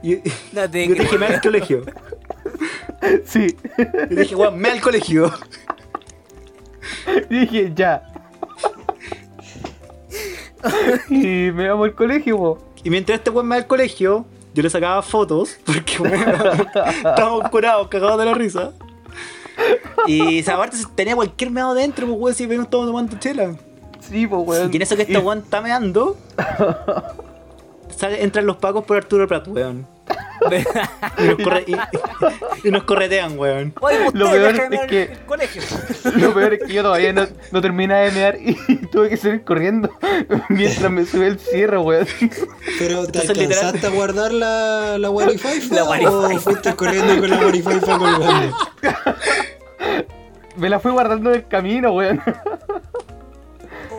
[0.02, 0.18] Y-
[0.52, 1.82] No, te- yo dije, me al colegio.
[3.24, 3.56] Sí.
[4.10, 5.32] Y dije, weón, me al colegio.
[7.30, 8.02] Dije, ya.
[11.10, 12.58] y me vamos al colegio, po.
[12.84, 14.26] Y mientras este weón me al colegio,
[14.56, 16.24] yo le sacaba fotos, porque weón,
[16.96, 18.72] estábamos curados, cagados de la risa.
[20.06, 23.54] Y esa parte tenía cualquier meado dentro, pues weón, si venimos todos tomando chela.
[24.00, 24.70] Sí, po, weón.
[24.72, 26.16] Y en eso que este Y- weón está meando,
[28.18, 29.86] entran los pacos por Arturo Prat, weón.
[31.18, 33.72] Y nos, corre- y- y nos corretean, weón.
[33.80, 35.62] Oye, Lo peor es que- colegio.
[36.16, 38.54] Lo peor es que yo todavía no, no terminaba de mear y
[38.92, 39.90] tuve que salir corriendo
[40.48, 42.06] mientras me subí el cierre, weón.
[42.78, 45.70] Pero ¿te Entonces, literal- alcanzaste a guardar la, la Wi-Fi?
[45.74, 45.90] La ¿O
[46.26, 46.38] Wi-Fi.
[46.40, 48.56] fuiste corriendo con la Wi-Fi colgando?
[50.56, 52.20] Me la fui guardando en el camino, weón.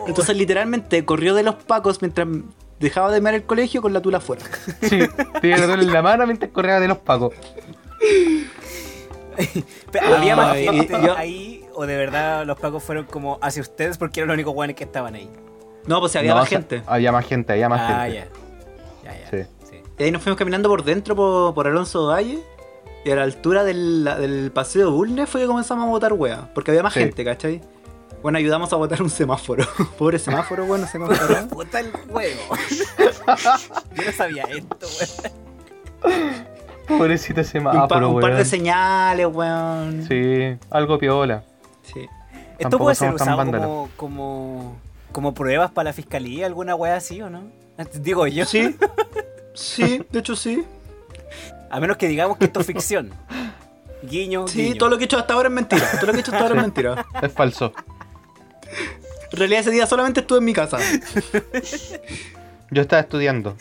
[0.06, 2.26] Entonces, literalmente, corrió de los pacos mientras
[2.80, 4.42] dejaba de mear el colegio con la tula afuera.
[4.82, 5.00] Sí,
[5.40, 7.34] tenía la tula en la mano mientras corría de los pacos.
[9.92, 13.96] Pero, ¿Había más gente yo- ahí o de verdad los pacos fueron como hacia ustedes
[13.98, 15.30] porque eran los únicos weones que estaban ahí?
[15.86, 16.82] No, pues había No, más o sea, gente.
[16.86, 18.28] Había más gente, había más ah, gente.
[19.04, 19.12] ya.
[19.12, 19.30] Ya, ya.
[19.30, 19.50] Sí.
[19.70, 19.82] sí.
[19.98, 22.40] Y ahí nos fuimos caminando por dentro por, por Alonso Valle.
[23.04, 26.50] Y a la altura del, del paseo Bulnes fue que comenzamos a botar wea.
[26.52, 27.00] Porque había más Sí.
[27.00, 27.60] gente, ¿cachai?
[28.22, 29.64] Bueno, ayudamos a botar un semáforo.
[29.98, 31.48] Pobre semáforo, bueno, se me acordó.
[31.48, 32.40] Puta el juego.
[33.94, 34.86] Yo no sabía esto,
[36.02, 36.58] weón.
[36.86, 40.06] Pobrecito ese un, pa- semáforo, un par de señales, weón.
[40.08, 41.44] Sí, algo piola.
[41.82, 42.00] Sí.
[42.00, 44.76] ¿Esto Tampoco puede ser usado como, como,
[45.12, 47.42] como pruebas para la fiscalía, alguna wea así o no?
[47.94, 48.44] Digo yo.
[48.46, 48.74] Sí.
[49.54, 50.64] Sí, de hecho sí.
[51.70, 53.12] A menos que digamos que esto es ficción.
[54.02, 54.78] Guiño, Sí, guiño.
[54.78, 55.86] todo lo que he hecho hasta ahora es mentira.
[56.00, 57.06] Todo lo que he hecho hasta ahora es mentira.
[57.20, 57.72] Es falso.
[59.32, 60.78] En realidad ese día solamente estuve en mi casa.
[62.70, 63.56] Yo estaba estudiando,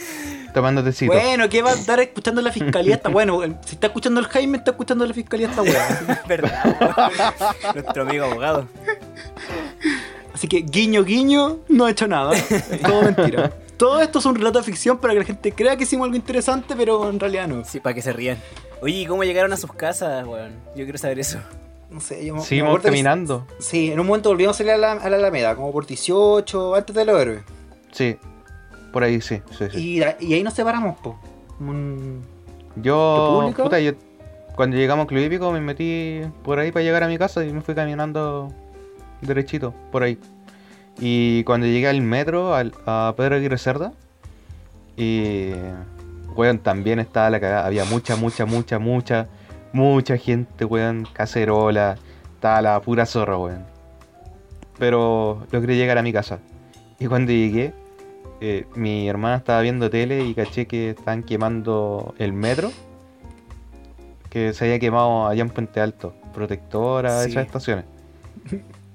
[0.53, 1.13] tomando tecito.
[1.13, 2.95] Bueno, ¿qué va a estar escuchando la fiscalía?
[2.95, 3.41] Está bueno.
[3.65, 6.23] Si está escuchando el Jaime, está escuchando la fiscalía esta weá.
[6.27, 7.33] ¿Verdad?
[7.73, 8.67] Nuestro amigo abogado.
[10.33, 12.33] Así que guiño, guiño, no he hecho nada.
[12.85, 13.53] Todo mentira.
[13.77, 16.15] Todo esto es un relato de ficción para que la gente crea que hicimos algo
[16.15, 17.63] interesante, pero en realidad no.
[17.63, 18.37] Sí, para que se rían.
[18.81, 20.53] Oye, ¿y cómo llegaron a sus casas, weón?
[20.75, 21.39] Yo quiero saber eso.
[21.89, 23.47] No sé, yo me- me acuerdo que- caminando.
[23.59, 26.75] Sí, en un momento volvimos a salir a la, a la Alameda, como por 18,
[26.75, 27.43] antes de los héroes.
[27.91, 28.17] Sí,
[28.91, 29.99] por ahí sí, sí, sí.
[30.19, 31.17] Y, y ahí nos separamos, po.
[31.59, 32.21] Un-
[32.75, 33.93] Yo, puta, yo
[34.55, 37.53] cuando llegamos a Club Hípico me metí por ahí para llegar a mi casa y
[37.53, 38.51] me fui caminando
[39.21, 40.17] derechito, por ahí.
[40.99, 43.93] Y cuando llegué al metro, al- a Pedro Aguirre Cerda,
[44.95, 45.51] y
[46.35, 47.65] weón, también estaba la cagada.
[47.65, 49.27] Había mucha, mucha, mucha, mucha,
[49.73, 51.97] mucha gente, weón, cacerola,
[52.41, 53.65] la pura zorra, weón.
[54.79, 56.39] Pero logré llegar a mi casa.
[56.99, 57.73] Y cuando llegué,
[58.41, 62.71] eh, mi hermana estaba viendo tele y caché que estaban quemando el metro.
[64.29, 67.31] Que se había quemado allá en Puente Alto, protectora, Sí.
[67.31, 67.85] esas estaciones.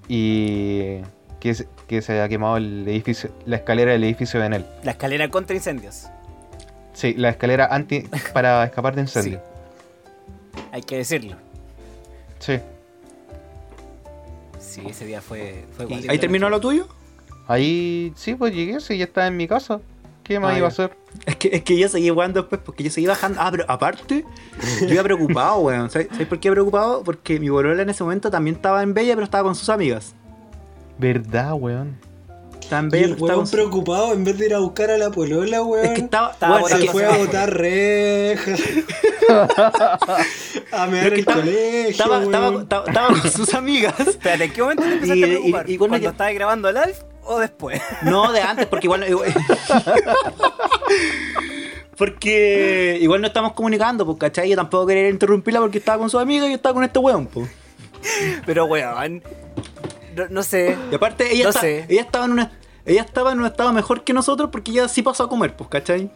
[0.09, 0.99] Y
[1.41, 4.67] que, se- que se había quemado el edificio, la escalera del edificio de Enel.
[4.85, 6.09] La escalera contra incendios.
[6.93, 8.05] Sí, la escalera anti
[8.35, 9.41] para escapar de incendio.
[10.71, 11.37] Hay que decirlo.
[12.39, 12.59] Sí.
[14.59, 15.65] Sí, ese día fue.
[15.77, 16.13] fue ¿Y cuático.
[16.13, 16.89] ¿Ahí terminó lo tuyo?
[17.49, 19.81] Ahí sí, pues llegué, sí, ya estaba en mi casa.
[20.23, 20.97] ¿Qué más Ah, iba a hacer?
[21.27, 23.41] Es que, es que yo seguí jugando después porque yo seguí bajando.
[23.41, 24.25] Ah, pero aparte,
[24.81, 25.91] yo iba preocupado, weón.
[25.91, 27.03] ¿Sabes sabes por qué preocupado?
[27.03, 30.15] Porque mi bolola en ese momento también estaba en Bella, pero estaba con sus amigas.
[30.99, 31.97] ¿Verdad, weón?
[32.73, 35.85] Estaba en estaba preocupado, en vez de ir a buscar a la polola, weón.
[35.85, 36.31] Es que estaba.
[36.33, 38.61] Estaba weón, se fue a botar rejas.
[40.73, 41.89] a mear es que el estaba- colegio.
[41.91, 42.63] estaba, estaba, weón.
[42.63, 43.95] estaba- estaba con sus amigas.
[44.07, 45.71] Espérate, ¿en qué momento te empezaste Y- a preocupar?
[45.71, 47.81] y- y cuando ¿Cuando ya- estabas grabando el Alf o después?
[48.03, 49.07] No, de antes, porque igual.
[49.09, 49.33] igual-
[51.97, 54.49] porque igual no estamos comunicando, pues, ¿cachai?
[54.49, 57.27] Yo tampoco quería interrumpirla porque estaba con su amiga y yo estaba con este weón,
[57.27, 57.51] pues.
[58.47, 59.23] Pero weón.
[60.17, 60.77] No, no sé.
[60.91, 61.87] Y aparte, ella, No está- sé.
[61.89, 62.51] ella estaba en una.
[62.85, 65.71] Ella estaba en un estado mejor que nosotros porque ella sí pasó a comer, pues,
[65.71, 66.11] ¿cachai?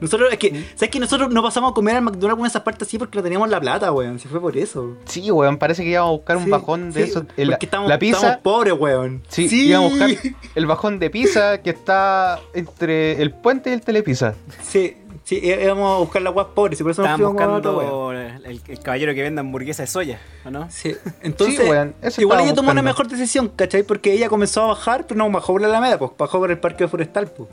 [0.00, 2.86] Nosotros, es que, ¿sabes que nosotros no pasamos a comer al McDonald's con esas partes
[2.88, 4.18] así porque no teníamos la plata, weón?
[4.18, 4.96] Si fue por eso.
[5.06, 7.26] Sí, weón, parece que íbamos a buscar un Sí, bajón de sí, eso.
[7.36, 8.16] El- porque estamos, la pizza.
[8.18, 9.22] estamos pobres, weón.
[9.28, 13.80] Sí, íbamos a buscar el bajón de pizza que está entre el puente y el
[13.82, 14.34] telepizza.
[14.62, 18.12] Sí, sí, íbamos a buscar la guas pobres y por eso nos Estaban fuimos buscando
[18.12, 20.70] el, el caballero que vende hamburguesa de soya, ¿o no?
[20.70, 23.82] Sí, entonces, Sí, weón, eso igual ella tomó una mejor decisión, ¿cachai?
[23.82, 26.58] Porque ella comenzó a bajar, pero no bajó por la Alameda, pues bajó por el
[26.58, 27.48] parque forestal, pues.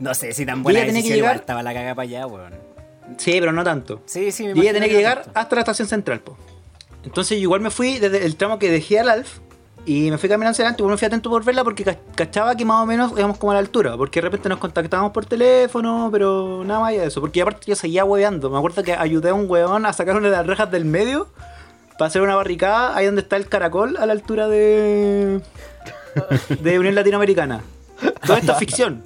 [0.00, 2.02] No sé si tan buena ella tenía que decisión, igual llegar- estaba la caga para
[2.08, 2.52] allá, weón.
[3.16, 4.02] Sí, pero no tanto.
[4.06, 5.38] Sí, sí, me Y ella tenía que llegar tanto.
[5.38, 6.36] hasta la estación central, pues.
[7.04, 9.38] Entonces yo igual me fui desde el tramo que dejé al Alf
[9.86, 12.64] y me fui caminando hacia adelante, me fui atento por verla porque ca- cachaba que
[12.64, 16.08] más o menos íbamos como a la altura, porque de repente nos contactábamos por teléfono,
[16.10, 19.34] pero nada más de eso, porque aparte yo seguía hueveando, me acuerdo que ayudé a
[19.34, 21.28] un huevón a sacar una de las rejas del medio
[21.98, 25.40] para hacer una barricada ahí donde está el caracol a la altura de
[26.60, 27.60] de Unión Latinoamericana.
[28.26, 29.02] Todo esto es ficción.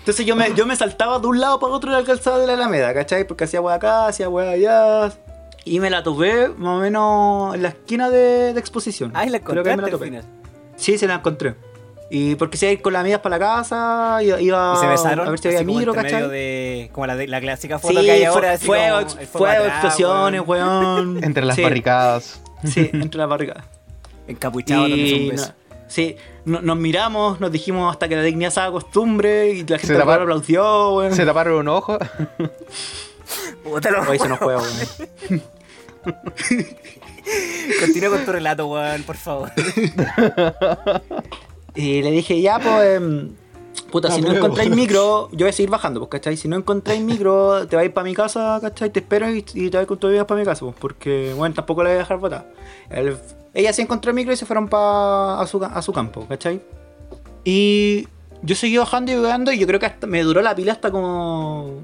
[0.00, 2.46] Entonces yo me, yo me saltaba de un lado para otro de la calzada de
[2.46, 3.26] la Alameda, ¿cachai?
[3.26, 5.12] Porque hacía hueá acá, hacía hueá allá.
[5.64, 9.12] Y me la topé más o menos en la esquina de, de exposición.
[9.14, 10.40] Ay, la Creo que ahí me encontraste la al final.
[10.76, 11.54] Sí, se la encontré.
[12.12, 14.80] Y porque se iba a ir con las amigas para la casa, iba, iba Y
[14.80, 15.28] se besaron.
[15.28, 16.28] a ver si había micro, medio ¿cachai?
[16.28, 16.90] de.
[16.92, 18.52] Como la, de- la clásica foto Sí, que hay ahora.
[18.52, 20.68] así fuego, como fuego fuego, atrás, explosiones, weón.
[21.14, 21.18] weón.
[21.24, 22.40] Entre las Sí, barricadas.
[22.64, 23.64] Sí, entre las barricadas.
[24.26, 25.46] Encapuchado, dándose un Y beso.
[25.46, 25.54] no-
[25.86, 29.78] sí, no- nos miramos, nos dijimos hasta que la dignidad se haga costumbre y la
[29.78, 31.14] gente Se taparon- aplaudió, weón.
[31.14, 31.96] Se taparon un ojo.
[33.64, 35.42] Puta, lo- Hoy se nos juega, weón.
[37.80, 39.50] Continúa con tu relato, weón, por favor.
[41.72, 43.30] Y le dije, ya, pues, em,
[43.92, 46.36] puta, si no encontráis micro, yo voy a seguir bajando, pues, ¿cachai?
[46.36, 48.90] Si no encontráis micro, te vais para mi casa, ¿cachai?
[48.90, 51.54] Te espero y, y te vais con tu vida para mi casa, pues, porque, bueno,
[51.54, 52.52] tampoco la voy a dejar botar.
[52.90, 53.16] El-
[53.54, 56.60] ella sí encontró micro y se fueron pa, a, su, a su campo, ¿cachai?
[57.44, 58.08] Y
[58.42, 60.90] yo seguí bajando y bajando y yo creo que hasta me duró la pila hasta
[60.90, 61.82] como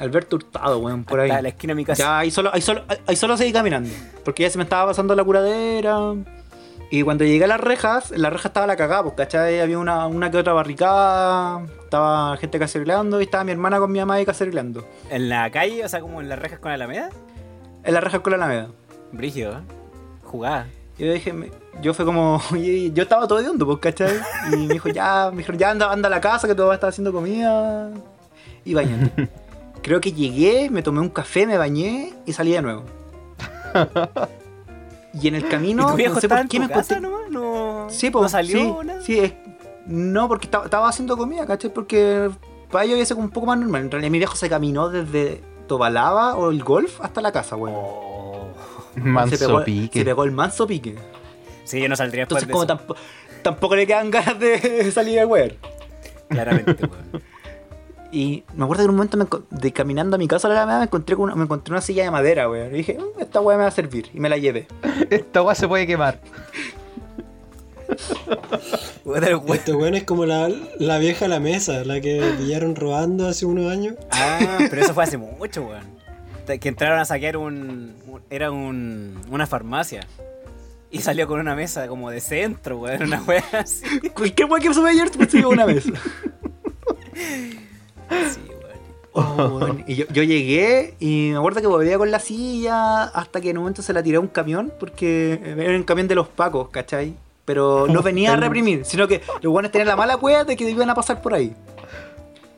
[0.00, 1.30] Alberto Hurtado, weón, por ahí.
[1.30, 2.02] Hasta la esquina de mi casa.
[2.02, 3.90] Ya, ahí solo, ahí solo, ahí solo seguí caminando.
[4.24, 6.14] Porque ya se me estaba pasando la curadera.
[6.90, 9.60] Y cuando llegué a las rejas, en la reja estaba la cagada, pues, ¿cachai?
[9.60, 14.00] Había una, una que otra barricada, estaba gente cacerolando y estaba mi hermana con mi
[14.00, 14.84] mamá ahí cacerolando.
[15.08, 17.10] En la calle, o sea, como en las rejas con Alameda.
[17.84, 18.68] En la reja con la Alameda.
[19.12, 19.62] Brígido, ¿eh?
[20.24, 20.66] Jugada.
[20.98, 21.32] Yo dije,
[21.80, 22.42] yo fue como,
[22.92, 24.18] yo estaba todo hediondo, pues, ¿cachai?
[24.52, 26.74] Y me dijo, ya, me dijo, ya anda, anda a la casa que tu papá
[26.74, 27.90] está haciendo comida.
[28.64, 29.28] Y bañate.
[29.82, 32.84] Creo que llegué, me tomé un café, me bañé y salí de nuevo.
[35.14, 37.30] Y en el camino, ¿Y tu viejo no sé por qué me encontré- nomás?
[37.30, 38.22] No, Sí, pues.
[38.22, 38.58] ¿No salió?
[38.58, 39.02] sí, nada?
[39.02, 39.32] sí, es-
[39.86, 41.72] no, porque estaba, haciendo comida, ¿cachai?
[41.72, 42.30] Porque
[42.70, 43.82] para ellos iba a ser un poco más normal.
[43.82, 47.74] En realidad, mi viejo se caminó desde Tobalaba o el golf hasta la casa, weón.
[47.76, 48.48] Oh.
[48.94, 50.04] se, Manso pegó, se pique.
[50.04, 50.96] pegó el manso pique.
[51.64, 52.76] Sí, yo no saldría Entonces, de como eso.
[52.76, 52.96] tampo-
[53.42, 55.52] tampoco le quedan ganas de salir a weón.
[56.28, 57.22] Claramente, weón.
[58.12, 60.66] Y me acuerdo que en un momento me de caminando a mi casa a la
[60.78, 62.74] me encontré con una, me encontré una silla de madera, weón.
[62.74, 64.10] Y dije, "Mm, esta weá me va a servir.
[64.12, 64.66] Y me la llevé.
[65.10, 66.20] Esta weá se puede quemar.
[69.04, 69.24] Weón.
[69.54, 73.70] Este weón es como la, la vieja la mesa, la que pillaron robando hace unos
[73.72, 73.94] años.
[74.10, 76.00] Ah, pero eso fue hace mucho, weón.
[76.60, 77.94] Que entraron a saquear un.
[78.06, 80.06] un- era un, una farmacia.
[80.92, 83.02] Y salió con una mesa como de centro, weón.
[83.04, 83.84] Una wea así.
[84.14, 85.84] Cualquier weá que sube ayer, pues una vez.
[88.10, 88.40] Sí.
[89.12, 89.68] Oh.
[89.86, 93.58] Y yo, yo llegué y me acuerdo que volvía con la silla hasta que en
[93.58, 96.68] un momento se la tiré a un camión porque era un camión de los pacos,
[96.68, 97.14] ¿cachai?
[97.44, 100.68] Pero no venía a reprimir, sino que los buenos tenían la mala cueva de que
[100.68, 101.54] iban a pasar por ahí.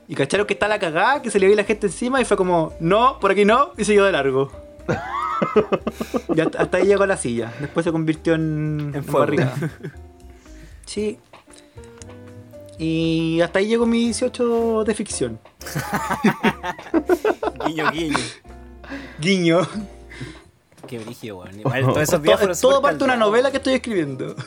[0.09, 2.37] Y cacharon que está la cagada, que se le veía la gente encima y fue
[2.37, 4.51] como, no, por aquí no, y siguió de largo.
[6.35, 7.53] y hasta, hasta ahí llegó la silla.
[7.61, 9.51] Después se convirtió en, En en.
[10.85, 11.19] Sí.
[12.85, 15.39] Y hasta ahí llegó mi 18 de ficción.
[17.67, 18.19] Guiño, guiño.
[19.21, 19.61] Guiño.
[20.89, 21.61] Qué brígido, weón.
[21.61, 24.35] Igual todos esos días Todo, fueron todo parte de una novela que estoy escribiendo.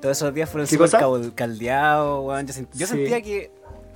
[0.00, 2.46] Todos esos días fueron ¿Qué súper caldeados, weón.
[2.46, 2.94] Yo, sent- yo Sí.
[2.94, 3.50] sentía que.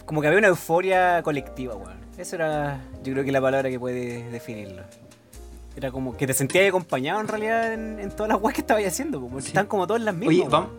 [0.05, 1.97] Como que había una euforia colectiva, weón.
[2.19, 4.83] Eso era, yo creo que la palabra que puede definirlo.
[5.77, 8.85] Era como que te sentías acompañado en realidad en, en todas las weas que estabas
[8.85, 10.29] haciendo, porque están como todas las mismas.
[10.29, 10.71] Oye, vamos,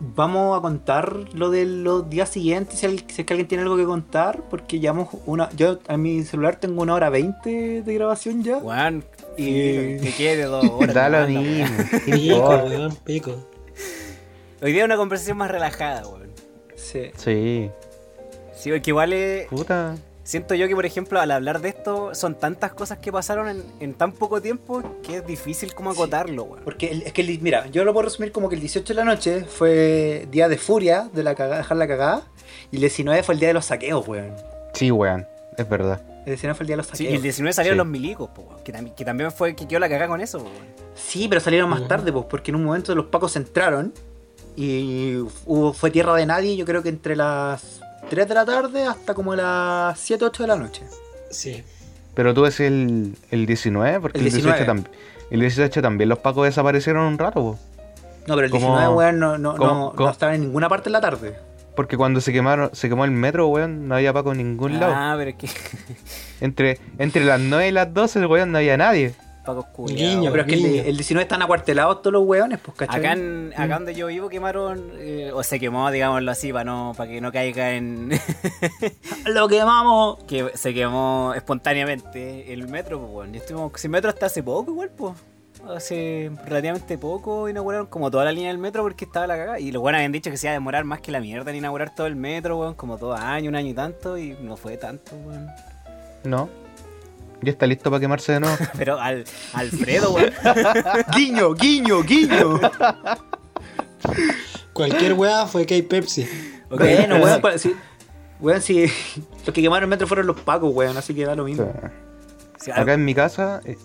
[0.00, 3.84] vamos a contar lo de los días siguientes, si, es que alguien tiene algo que
[3.84, 5.48] contar, porque llevamos una...
[5.56, 8.58] Yo en mi celular tengo una hora 20 de grabación ya.
[8.58, 9.04] Weón,
[9.36, 10.94] Y- que quede dos horas.
[10.94, 11.68] Da lo nomás, la weá.
[11.68, 11.84] mismo.
[12.04, 13.34] ¿qué Pico, weón, pico.
[14.62, 16.30] Hoy día es una conversación más relajada, weón.
[16.76, 17.10] Sí.
[17.16, 17.70] Sí,
[18.54, 19.96] Sí, porque igual es- puta.
[20.24, 23.64] Siento yo que, por ejemplo, al hablar de esto, son tantas cosas que pasaron en,
[23.80, 26.60] en tan poco tiempo que es difícil como acotarlo, weón.
[26.64, 28.94] Porque el- es que, el- mira, yo lo puedo resumir como que el 18 de
[28.94, 32.22] la noche fue día de furia, de la cagada, dejar la cagada,
[32.70, 34.32] y el 19 fue el día de los saqueos, weón.
[34.74, 35.26] Sí, weón,
[35.58, 36.00] es verdad.
[36.20, 37.12] El 19 fue el día de los Sí, saqueos.
[37.12, 37.78] y el 19 salieron Sí.
[37.78, 40.38] los milicos, po, weón, que, también- que también fue que quedó la cagada con eso,
[40.38, 40.66] po, weón.
[40.94, 43.92] Sí, pero salieron más tarde, pues, porque en un momento los pacos entraron
[44.54, 45.16] y
[45.46, 47.80] hubo, fue tierra de nadie, yo creo que entre las
[48.12, 50.82] 3 de la tarde hasta como las 7, 8 de la noche.
[51.30, 51.62] Sí.
[52.14, 54.66] Pero tú ves el, el 19, porque El el 18 19.
[54.66, 54.96] también.
[55.30, 57.58] El 18 también los pacos desaparecieron un rato, po.
[58.26, 60.04] No, pero el ¿Cómo- 19, weón, no, no, cómo- no, cómo?
[60.08, 61.34] no estaba en ninguna parte en la tarde.
[61.74, 64.92] Porque cuando se quemaron, se quemó el metro, weón, no había paco en ningún lado.
[64.94, 65.48] Ah, pero es que
[66.42, 69.14] Entre, entre las 9 y las 12, weón, no había nadie.
[69.44, 70.20] Paco Guiño.
[70.20, 70.30] Culeado.
[70.30, 73.00] pero es que el, el 19 están acuartelados todos los weones, pues, ¿cachai?
[73.00, 76.92] Acá, en, acá donde yo vivo quemaron, eh, o se quemó, digámoslo así, para, no,
[76.96, 78.10] para que no caiga en...
[79.26, 80.22] Lo quemamos.
[80.24, 83.34] que se quemó espontáneamente el metro, pues, weón.
[83.34, 85.14] Y estuvimos sin metro hasta hace poco igual, pues.
[85.68, 89.60] Hace relativamente poco inauguraron como toda la línea del metro porque estaba la cagada.
[89.60, 91.58] Y los buenos habían dicho que se iba a demorar más que la mierda en
[91.58, 94.76] inaugurar todo el metro, weón, como dos años, un año y tanto, y no fue
[94.76, 95.46] tanto, weón.
[96.24, 96.48] No.
[97.42, 98.56] Ya está listo para quemarse de nuevo.
[98.78, 100.32] Pero al, Alfredo, weón.
[101.14, 102.60] Guiño, guiño, guiño.
[104.72, 106.22] Cualquier weá fue K-Pepsi.
[106.70, 107.40] Ok, Bueno, pero weón, sí.
[107.42, 107.76] pa- sí.
[108.40, 108.86] Weón, sí.
[109.46, 111.70] Los que quemaron el metro fueron los pacos, weón, así que da lo mismo.
[112.66, 113.76] Algo- Acá en mi casa eh,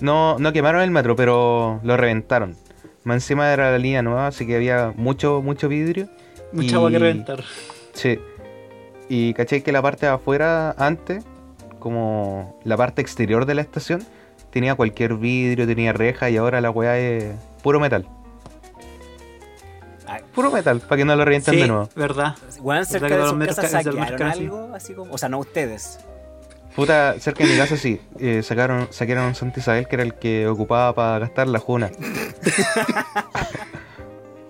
[0.00, 2.56] no, no quemaron el metro, pero lo reventaron.
[3.04, 6.08] Más encima era la línea nueva, así que había mucho, mucho vidrio.
[6.52, 7.44] Mucha y- agua que reventar.
[7.92, 8.18] Sí.
[9.08, 11.24] Y caché que la parte de afuera, antes,
[11.84, 14.04] como la parte exterior de la estación,
[14.50, 17.32] tenía cualquier vidrio, tenía reja y ahora la weá es
[17.62, 18.08] puro metal.
[20.34, 21.88] Puro metal, para que no lo revienten Sí, de nuevo.
[21.94, 22.34] verdad.
[22.60, 24.94] Weón, ¿Verdad cerca que de los sus metros casas ca- los metros saquearon algo, así
[24.94, 25.12] como...
[25.12, 26.00] O sea, no ustedes.
[26.74, 30.14] Puta, cerca de mi casa sí, eh, sacaron, saquearon un Santa Isabel que era el
[30.14, 31.90] que ocupaba para gastar la juna.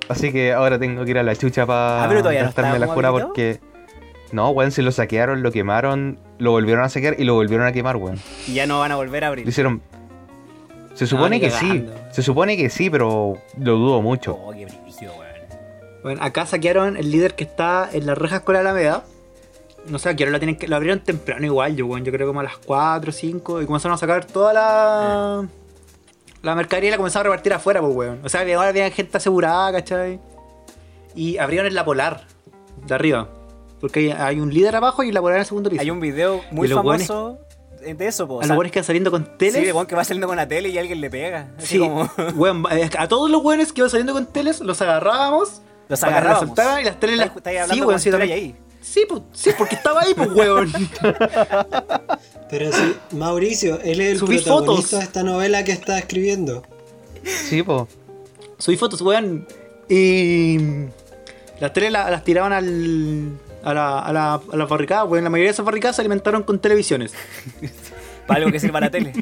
[0.09, 3.11] Así que ahora tengo que ir a la chucha para Ah, no gastarme la juna
[3.11, 3.61] porque...
[4.35, 7.73] No, weón, si lo saquearon, lo quemaron, lo volvieron a saquear y lo volvieron a
[7.73, 8.19] quemar, weón.
[8.49, 9.47] Y ya no van a volver a abrir.
[9.47, 9.81] Lo hicieron...
[10.95, 14.35] Se supone que sí, se supone que sí, pero lo dudo mucho.
[14.35, 15.35] Oh, qué brillo, weón.
[16.03, 19.05] Bueno, acá saquearon el líder que está en las rejas con la Alameda.
[19.87, 22.05] No sé, que ahora lo, tienen que, lo abrieron temprano igual, yo, weón.
[22.05, 23.63] Yo creo como a las 4 o 5.
[23.63, 25.47] Y comenzaron a sacar toda la.
[26.43, 28.19] La mercadería la comenzaron a repartir afuera, pues, weón.
[28.25, 30.19] O sea, que ahora había gente asegurada, ¿cachai?
[31.15, 32.25] Y abrieron en la polar,
[32.85, 33.29] de arriba.
[33.85, 35.83] Porque hay, hay un líder abajo y la en el segundo piso.
[35.83, 37.39] Hay un video muy famoso
[37.83, 38.41] de eso, po.
[38.41, 39.57] a los buenos que van saliendo con teles.
[39.57, 41.51] Sí, de weón que va saliendo con la tele y alguien le pega.
[41.59, 42.11] Así Sí, como...
[42.35, 42.65] weón,
[42.99, 45.61] a todos los buenos que iban saliendo con teles los agarrábamos.
[45.91, 46.57] Los agarrábamos.
[46.57, 47.69] las y las teles las.
[47.69, 48.33] Sí, weón, sí, también.
[48.33, 48.57] ahí.
[48.81, 50.73] Sí, pues, sí, porque estaba ahí, pues, weón.
[52.49, 54.91] Pero sí, Mauricio, él es el Subí protagonista fotos.
[54.93, 56.63] de esta novela que está escribiendo.
[57.23, 57.87] Sí, po.
[58.57, 59.47] Subí fotos, weón.
[59.91, 60.57] Y.
[61.61, 63.39] Las teles la- las tiraban al.
[63.65, 65.25] A la, a, la, a la barricada, weón.
[65.25, 67.15] La mayoría de esas barricadas se alimentaron con televisiones.
[68.27, 69.13] Para algo que sirva la tele.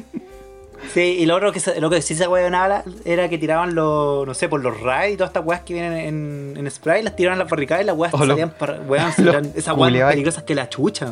[0.93, 4.27] Sí, y lo otro que, se- lo que sí se weonaba era que tiraban los,
[4.27, 7.15] no sé, por los raids y todas estas weas que vienen en, en spray, las
[7.15, 10.43] tiraban a las barricadas y las weas Oh, salían para, weón, salían- esas weas peligrosas
[10.43, 11.11] que la chucha.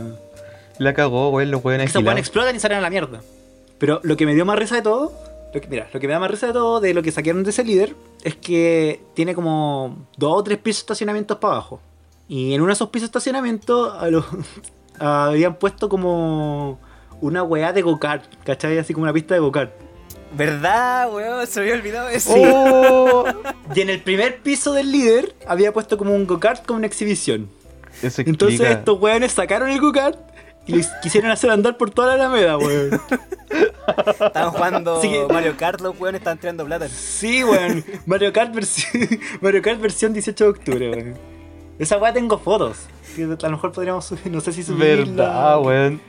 [0.77, 3.21] La cagó, weón, los weones Esas weas explotan y salen a la mierda.
[3.77, 5.13] Pero lo que me dio más risa de todo,
[5.53, 7.43] lo que, mira, lo que me da más risa de todo de lo que saquearon
[7.43, 11.79] de ese líder es que tiene como dos o tres pisos de estacionamientos para abajo.
[12.27, 14.26] Y en uno de esos pisos de estacionamiento a los-
[14.99, 16.80] habían puesto como
[17.19, 18.77] una weá de go-kart, ¿cachai?
[18.77, 19.72] Así como una pista de go-kart.
[20.35, 21.45] ¿Verdad, weón?
[21.45, 22.34] Se me había olvidado eso.
[22.38, 23.26] Oh,
[23.76, 27.49] Y en el primer piso del líder había puesto como un go-kart con una exhibición.
[28.02, 30.18] Eso Entonces explica- estos weones sacaron el go-kart
[30.65, 32.91] y les quisieron hacer andar por toda la alameda, weón.
[34.22, 36.88] Estaban jugando que- Mario Kart, los weones estaban tirando plata.
[36.88, 37.84] Sí, weón.
[38.06, 39.10] Mario Kart, versión,
[39.41, 41.18] Mario Kart versión 18 de octubre, weón.
[41.81, 42.77] Esa weá tengo fotos.
[43.15, 45.23] Que a lo mejor podríamos subir, no sé si subirla.
[45.23, 46.01] Verdad, weón.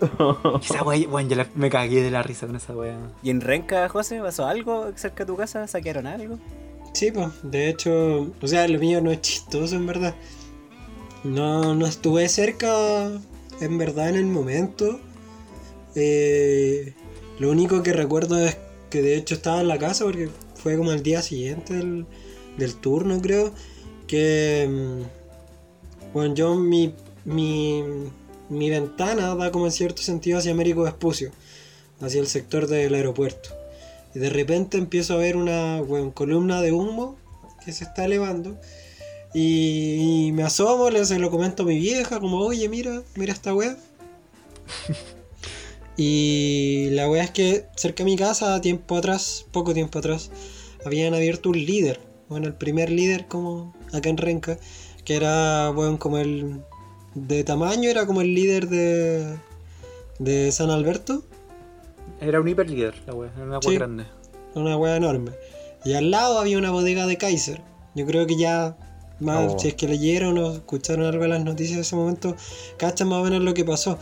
[0.62, 2.96] Esa weá, weón, yo la- me cagué de la risa con esa weá.
[3.22, 5.66] ¿Y en Renca, José, pasó algo cerca de tu casa?
[5.66, 6.38] ¿Saquearon algo?
[6.94, 10.14] Sí, pues, de hecho, o sea, lo mío no es chistoso en verdad.
[11.24, 13.10] No, no estuve cerca
[13.60, 15.00] en verdad en el momento.
[15.96, 16.94] Eh,
[17.40, 18.56] lo único que recuerdo es
[18.90, 22.06] que de hecho estaba en la casa porque fue como el día siguiente del,
[22.56, 23.52] del turno, creo.
[24.08, 24.66] Que.
[24.68, 25.02] mm,
[26.14, 26.94] Bueno, yo mi,
[27.24, 27.82] mi,
[28.48, 31.30] mi ventana da como en cierto sentido hacia Américo Vespucio,
[32.00, 33.50] hacia el sector del aeropuerto.
[34.14, 37.16] Y de repente empiezo a ver una weón, columna de humo
[37.64, 38.58] que se está elevando.
[39.34, 43.32] Y, y me asomo, le se lo comento a mi vieja, como, oye, mira, mira
[43.32, 43.76] esta weá.
[45.96, 50.30] y la weá es que cerca de mi casa, tiempo atrás, poco tiempo atrás,
[50.84, 52.00] habían abierto un líder.
[52.28, 54.58] Bueno, el primer líder como acá en Renca,
[55.04, 56.60] que era, bueno, como el...
[57.14, 59.36] De tamaño era como el líder de...
[60.18, 61.22] De San Alberto.
[62.20, 63.74] Era un hiper líder, la wea, era una wea Sí.
[63.76, 64.04] grande.
[64.54, 65.30] Una hueá enorme.
[65.84, 67.60] Y al lado había una bodega de Kaiser.
[67.94, 68.76] Yo creo que ya,
[69.20, 69.58] más, Oh.
[69.58, 72.34] si es que leyeron o escucharon algo de las noticias de ese momento,
[72.76, 73.98] cachan más o menos lo que pasó.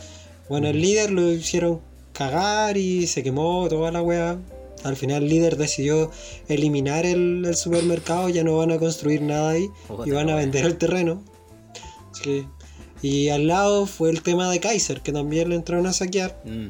[0.49, 1.79] Bueno, el líder lo hicieron
[2.13, 4.37] cagar y se quemó toda la hueá.
[4.83, 6.11] Al final el líder decidió
[6.47, 9.69] eliminar el, el supermercado, ya no van a construir nada ahí
[10.05, 11.23] y van a vender el terreno.
[13.01, 16.69] Y al lado fue el tema de Kaiser, que también lo entraron a saquear Mm.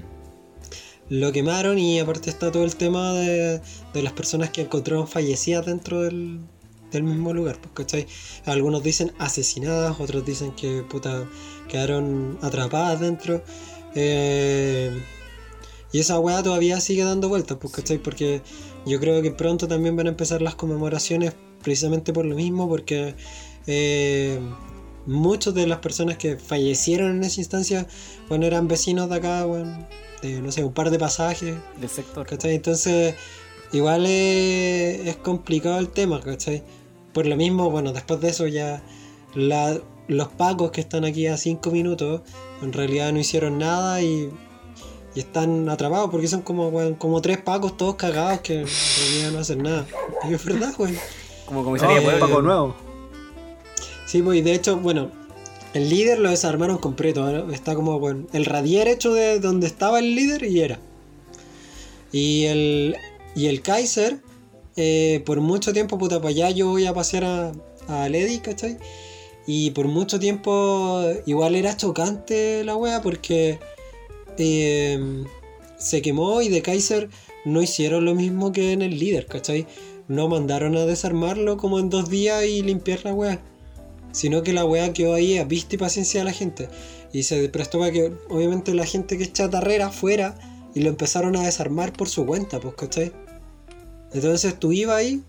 [1.10, 3.62] lo quemaron y aparte está todo el tema de,
[3.94, 6.42] de las personas que encontraron fallecidas dentro del,
[6.92, 8.08] del mismo lugar, pues, ¿cachai?
[8.46, 11.26] Algunos dicen asesinadas, otros dicen que puta
[11.70, 13.42] quedaron atrapadas dentro.
[13.96, 14.92] Eh,
[15.94, 17.98] y esa weá todavía sigue dando vueltas, pues, ¿cachai?
[17.98, 18.42] Porque
[18.86, 21.34] yo creo que pronto también van a empezar las conmemoraciones
[21.64, 23.16] precisamente por lo mismo, porque
[23.68, 24.40] eh,
[25.06, 27.88] muchas de las personas que fallecieron en esa instancia,
[28.30, 29.88] bueno, eran vecinos de acá, bueno,
[30.22, 32.26] de, no sé, un par de pasajes, Del sector.
[32.28, 32.56] ¿cachai?
[32.56, 33.16] Entonces,
[33.72, 36.64] igual es, es complicado el tema, ¿cachai?
[37.14, 38.84] Por lo mismo, bueno, después de eso ya
[39.36, 42.22] la- los pacos que están aquí a 5 minutos,
[42.62, 44.30] en realidad no hicieron nada y,
[45.18, 49.40] y están atrapados porque son como, weón, como tres pacos todos cagados que en no
[49.40, 49.88] hacen nada.
[50.30, 50.96] Y es verdad, weón.
[51.48, 52.28] Como No, comisaría de un pueblo.
[52.28, 52.76] Paco nuevo.
[54.06, 55.10] Sí, pues y de hecho, bueno,
[55.74, 57.32] el líder lo desarmaron completo.
[57.32, 57.52] ¿no?
[57.52, 60.80] Está como, bueno, el radier hecho de donde estaba el líder y era.
[62.12, 62.96] Y el,
[63.36, 64.20] y el Kaiser,
[64.76, 67.52] eh, por mucho tiempo, puta, para allá yo voy a pasear a,
[67.88, 68.78] a Lady, ¿cachai?
[69.48, 73.58] Y por mucho tiempo igual era chocante la wea porque
[74.40, 75.26] eh,
[75.78, 77.10] se quemó y de Kaiser
[77.46, 79.68] no hicieron lo mismo que en el líder, ¿cachai?
[80.08, 83.42] No mandaron a desarmarlo como en dos días y limpiar la wea
[84.18, 86.70] sino que la weá quedó ahí a vista y paciencia de la gente.
[87.14, 90.36] Y se prestó para que, obviamente, la gente que es chatarrera fuera
[90.74, 93.12] y lo empezaron a desarmar por su cuenta, pues, ¿cachai?
[94.14, 95.22] Entonces tú ibas ahí,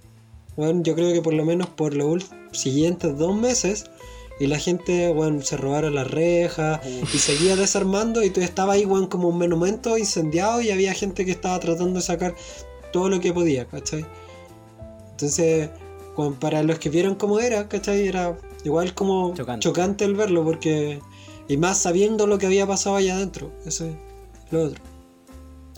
[0.56, 3.84] bueno, yo creo que por lo menos por los siguientes dos meses,
[4.40, 8.84] y la gente, bueno, se robaron las rejas y seguía desarmando, y tú estabas ahí,
[8.84, 12.34] bueno, como un monumento incendiado, y había gente que estaba tratando de sacar
[12.92, 14.06] todo lo que podía, ¿cachai?
[15.10, 15.70] Entonces,
[16.16, 18.06] bueno, para los que vieron cómo era, ¿cachai?
[18.06, 19.62] Era igual como Chocante.
[19.64, 21.00] chocante, el verlo, porque.
[21.48, 23.50] Y más sabiendo lo que había pasado allá adentro.
[23.64, 23.94] Eso es
[24.50, 24.80] lo otro.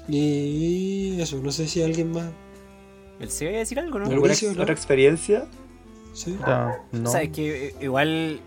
[0.08, 2.26] Y eso, no sé si alguien más.
[3.20, 4.04] ¿El se iba a decir algo, no?
[4.06, 4.62] ¿Alguna Mauricio, ex- ¿no?
[4.62, 5.46] otra experiencia?
[6.12, 6.36] Sí.
[6.40, 7.08] No, no.
[7.08, 8.40] O sea, es que eh, igual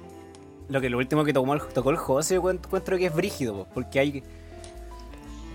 [0.69, 3.67] lo que lo último que tocó el, tocó el José encuentro que es brígido, po,
[3.73, 4.23] porque hay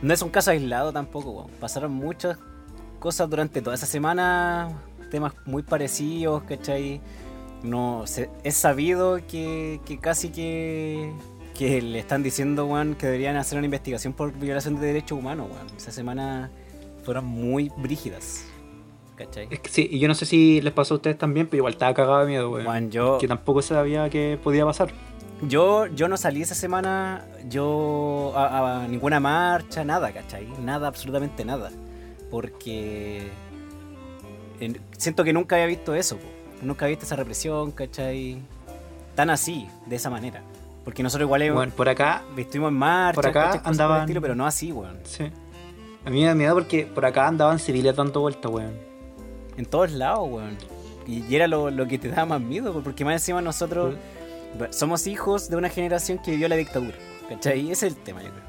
[0.02, 1.50] no es un caso aislado tampoco, po.
[1.60, 2.38] pasaron muchas
[2.98, 4.70] cosas durante toda esa semana,
[5.10, 7.00] temas muy parecidos, ¿cachai?
[7.62, 11.12] No, se- es sabido que, que casi que
[11.56, 15.48] que le están diciendo, weón, que deberían hacer una investigación por violación de derechos humanos,
[15.52, 15.66] weón.
[15.76, 16.50] Esa semana
[17.02, 18.44] fueron muy brígidas,
[19.18, 19.48] ¿cachai?
[19.50, 21.72] Es que sí, y yo no sé si les pasó a ustedes también, pero igual
[21.74, 22.58] estaba cagado de miedo,
[22.88, 23.18] yo...
[23.18, 24.88] Que tampoco sabía que podía pasar.
[25.42, 30.46] Yo, yo no salí esa semana, yo a, a ninguna marcha, nada, ¿cachai?
[30.64, 31.70] Nada, absolutamente nada.
[32.30, 33.28] Porque
[34.60, 36.26] en- siento que nunca había visto eso, po.
[36.62, 38.38] nunca había visto esa represión, ¿cachai?
[39.14, 40.42] Tan así, de esa manera.
[40.84, 43.46] Porque nosotros igual hemos- Bueno, por acá, estuvimos en marcha, por acá.
[43.46, 44.98] Cosas por andaban- estilo, pero no así, weón.
[45.04, 45.30] sí.
[46.04, 48.87] A mí me da miedo porque por acá andaban civiles dando vueltas, weón.
[49.58, 50.56] En todos lados, weón.
[51.06, 53.96] Y, y era lo, lo que te daba más miedo, po, porque más encima nosotros
[54.70, 56.96] somos hijos de una generación que vivió la dictadura.
[57.28, 57.70] ¿Cachai?
[57.70, 58.48] Ese es el tema, yo creo.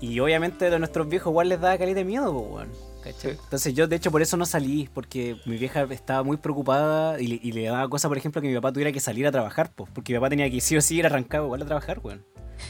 [0.00, 2.68] Y obviamente a nuestros viejos igual les daba caleta de miedo, weón.
[3.02, 3.32] ¿Cachai?
[3.32, 3.38] Sí.
[3.44, 7.26] Entonces yo de hecho por eso no salí, porque mi vieja estaba muy preocupada y,
[7.26, 9.72] le- y le daba cosa, por ejemplo, que mi papá tuviera que salir a trabajar,
[9.74, 12.24] pues, porque mi papá tenía que sí o sí ir arrancado igual a trabajar, weón.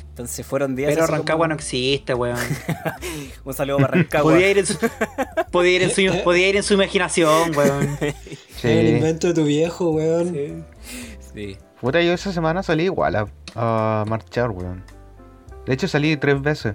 [0.09, 2.39] Entonces fueron días Pero Rancagua como- no existe, weón.
[3.45, 4.33] Un saludo para Rancagua.
[4.33, 4.79] podía, ir en su,
[5.53, 7.99] podía, ir en su, podía ir en su imaginación, weón.
[8.63, 8.69] Sí.
[8.69, 10.33] El invento de tu viejo, weón.
[10.33, 10.55] Sí.
[11.35, 11.57] Sí.
[11.81, 13.27] Puta, yo esa semana salí igual a,
[13.57, 14.85] a marchar, weón.
[15.67, 16.75] De hecho salí tres veces.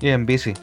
[0.00, 0.54] Y en bici.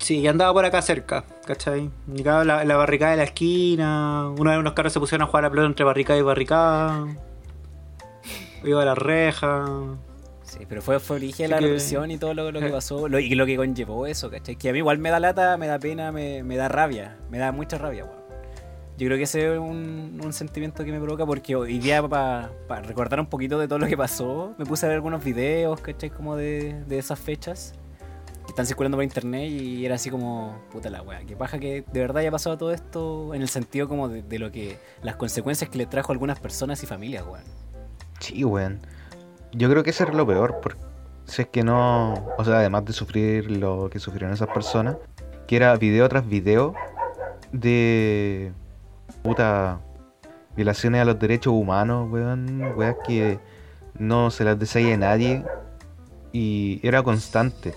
[0.00, 1.90] Sí, andaba por acá cerca, ¿cachai?
[2.12, 4.30] Llegaba la, la barricada de la esquina.
[4.38, 7.06] Una vez unos carros se pusieron a jugar a pelota entre barricada y barricada.
[8.64, 9.66] Iba a la reja.
[10.42, 12.72] Sí, pero fue, fue origen la que- represión y todo lo, lo que Eh.
[12.72, 14.56] pasó lo, y lo que conllevó eso, ¿cachai?
[14.56, 17.38] Que a mí igual me da lata, me da pena, me, me da rabia, me
[17.38, 18.18] da mucha rabia, weón.
[18.98, 22.50] Yo creo que ese es un, un sentimiento que me provoca porque hoy día, para
[22.82, 26.10] recordar un poquito de todo lo que pasó, me puse a ver algunos videos, ¿cachai?
[26.10, 27.89] Como de, de esas fechas que
[28.60, 32.00] están circulando por internet y era así como, puta la wea, que paja que de
[32.00, 35.78] verdad haya pasado todo esto en el sentido como de, lo que, las consecuencias que
[35.78, 37.44] le trajo a algunas personas y familias, weón.
[38.18, 38.80] Sí, weón.
[39.52, 40.78] Yo creo que ese era lo peor, porque
[41.24, 44.96] si es que no, o sea, además de sufrir lo que sufrieron esas personas,
[45.46, 46.74] que era video tras video
[47.52, 48.52] de
[49.22, 49.80] puta
[50.54, 53.38] violaciones a los derechos humanos, weón, weas que
[53.98, 55.44] no se las desea nadie
[56.30, 57.74] y era constante.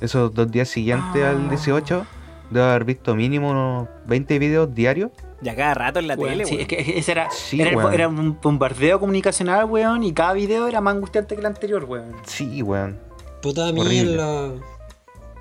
[0.00, 1.30] Esos dos días siguientes Ah.
[1.30, 2.06] al 18,
[2.50, 5.10] debo haber visto mínimo unos 20 videos diarios.
[5.42, 6.60] Y a cada rato en la Weón, tele, sí, weón.
[6.62, 7.92] es que ese era, Sí, era, el- weón.
[7.94, 12.12] era un bombardeo comunicacional, weón, y cada video era más angustiante que el anterior, weón.
[12.26, 12.98] Sí, weón.
[13.42, 14.52] Puta, a mí en la-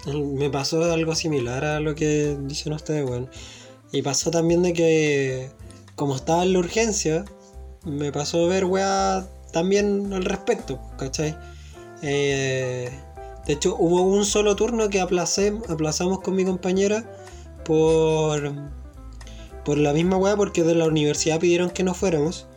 [0.05, 3.29] en- me pasó algo similar a lo que dicen ustedes, weón.
[3.91, 5.49] Y pasó también de que,
[5.95, 7.23] como estaba en la urgencia,
[7.85, 11.37] me pasó ver weá también al respecto, ¿cachai?
[12.01, 12.89] Eh,
[13.45, 17.03] de hecho, hubo un solo turno que aplacé, aplazamos con mi compañera
[17.65, 18.53] por,
[19.65, 22.47] por la misma weá, porque de la universidad pidieron que no fuéramos.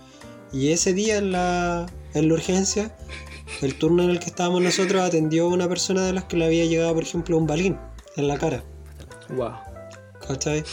[0.53, 2.97] Y ese día en la, en la urgencia
[3.63, 6.47] el turno en el que estábamos nosotros atendió a una persona de las que le
[6.47, 7.79] había llegado, por ejemplo, un balín
[8.17, 8.63] en la cara.
[9.31, 9.53] Wow.
[10.27, 10.65] ¿Cachai?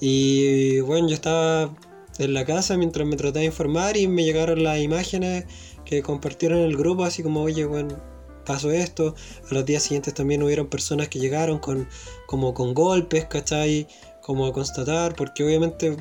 [0.00, 1.74] Y bueno, yo estaba
[2.18, 5.44] en la casa mientras me trataba de informar y me llegaron las imágenes
[5.84, 7.96] que compartieron en el grupo, así como, oye, bueno,
[8.44, 9.14] pasó esto.
[9.50, 11.88] A los días siguientes también hubieron personas que llegaron con,
[12.26, 13.86] como con golpes, ¿cachai?
[14.22, 15.96] Como a constatar, porque obviamente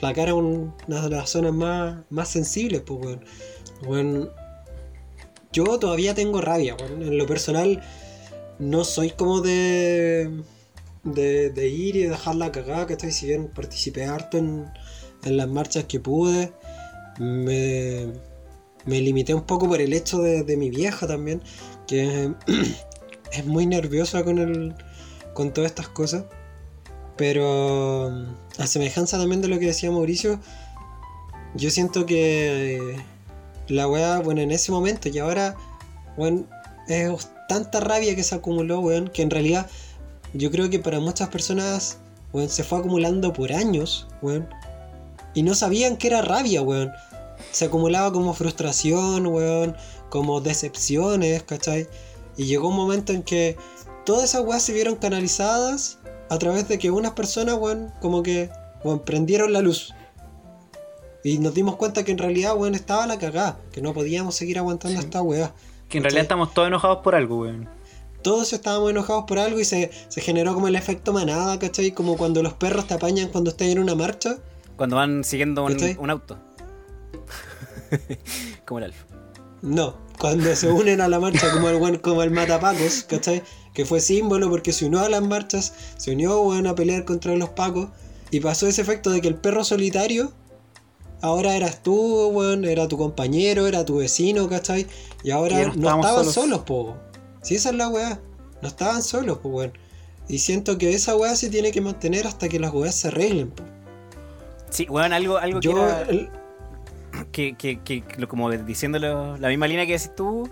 [0.00, 3.18] la cara es un- una de las zonas más, más sensibles, pues,
[5.52, 6.76] yo todavía tengo rabia.
[6.80, 7.82] En lo personal,
[8.58, 10.42] no soy como de,
[11.02, 13.10] de, de ir y dejar la cagada, ¿cachai?
[13.10, 14.66] Si bien participé harto en,
[15.24, 16.52] en las marchas que pude,
[17.18, 18.06] me,
[18.86, 21.42] me limité un poco por el hecho de, mi vieja también,
[21.86, 22.32] que
[23.32, 24.74] es muy nerviosa con, el,
[25.34, 26.24] con todas estas cosas.
[27.16, 28.08] Pero
[28.58, 30.40] a semejanza también de lo que decía Mauricio,
[31.54, 32.96] yo siento que
[33.68, 35.56] la weá, bueno, en ese momento y ahora,
[36.16, 36.44] bueno,
[36.88, 39.66] es tanta rabia que se acumuló, weón, que en realidad
[40.32, 41.98] yo creo que para muchas personas,
[42.32, 44.48] weón, se fue acumulando por años, weón,
[45.34, 46.90] y no sabían que era rabia, weón.
[47.52, 49.76] Se acumulaba como frustración, weón,
[50.08, 51.88] como decepciones, ¿cachai?
[52.36, 53.56] Y llegó un momento en que
[54.06, 55.98] todas esas weas se vieron canalizadas
[56.28, 58.50] a través de que unas personas, weón, como que,
[58.84, 59.92] weón, prendieron la luz.
[61.22, 64.58] Y nos dimos cuenta que en realidad, weón, estaba la cagada, que no podíamos seguir
[64.58, 65.06] aguantando Sí.
[65.06, 65.52] esta weá.
[65.88, 67.68] Que en realidad estamos todos enojados por algo, weón.
[68.22, 71.90] Todos estábamos enojados por algo y se, se generó como el efecto manada, ¿cachai?
[71.92, 74.36] Como cuando los perros te apañan cuando estás en una marcha.
[74.76, 76.38] Cuando van siguiendo un auto.
[78.66, 79.04] Como el alfa.
[79.62, 83.42] No, cuando se unen a la marcha como el, como el matapacos, ¿cachai?
[83.74, 87.36] Que fue símbolo porque se unió a las marchas, se unió weón, a pelear contra
[87.36, 87.88] los pacos
[88.30, 90.32] y pasó ese efecto de que el perro solitario
[91.20, 94.86] ahora eras tú, weón, era tu compañero, era tu vecino, ¿cachai?
[95.22, 96.32] Y ahora Y no, estaban solos.
[96.34, 96.96] solos, po.
[97.42, 98.18] Si esa es la weá,
[98.62, 99.72] no estaban solos, po, weón.
[100.26, 103.50] Y siento que esa weá se tiene que mantener hasta que las weas se arreglen,
[103.50, 103.64] po.
[104.70, 106.30] Sí, weón, algo, algo que, Yo, era- el-
[107.32, 110.48] que, que, que como diciéndolo la misma línea que decís tú,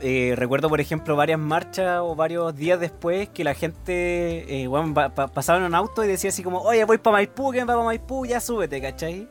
[0.00, 4.92] eh, recuerdo por ejemplo varias marchas o varios días después que la gente, eh, weón,
[4.94, 7.64] pa- pa- pasaba en un auto y decía así como, oye, voy para Maipú, ¿quién
[7.68, 8.26] va para Maipú?
[8.26, 9.26] Ya súbete, ¿cachai?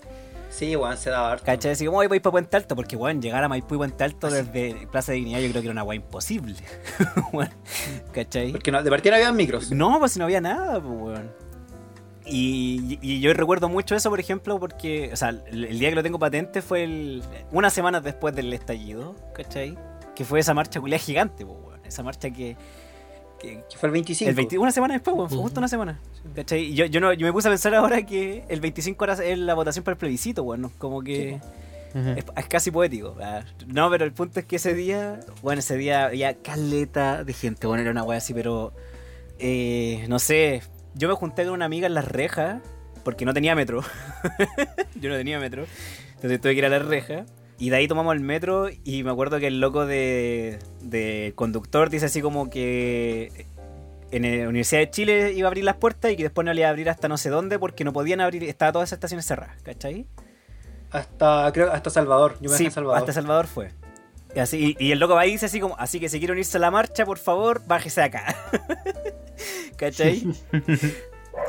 [0.49, 1.45] Sí, weón, se daba harto.
[1.45, 1.73] ¿Cachai?
[1.73, 4.29] Así como, oye, voy para Puente Alto, porque, weón, llegar a Maipú y Puente Alto
[4.29, 6.55] desde Plaza de Dignidad yo creo que era una weá imposible.
[8.13, 8.51] ¿Cachai?
[8.51, 9.71] Porque no, de partida no había micros.
[9.71, 11.44] No, pues si no había nada, pues, weón.
[12.27, 15.95] Y, y yo recuerdo mucho eso, por ejemplo, porque, o sea, el, el día que
[15.95, 19.77] lo tengo patente fue el, unas semanas después del estallido, ¿cachai?
[20.15, 21.79] Que fue esa marcha culia gigante, pues, weón.
[21.85, 22.55] Esa marcha que.
[23.39, 24.29] que- Que fue el 25.
[24.29, 25.99] el 20 una semana después, weón, fue justo una semana.
[26.35, 26.61] ¿Cachai?
[26.63, 29.37] Y yo, yo, no, yo me puse a pensar ahora que el 25 era es
[29.37, 30.61] la votación para el plebiscito, weón.
[30.61, 30.71] ¿no?
[30.79, 31.39] Como que.
[32.17, 33.15] Es, es casi poético.
[33.21, 33.43] ah.
[33.67, 37.67] No, pero el punto es que ese día, bueno, ese día había caleta de gente,
[37.67, 38.73] bueno, era una wea así, pero
[39.39, 40.61] eh, no sé,
[40.95, 42.61] yo me junté con una amiga en las rejas,
[43.03, 43.83] porque no tenía metro.
[44.95, 45.65] yo no tenía metro,
[46.15, 47.27] entonces tuve que ir a las rejas.
[47.57, 51.89] Y de ahí tomamos el metro y me acuerdo que el loco de, de conductor
[51.89, 53.45] dice así como que
[54.11, 56.61] en la Universidad de Chile iba a abrir las puertas y que después no le
[56.61, 59.25] iba a abrir hasta no sé dónde porque no podían abrir, estaba todas esas estaciones
[59.25, 60.05] cerradas, ¿cachai?
[60.91, 62.35] Hasta, creo, hasta Salvador.
[62.41, 62.97] Yo me Sí, Salvador.
[62.97, 63.71] hasta Salvador fue.
[64.35, 66.33] Y, así, y, y el loco va y dice así como, así que si quiere
[66.33, 68.35] unirse a la marcha, por favor, bájese acá.
[69.77, 70.23] ¿Cachai?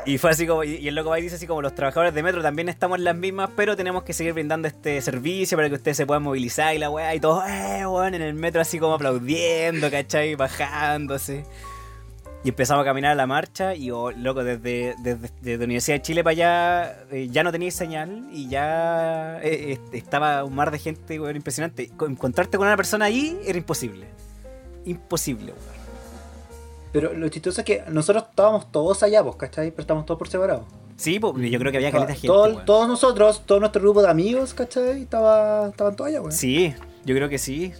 [0.04, 2.22] y fue así como, y, el loco va y dice así como, los trabajadores de
[2.22, 5.76] metro también estamos en las mismas, pero tenemos que seguir brindando este servicio para que
[5.76, 8.78] ustedes se puedan movilizar y la weá, y todos, eh, weón, en el metro así
[8.78, 10.34] como aplaudiendo, ¿cachai?
[10.34, 11.44] Bajándose.
[12.44, 16.02] Y empezamos a caminar a la marcha y, oh, loco, desde, desde, desde Universidad de
[16.02, 20.70] Chile para allá eh, ya no tenía señal y ya eh, eh, estaba un mar
[20.70, 21.88] de gente, weón, impresionante.
[21.96, 24.06] Co- Encontrarte con una persona ahí era imposible.
[24.84, 25.75] Imposible, weón.
[26.92, 29.70] Pero lo chistoso es que nosotros estábamos todos allá, pues, ¿cachai?
[29.70, 30.64] Pero estábamos todos por separado.
[30.96, 32.26] Sí, pues, yo creo que había caleta gente.
[32.28, 35.02] Todo- todos nosotros, todo nuestro grupo de amigos, ¿cachai?
[35.02, 36.32] Estaba, estaban todos allá, weón.
[36.32, 37.72] Sí, yo creo que sí.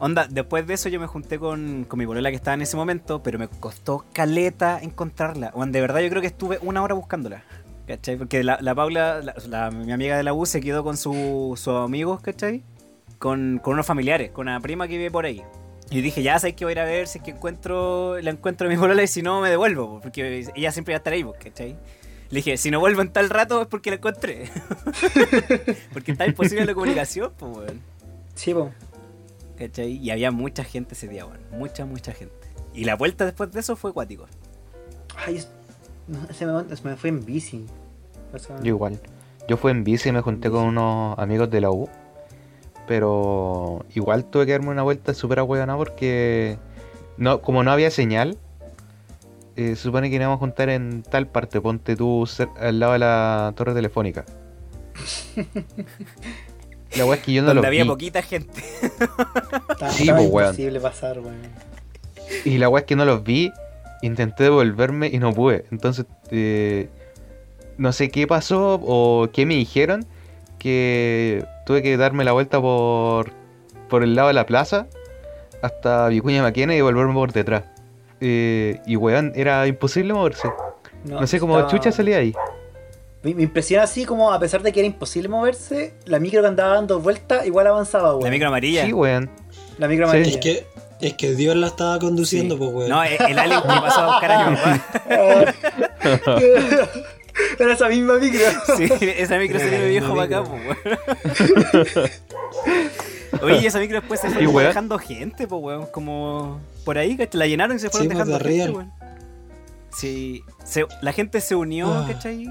[0.00, 2.76] Onda, después de eso yo me junté con, con mi polola que estaba en ese
[2.76, 5.50] momento, pero me costó caleta encontrarla.
[5.54, 7.42] Weón, de verdad yo creo que estuve una hora buscándola.
[7.86, 8.16] ¿Cachai?
[8.16, 11.54] Porque la, la Paula, la- la- mi amiga de la U, se quedó con su-
[11.56, 12.62] sus amigos, ¿cachai?
[13.18, 15.42] Con, con unos familiares, con una prima que vive por ahí.
[15.90, 18.30] Y dije, ya sabes que voy a ir a ver si es que encuentro, la
[18.30, 20.98] encuentro a mi polola y si no me devuelvo, po, porque ella siempre va a
[20.98, 21.76] estar ahí, ¿cachai?
[22.30, 24.50] Le dije, si no vuelvo en tal rato es porque la encontré.
[25.94, 27.80] porque está imposible la comunicación, pues, weón.
[28.34, 28.70] Sí, pues.
[29.56, 29.92] ¿Cachai?
[29.92, 31.40] Y había mucha gente ese día, weón.
[31.52, 32.34] Mucha, mucha gente.
[32.74, 34.26] Y la vuelta después de eso fue cuático.
[35.16, 35.42] Ay,
[36.06, 37.64] no, ese me, se me fue en bici.
[38.34, 39.00] O sea, Yo igual.
[39.48, 41.88] Yo fui en bici y me junté con unos amigos de la U.
[42.88, 46.58] Pero igual tuve que darme una vuelta súper ahueonada porque
[47.18, 48.38] no, como no había señal,
[49.56, 52.26] eh, se supone que íbamos a juntar en tal parte, ponte tú
[52.58, 54.24] al lado de la torre telefónica.
[56.96, 57.88] La weá es que yo no Donde lo había vi.
[57.90, 58.62] poquita gente.
[59.90, 60.48] Sí, pues, weón.
[60.48, 61.36] imposible pasar, weón.
[62.46, 63.52] Y la weá es que no los vi.
[64.00, 65.66] Intenté devolverme y no pude.
[65.70, 66.88] Entonces, eh,
[67.76, 70.06] no sé qué pasó o qué me dijeron.
[70.58, 73.30] Que tuve que darme la vuelta por,
[73.88, 74.86] por el lado de la plaza
[75.62, 77.64] hasta Vicuña Maquena y volverme por detrás.
[78.20, 80.48] Eh, y weón, era imposible moverse.
[81.04, 82.34] No, sé cómo estaba- chucha salía ahí.
[83.22, 86.48] Me, me impresiona así como, a pesar de que era imposible moverse, la micro que
[86.48, 88.24] andaba dando vueltas igual avanzaba, weón.
[88.24, 88.84] La micro amarilla.
[88.84, 89.30] Sí, weón.
[89.78, 90.16] La micro Sí.
[90.16, 90.38] amarilla.
[90.38, 90.66] Es que,
[91.00, 92.58] es que Dios la estaba conduciendo, Sí.
[92.60, 92.88] pues, weón.
[92.90, 95.54] No, el el alien que pasó a buscar a mi papá.
[97.58, 98.40] Era esa misma micro.
[98.76, 102.10] Sí, esa micro se viene viejo para acá, pues, weón.
[103.42, 105.86] Oye, y esa micro después se fue dejando gente, pues, weón.
[105.92, 107.38] Como por ahí, ¿cachai?
[107.38, 108.76] La llenaron y se fueron Sí, pues, dejando de gente, real.
[108.76, 108.92] weón.
[109.90, 112.06] Sí, se- la gente se unió, Ah.
[112.08, 112.48] ¿cachai?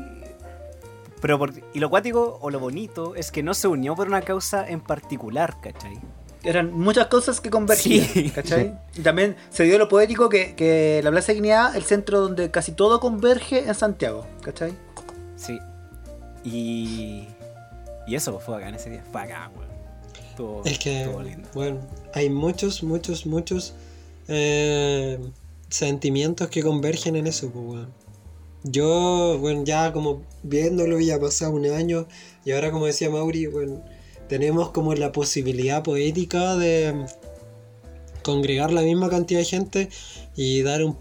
[1.21, 4.21] Pero por, y lo cuático o lo bonito es que no se unió por una
[4.21, 5.99] causa en particular, ¿cachai?
[6.47, 8.29] Eran muchas cosas que convergían, Sí.
[8.35, 8.73] ¿cachai?
[8.95, 12.49] Y también se dio lo poético que, que la Plaza de Dignidad, el centro donde
[12.51, 14.73] casi todo converge en Santiago, ¿cachai?
[15.35, 15.59] Sí.
[16.43, 17.27] Y.
[18.07, 19.03] Y eso pues, fue bacán ese día.
[19.11, 19.67] Fue acá, weón.
[20.29, 21.49] Estuvo, Es que, lindo.
[21.53, 21.79] bueno,
[22.13, 23.73] hay muchos, muchos, muchos
[24.29, 25.19] eh,
[25.69, 27.93] sentimientos que convergen en eso, pues, weón.
[28.63, 32.07] Yo, bueno, ya como viéndolo ya ha pasado un año
[32.43, 33.83] y ahora como decía Mauri, bueno,
[34.27, 37.05] tenemos como la posibilidad poética de
[38.23, 39.89] congregar la misma cantidad de gente
[40.35, 40.97] y dar un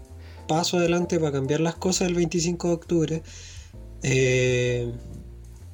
[0.47, 3.23] paso adelante para cambiar las cosas el 25 de octubre.
[4.03, 4.91] Eh,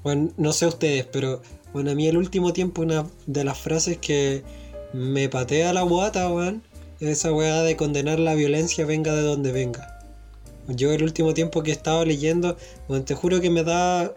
[0.04, 1.42] bueno, no sé ustedes, pero
[1.74, 4.44] bueno, a mí el último tiempo una de las frases que
[4.94, 6.64] me patea la guata, weón,
[7.00, 9.93] es esa weá de condenar la violencia venga de donde venga.
[10.68, 12.56] Yo el último tiempo que he estado leyendo,
[13.06, 14.14] te juro que me da,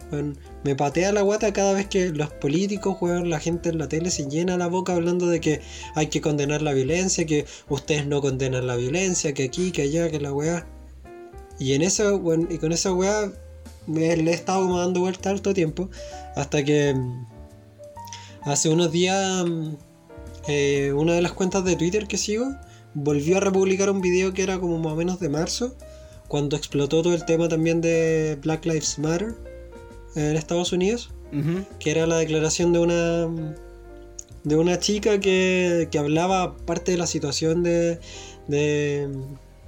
[0.63, 4.11] me patea la guata cada vez que los políticos, weón, la gente en la tele
[4.11, 5.61] se llena la boca hablando de que
[5.95, 10.09] hay que condenar la violencia, que ustedes no condenan la violencia, que aquí, que allá,
[10.09, 10.65] que la weá.
[11.59, 13.31] Y en eso, weón, y con esa weá
[13.85, 15.89] me, le he estado como dando vuelta harto tiempo,
[16.35, 17.25] hasta que mm,
[18.43, 19.75] hace unos días mm,
[20.47, 22.55] eh, una de las cuentas de Twitter que sigo
[22.93, 25.75] volvió a republicar un video que era como más o menos de marzo,
[26.27, 29.35] cuando explotó todo el tema también de Black Lives Matter
[30.15, 31.11] en Estados Unidos,
[31.79, 33.27] que era la declaración de una
[34.43, 37.99] de una chica que, que hablaba parte de la situación de,
[38.47, 39.09] de,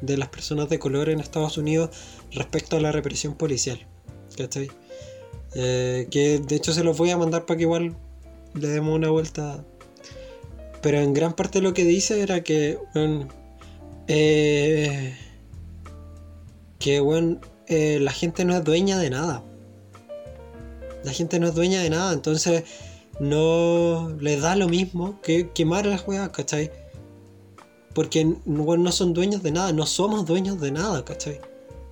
[0.02, 1.90] de las personas de color en Estados Unidos
[2.32, 3.86] respecto a la represión policial.
[4.38, 4.70] ¿Cachai?
[5.56, 7.98] Eh, que de hecho se los voy a mandar para que igual
[8.54, 9.66] le demos una vuelta.
[10.82, 13.28] Pero en gran parte lo que dice era que, bueno,
[14.08, 15.14] eh,
[16.80, 19.44] que bueno, eh, la gente no es dueña de nada.
[21.04, 22.64] La gente no es dueña de nada, entonces
[23.20, 26.72] no les da lo mismo que quemar las weas, ¿cachai?
[27.94, 31.42] porque no son dueños de nada, no somos dueños de nada, ¿cachai?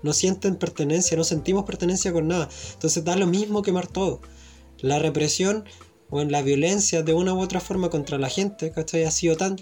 [0.04, 2.48] No sienten pertenencia, no sentimos pertenencia con nada.
[2.74, 4.22] Entonces da lo mismo quemar todo.
[4.80, 5.66] La represión
[6.10, 9.04] o la violencia de una u otra forma contra la gente, ¿cachai?
[9.04, 9.58] Ha sido tan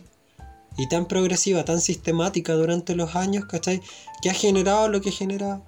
[0.78, 3.82] y tan progresiva, tan sistemática durante los años, ¿cachai?
[4.22, 5.62] Que ha generado lo que genera,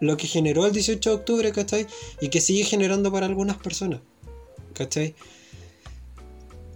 [0.00, 1.86] lo que generó el 18 de octubre, ¿cachai?
[2.20, 4.00] Y que sigue generando para algunas personas,
[4.74, 5.14] ¿cachai?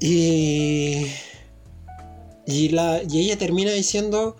[0.00, 1.06] Y,
[2.46, 4.36] y, la, y ella termina diciendo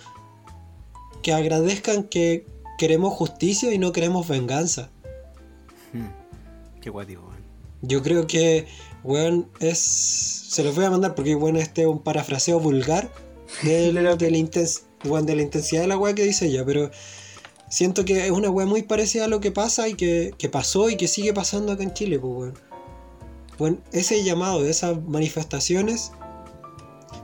[1.22, 2.44] que agradezcan que
[2.76, 4.90] queremos justicia y no queremos venganza.
[5.92, 6.08] Hmm.
[6.80, 7.44] Qué weón.
[7.80, 8.66] Yo creo que,
[9.04, 9.78] weón, es.
[9.78, 13.10] Se los voy a mandar porque, bueno, este es un parafraseo vulgar
[13.62, 16.64] de, la, de, la intens- weón, de la intensidad de la weá que dice ella,
[16.64, 16.90] pero
[17.68, 20.90] siento que es una weá muy parecida a lo que pasa y que, que pasó
[20.90, 22.54] y que sigue pasando acá en Chile, pues, weón.
[23.58, 26.10] Bueno, ese llamado, esas manifestaciones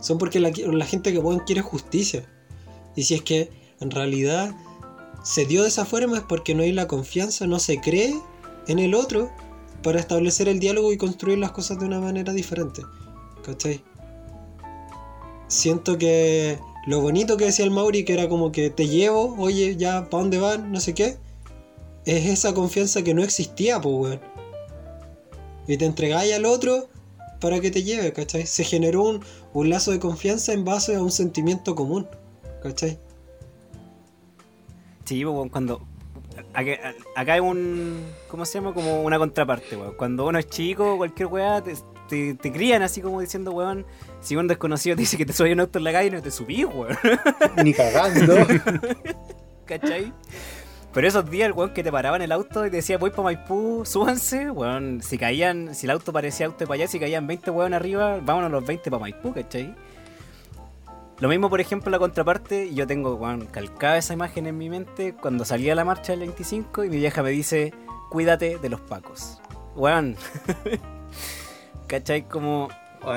[0.01, 2.25] son porque la, la gente que weón, quiere justicia.
[2.95, 3.51] Y si es que
[3.81, 4.55] en realidad
[5.23, 8.15] se dio de esa forma es porque no hay la confianza, no se cree
[8.67, 9.31] en el otro
[9.83, 12.83] para establecer el diálogo y construir las cosas de una manera diferente.
[13.45, 13.83] ¿Cachai?
[15.49, 19.77] Siento que lo bonito que decía el Mauri, que era como que te llevo, oye,
[19.77, 20.73] ya, ¿para dónde van?
[20.73, 21.19] No sé qué.
[22.05, 24.21] Es esa confianza que no existía, pues, weón.
[25.67, 26.89] Y te entregáis al otro
[27.41, 28.47] para que te lleve, ¿cachai?
[28.47, 32.07] Se generó un, un lazo de confianza en base a un sentimiento común,
[32.63, 32.99] ¿cachai?
[35.05, 35.90] Sí, cuando.
[36.55, 38.05] Acá, acá hay un.
[38.29, 38.75] ¿Cómo se llama?
[38.75, 39.95] Como una contraparte, weón.
[39.95, 41.75] Cuando uno es chico, cualquier weá, te,
[42.09, 43.87] te, te crían así como diciendo, weón.
[44.21, 46.31] Si un desconocido te dice que te subes un auto en la calle, no te
[46.31, 46.97] subís, weón.
[47.65, 48.35] Ni cagando.
[49.65, 50.13] ¿Cachai?
[50.93, 53.11] Pero esos días el weón que te paraba en el auto y te decía, voy
[53.11, 55.03] para Maipú, súbanse, weón.
[55.03, 58.51] Si caían, si el auto parecía auto de allá, si caían 20 weón arriba, vámonos
[58.51, 59.75] los 20 para Maipú, ¿cachai?
[61.21, 63.21] Lo mismo, por ejemplo, la contraparte, yo tengo,
[63.51, 66.97] calcada esa imagen en mi mente cuando salía a la marcha del 25 y mi
[66.97, 67.75] vieja me dice,
[68.09, 69.39] cuídate de los pacos.
[69.77, 70.17] Weón.
[71.87, 72.27] ¿Cachai?
[72.27, 72.69] Como...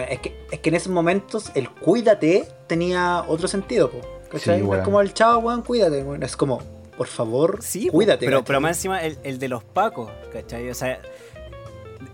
[0.10, 4.00] Es que, es que en esos momentos el cuídate tenía otro sentido, po.
[4.30, 4.62] ¿Cachai?
[4.62, 6.24] Sí, es como el chavo, weón, cuídate, weón.
[6.24, 6.62] Es como,
[6.98, 8.26] por favor, Sí, cuídate.
[8.26, 8.48] Pero, ¿cachai?
[8.48, 10.70] pero más encima el, el de los pacos, ¿cachai?
[10.70, 11.02] O sea,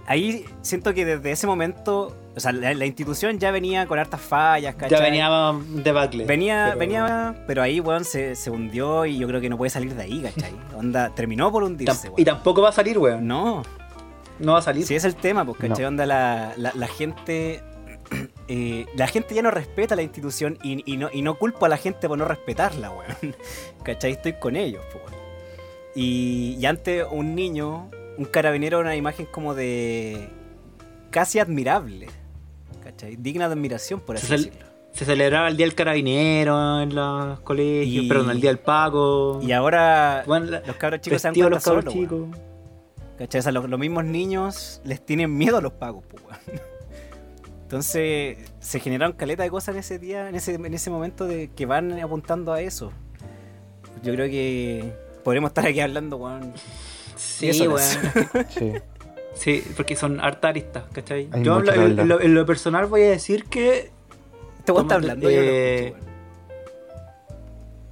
[0.06, 4.22] ahí siento que desde ese momento, o sea, la, la institución ya venía con hartas
[4.22, 4.98] fallas, ¿cachai?
[4.98, 5.30] Ya venía
[5.84, 6.26] de Bacle.
[6.26, 9.70] Venía, pero- venía, pero ahí, weón, se, se hundió y yo creo que no puede
[9.70, 10.54] salir de ahí, ¿cachai?
[10.76, 12.20] Onda, terminó por hundirse, weón.
[12.22, 13.28] y tampoco va a salir, weón.
[13.28, 13.64] No,
[14.40, 14.86] No va a salir.
[14.86, 15.82] si es el tema, pues, ¿cachai?
[15.84, 15.88] No.
[15.90, 17.62] Onda, la, la, la gente...
[18.48, 21.70] eh, la gente ya no respeta la institución y, y no, y no culpo a
[21.70, 23.36] la gente por no respetarla, weón.
[23.84, 24.14] ¿Cachai?
[24.14, 25.20] Estoy con ellos, pues, weón.
[25.96, 30.30] Y, y antes un niño, un carabinero, era una imagen como de...
[31.12, 32.08] casi admirable.
[33.00, 33.16] ¿Cachai?
[33.16, 34.66] Digna de admiración, por así Se decirlo.
[34.92, 39.40] Se celebraba el Día del Carabinero en los colegios, Y- perdón, el Día del Paco.
[39.42, 41.98] Y ahora Bueno, la- los cabros chicos se cuenta los cabros weón.
[41.98, 42.28] chicos.
[43.18, 43.40] ¿Cachai?
[43.40, 46.40] O sea, los, los mismos niños les tienen miedo a los pagos, pues, weón.
[47.64, 51.52] Entonces, se generaron caleta de cosas en ese día, en ese, en ese momento de
[51.56, 52.92] que van apuntando a eso.
[54.04, 54.92] Yo creo que
[55.24, 56.54] podremos estar aquí hablando, weón.
[57.16, 57.80] Sí, weón.
[58.50, 58.74] Sí.
[59.40, 61.30] Sí, porque son harta aristas, ¿cachai?
[61.32, 62.06] Hay Yo en lo, que en hablar.
[62.08, 63.90] lo- en lo personal voy a decir que.
[64.60, 65.94] Este weón está Tómate, hablando, yo eh.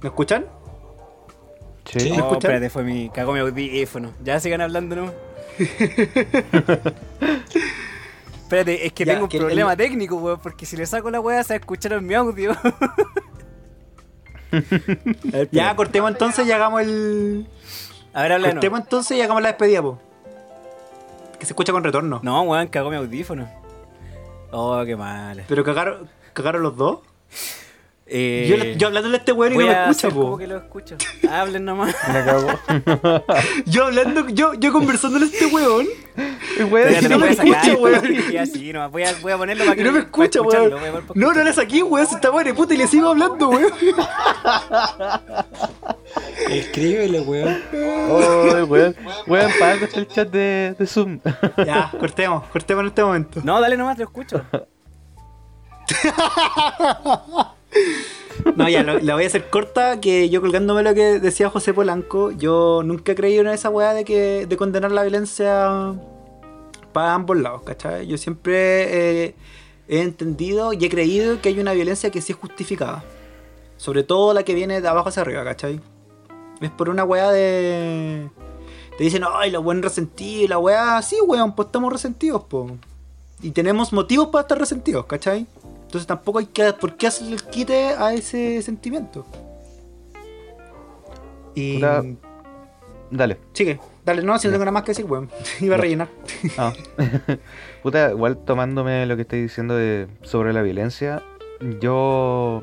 [0.02, 0.44] ¿Me escuchan?
[1.86, 2.00] Sí.
[2.00, 2.10] Sí.
[2.10, 2.50] ¿me No, escuchan?
[2.50, 3.08] espérate, fue mi.
[3.08, 4.12] cagó mi audífono.
[4.22, 5.12] Ya sigan hablando, ¿no?
[8.42, 11.10] espérate, es que Ya, tengo un que el- problema técnico, weón, porque si le saco
[11.10, 12.54] la weá se va a escuchar en mi audio.
[15.52, 17.46] Ya, cortemos entonces y hagamos el.
[18.14, 18.54] A ver, nuevo.
[18.54, 20.00] Cortemos entonces y hagamos la despedida, po.
[21.38, 22.20] Que se escucha con retorno.
[22.22, 23.48] No, weón, cagó mi audífono.
[24.50, 25.44] Oh, qué mal.
[25.48, 27.00] Pero cagaron, cagaron los dos.
[28.10, 30.38] Eh, Yo, yo hablándole a este weón y no me escucha, como po.
[30.38, 30.96] que lo escucho.
[31.30, 31.94] Hablen nomás.
[32.12, 32.48] Me cago.
[33.66, 35.86] Yo hablando, yo, yo conversándole a este weón.
[36.70, 38.02] Weón, Espérate, no me escucha, weón.
[38.32, 40.40] Y así, no, voy a, voy a ponerlo para que Y no me para escucha,
[40.40, 40.70] weón.
[40.70, 42.06] para No, no le saqué, weón.
[42.06, 43.72] Se está de puta y le sigo hablando, weón.
[46.48, 47.62] Escríbele, weón.
[48.08, 48.96] Oh, weón.
[49.26, 51.20] Weón, paga el chat de, de Zoom.
[51.58, 53.40] Ya, cortemos, cortemos en este momento.
[53.44, 54.42] No, dale nomás, te escucho.
[58.56, 62.30] No, ya, la voy a hacer corta, que yo colgándome lo que decía José Polanco,
[62.30, 65.94] yo nunca he creído en esa weá de que de condenar la violencia
[66.92, 68.06] para ambos lados, ¿cachai?
[68.06, 69.34] Yo siempre eh,
[69.88, 73.04] he entendido y he creído que hay una violencia que sí es justificada.
[73.76, 75.80] Sobre todo la que viene de abajo hacia arriba, ¿cachai?
[76.60, 78.28] Es por una weá de...
[78.96, 82.68] Te dicen, ay, los buen resentidos, la weá, sí, weón, pues estamos resentidos, po.
[83.40, 85.46] Y tenemos motivos para estar resentidos, ¿cachai?
[85.88, 89.24] Entonces tampoco hay que, ¿por qué hacerle el quite a ese sentimiento?
[91.54, 91.80] Y...
[93.10, 93.38] Dale.
[93.54, 95.30] Sigue, dale, no, si no tengo nada más que decir, weón.
[95.60, 96.08] Iba a rellenar.
[96.58, 96.74] Ah.
[97.82, 101.22] Puta, igual tomándome lo que estáis diciendo de, sobre la violencia,
[101.80, 102.62] yo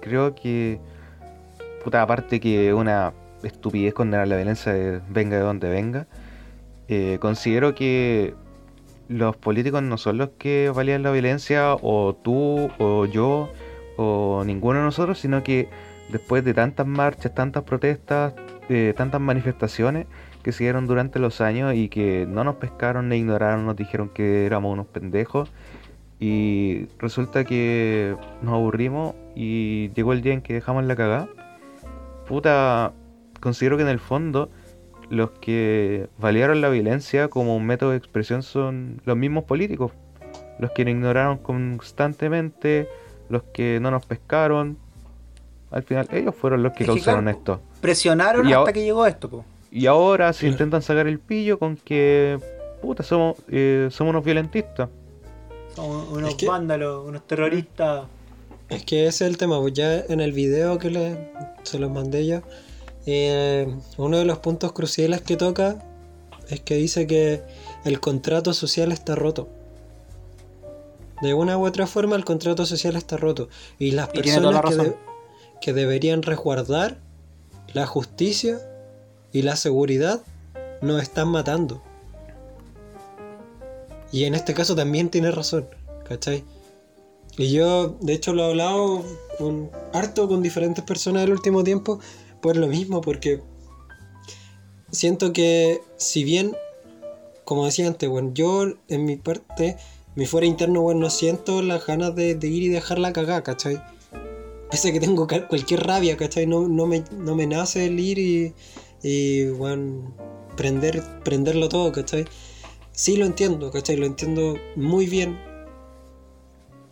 [0.00, 0.78] creo que,
[1.82, 3.12] puta, aparte que una
[3.42, 6.06] estupidez condenar la violencia de- venga de donde venga,
[6.86, 8.34] eh, considero que
[9.08, 13.50] los políticos no son los que valían la violencia, o tú, o yo,
[13.96, 15.68] o ninguno de nosotros, sino que
[16.10, 18.34] después de tantas marchas, tantas protestas,
[18.68, 20.06] eh, tantas manifestaciones,
[20.42, 24.44] que siguieron durante los años y que no nos pescaron ni ignoraron, nos dijeron que
[24.44, 25.50] éramos unos pendejos.
[26.18, 31.28] Y resulta que nos aburrimos y llegó el día en que dejamos la cagada.
[32.28, 32.92] Puta,
[33.40, 34.50] considero que en el fondo
[35.12, 39.92] los que valieron la violencia como un método de expresión son los mismos políticos.
[40.58, 42.88] Los que nos ignoraron constantemente,
[43.28, 44.78] los que no nos pescaron.
[45.70, 47.60] Al final ellos fueron los que Es que, causaron claro, esto.
[47.82, 49.44] Presionaron Y hasta que llegó esto, po.
[49.70, 52.38] Y ahora se intentan sacar el pillo con que,
[52.80, 54.88] puta, somos, eh, somos unos violentistas.
[55.74, 58.04] Somos unos Es que- vándalos, unos terroristas.
[58.70, 61.30] Es que ese es el tema, pues ya en el video que le,
[61.64, 62.40] se los mandé yo,
[63.06, 65.82] eh, uno de los puntos cruciales que toca
[66.48, 67.42] es que dice que
[67.84, 69.48] el contrato social está roto.
[71.20, 73.48] De una u otra forma el contrato social está roto.
[73.78, 74.84] Y las personas que, razón.
[74.86, 74.96] de-
[75.60, 76.98] que deberían resguardar
[77.72, 78.60] la justicia
[79.32, 80.20] y la seguridad
[80.82, 81.80] nos están matando.
[84.10, 85.66] Y en este caso también tiene razón,
[86.06, 86.44] ¿cachai?
[87.38, 89.02] Y yo, de hecho, lo he hablado
[89.38, 91.98] con, harto con diferentes personas el último tiempo
[92.42, 93.40] por lo mismo, porque
[94.90, 96.54] siento que si bien,
[97.44, 99.76] como decía antes, bueno, yo en mi parte,
[100.16, 103.82] mi fuera interno, bueno, no siento las ganas de, ir y dejarla cagar, ¿cachai?
[104.70, 106.46] Pese a que tengo cualquier rabia, ¿cachai?
[106.46, 108.54] No, no, me, no me nace el ir y,
[109.02, 110.14] y bueno,
[110.56, 112.24] prender, prenderlo todo, ¿cachai?
[112.92, 113.96] Sí lo entiendo, ¿cachai?
[113.96, 115.38] Lo entiendo muy bien.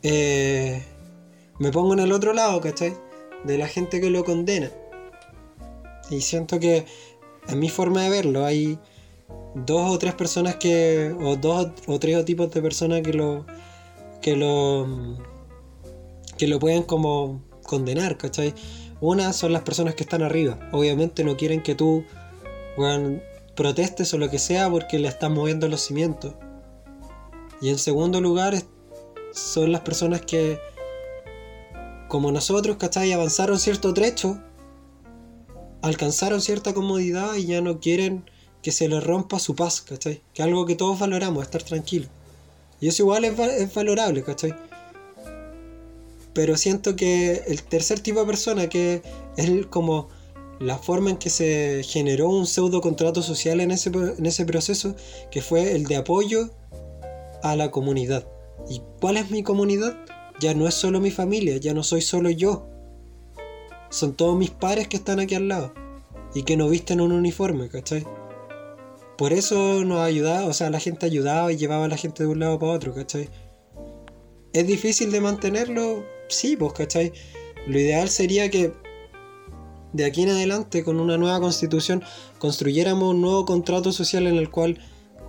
[0.02, 0.82] Eh,
[1.59, 2.94] me pongo en el otro lado, ¿cachai?
[3.44, 4.70] De la gente que lo condena.
[6.11, 6.85] Y siento que,
[7.49, 8.78] en mi forma de verlo, hay
[9.55, 11.15] dos o tres personas que.
[11.20, 13.47] o dos o tres tipos de personas que lo.
[14.20, 15.16] que lo.
[16.37, 18.55] que lo pueden como condenar, ¿cachai?
[19.01, 20.59] Una son las personas que están arriba.
[20.73, 22.05] Obviamente no quieren que tú
[23.55, 26.35] protestes o lo que sea porque le estás moviendo los cimientos.
[27.61, 28.55] Y en segundo lugar
[29.32, 30.59] son las personas que,
[32.09, 33.12] como nosotros, ¿cachai?
[33.12, 34.39] Avanzaron cierto trecho,
[35.82, 38.24] alcanzaron cierta comodidad y ya no quieren
[38.62, 40.20] que se les rompa su paz, ¿cachai?
[40.35, 42.09] Que es algo que todos valoramos, estar tranquilo.
[42.81, 44.55] Y eso igual es, va- es valorable, ¿cachai?
[46.32, 49.02] Pero siento que el tercer tipo de persona, que
[49.36, 50.09] es como
[50.61, 54.94] la forma en que se generó un pseudo contrato social en ese, en ese proceso,
[55.31, 56.51] que fue el de apoyo
[57.43, 58.27] a la comunidad.
[58.69, 59.97] ¿Y cuál es mi comunidad?
[60.39, 62.69] Ya no es solo mi familia, ya no soy solo yo.
[63.90, 65.74] Son todos mis pares que están aquí al lado
[66.34, 68.06] y que no visten un uniforme, ¿cachai?
[69.18, 72.28] Por eso nos ayudaba, o sea, la gente ayudaba y llevaba a la gente de
[72.28, 73.28] un lado para otro, ¿cachai?
[74.52, 76.04] ¿Es difícil de mantenerlo?
[76.28, 77.12] Sí, pues, ¿cachai?
[77.66, 78.72] Lo ideal sería que
[79.92, 82.02] de aquí en adelante, con una nueva constitución,
[82.38, 84.78] construyéramos un nuevo contrato social en el cual,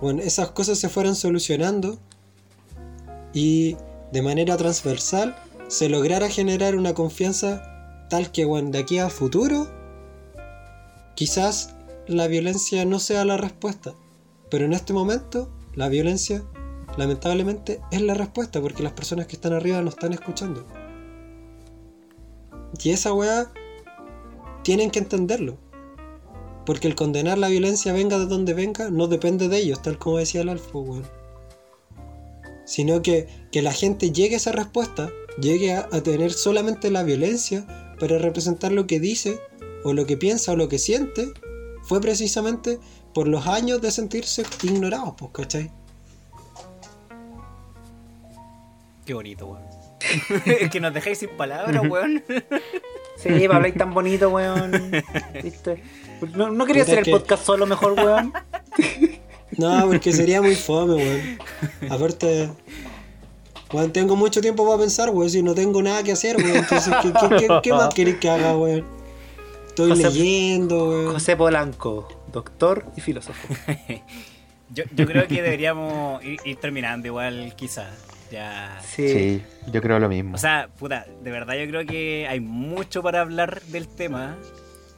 [0.00, 1.98] bueno, esas cosas se fueran solucionando
[3.32, 3.76] y
[4.12, 5.36] de manera transversal
[5.68, 7.71] se lograra generar una confianza
[8.12, 9.66] tal que, bueno, de aquí a futuro,
[11.14, 11.74] quizás
[12.06, 13.94] la violencia no sea la respuesta,
[14.50, 16.44] pero en este momento la violencia
[16.98, 20.66] lamentablemente es la respuesta porque las personas que están arriba no están escuchando.
[22.82, 23.50] Y esa weá
[24.62, 25.56] tienen que entenderlo.
[26.66, 30.18] Porque el condenar la violencia venga de donde venga no depende de ellos, tal como
[30.18, 31.06] decía el Alfo, weón.
[32.66, 35.08] Sino que, que la gente llegue a esa respuesta,
[35.40, 37.66] llegue a tener solamente la violencia
[38.02, 39.38] para representar lo que dice,
[39.84, 41.28] o lo que piensa, o lo que siente,
[41.84, 42.80] fue precisamente
[43.14, 45.70] por los años de sentirse ignorados, pues, ¿cachai?
[49.06, 49.62] Qué bonito, weón.
[50.46, 52.24] es que nos dejáis sin palabras, weón.
[53.18, 54.72] Sí, para hablar tan bonito, weón.
[55.40, 55.80] ¿Viste?
[56.34, 58.32] No, no quería hacer el que- podcast solo mejor, weón.
[59.58, 61.38] No, porque sería muy fome, weón.
[61.88, 62.50] Aparte,
[63.72, 65.30] weón, tengo mucho tiempo para pensar, weón.
[65.30, 66.56] Si no tengo nada que hacer, weón.
[66.56, 68.84] Entonces, ¿qué, qué, qué- qué más querés que haga, weón?
[69.68, 71.12] Estoy José- leyendo, weón.
[71.14, 73.42] José Polanco, doctor y filósofo.
[74.74, 77.90] Yo, yo creo que deberíamos ir, ir terminando igual, quizás.
[78.30, 78.80] Ya.
[78.82, 79.08] Sí.
[79.08, 80.34] Sí, yo creo lo mismo.
[80.34, 84.38] O sea, puta, de verdad yo creo que hay mucho para hablar del tema.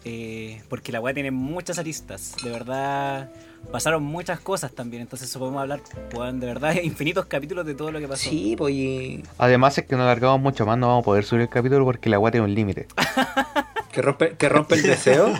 [0.04, 2.36] eh, porque la weá tiene muchas aristas.
[2.44, 3.32] De verdad,
[3.70, 5.02] pasaron muchas cosas también.
[5.02, 8.28] Entonces, eso podemos hablar, de verdad, infinitos capítulos de todo lo que pasó.
[8.28, 11.42] Sí, pues y Además es que no alargamos mucho más, no vamos a poder subir
[11.42, 12.86] el capítulo porque la agua tiene un límite.
[13.92, 15.32] que rompe, que rompe el deseo.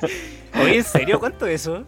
[0.62, 1.18] Oye, ¿en serio?
[1.18, 1.84] ¿Cuánto es eso?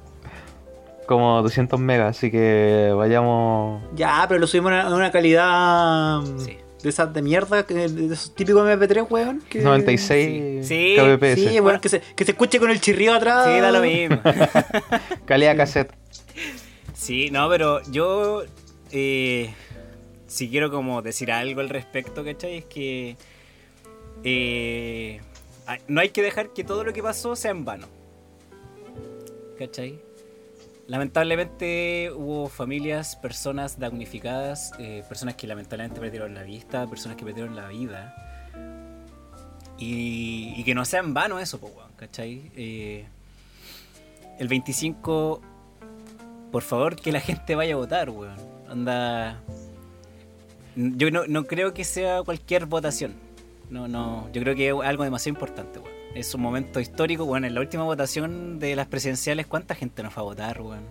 [1.06, 3.82] Como 200 megas, así que vayamos...
[3.94, 6.56] ya, pero lo subimos a una, una calidad Sí.
[6.85, 9.40] De esas de mierda, que- de esos típicos MP3, weón.
[9.48, 10.94] que- 96 Sí.
[10.97, 11.35] kbps.
[11.35, 13.47] Sí, bueno, que se, que se escuche con el chirrido atrás.
[13.47, 14.20] Sí, da lo mismo.
[15.24, 15.93] Calidad cassette.
[16.94, 18.44] Sí, no, pero yo
[18.93, 19.52] eh,
[20.28, 22.59] si quiero como decir algo al respecto, ¿cachai?
[22.59, 23.16] Es que
[24.23, 25.20] eh,
[25.89, 27.86] no hay que dejar que todo lo que pasó sea en vano.
[29.59, 29.98] ¿Cachai?
[30.86, 37.56] Lamentablemente hubo familias, personas damnificadas, eh, personas que lamentablemente perdieron la vista, personas que perdieron
[37.56, 38.15] la vida.
[39.78, 42.51] Y, y que no sea en vano eso, po, ¿cachai?
[42.55, 43.06] Eh,
[44.39, 45.40] el 25
[46.55, 48.36] por favor, que la gente vaya a votar, weón.
[48.70, 49.40] Anda.
[50.77, 53.15] Yo no, no creo que sea cualquier votación.
[53.70, 54.31] No, no.
[54.32, 55.94] Yo creo que es algo demasiado importante, weón.
[56.15, 57.45] Es un momento histórico, weón.
[57.45, 60.82] En la última votación de las presidenciales, ¿cuánta gente nos fue a votar, weón?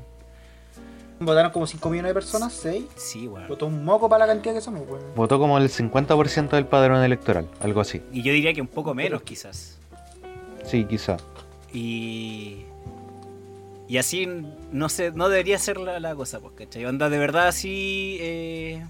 [1.19, 2.83] Votaron como 5 millones de personas, 6.
[2.95, 3.47] Sí, weón.
[3.47, 5.01] Votó un moco para la cantidad que somos, weón.
[5.15, 8.01] Votó como el 50% del padrón electoral, algo así.
[8.11, 9.77] Y yo diría que un poco menos, quizás.
[10.65, 11.17] Sí, quizá.
[11.71, 12.65] Y.
[13.87, 14.27] Y así
[14.71, 16.85] no sé, no debería ser la, la cosa, pues, ¿cachai?
[16.85, 18.17] Onda, de verdad, así.
[18.19, 18.85] eh,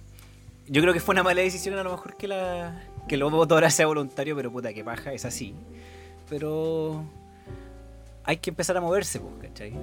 [0.68, 3.56] yo creo que fue una mala decisión, a lo mejor que la que el voto
[3.56, 5.54] ahora sea voluntario, pero puta, que paja, es así.
[6.30, 7.04] Pero.
[8.26, 9.74] Hay que empezar a moverse, pues, ¿cachai?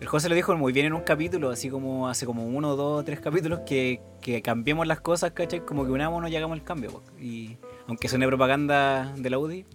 [0.00, 3.04] El José lo dijo muy bien en un capítulo, así como hace como uno, dos,
[3.04, 5.60] tres capítulos, que, que cambiemos las cosas, ¿cachai?
[5.60, 7.04] Como que unámonos y hagamos el cambio, pues.
[7.22, 9.66] Y aunque suene propaganda de la UDI,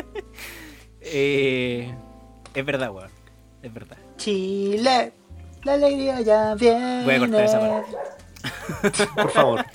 [1.00, 1.92] eh,
[2.54, 3.10] es verdad, weón.
[3.62, 3.96] Es verdad.
[4.16, 5.12] Chile,
[5.64, 7.04] la alegría ya viene.
[7.04, 9.08] Voy a cortar esa parte.
[9.14, 9.64] Por favor.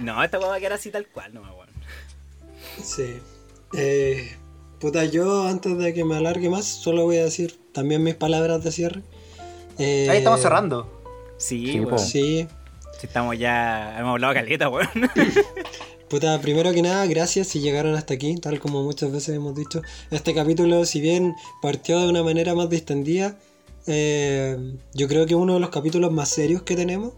[0.00, 1.65] No, esta weá va a quedar así tal cual, no, weón.
[2.82, 3.18] Sí.
[3.74, 4.30] Eh,
[4.78, 8.62] puta, yo antes de que me alargue más, solo voy a decir también mis palabras
[8.64, 9.02] de cierre.
[9.78, 10.90] Eh, Ahí estamos cerrando.
[11.38, 11.90] Sí, Sí, weón.
[11.90, 11.98] po.
[11.98, 12.46] Sí.
[13.00, 13.96] Si estamos ya.
[13.98, 14.88] Hemos hablado caleta, weón.
[16.08, 19.82] Puta, primero que nada, gracias si llegaron hasta aquí, tal como muchas veces hemos dicho.
[20.12, 23.36] Este capítulo, si bien partió de una manera más distendida,
[23.88, 24.56] eh,
[24.94, 27.12] yo creo que es uno de los capítulos más serios que tenemos.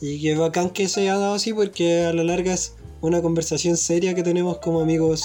[0.00, 3.76] Y que bacán que se haya dado así porque a la larga es una conversación
[3.76, 5.24] seria que tenemos como amigos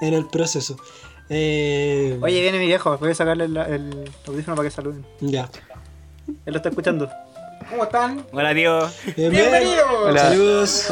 [0.00, 0.76] en el proceso.
[1.28, 2.96] Eh, Oye, viene mi viejo.
[2.98, 5.06] Voy a sacarle el, el audífono para que saluden.
[5.20, 5.48] Ya.
[6.26, 7.10] Él lo está escuchando.
[7.70, 8.26] ¿Cómo están?
[8.32, 8.78] Hola, tío.
[9.16, 9.84] Bienvenido.
[10.04, 10.20] Hola.
[10.20, 10.90] Saludos.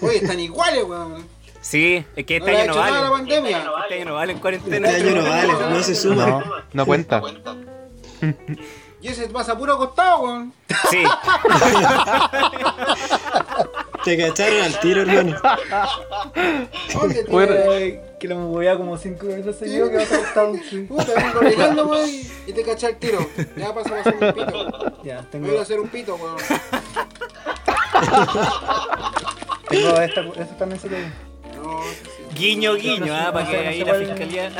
[0.00, 1.26] Oye, están iguales, weón.
[1.60, 3.10] Sí, es que este año no la vale.
[3.10, 3.70] pandemia.
[3.82, 4.90] Este año no vale en cuarentena.
[4.90, 6.26] Este año no vale, no se suma.
[6.26, 6.42] no,
[6.72, 7.22] no cuenta.
[9.00, 10.52] Y ese pasa puro acostado, weón.
[10.90, 10.98] Sí.
[14.04, 15.36] Te cacharon al tiro, hermano.
[16.94, 17.52] ¿Dónde Bueno.
[17.54, 20.46] Eh, que lo movía como 5 veces seguido que va a estar.
[20.70, 20.80] Sí.
[20.82, 23.26] Puta, vengo llegando, weón, y- y te caché el tiro.
[23.56, 25.02] Ya pasa a hacer un pito.
[25.02, 26.36] Ya, Voy a tengo, hacer un pito, weón.
[29.68, 31.06] tengo esta, esta también se quedó.
[31.62, 32.10] No, sí, sí.
[32.34, 34.50] Guiño, guiño, ah, para que ahí la fiscalía.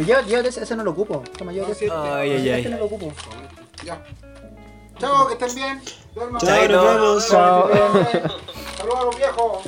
[0.00, 1.22] Y yo, yo ese, ese no lo ocupo.
[1.36, 2.74] Toma, yo ese, Ay, ay, este ay.
[2.74, 3.12] no lo ocupo.
[3.84, 4.02] Ya.
[4.98, 5.80] Chao, que estén bien.
[6.14, 6.40] Duerman.
[6.40, 6.72] Chao, Chaito.
[6.74, 7.28] nos vemos.
[7.28, 7.68] Chao.
[8.78, 9.62] Saludos a los viejos.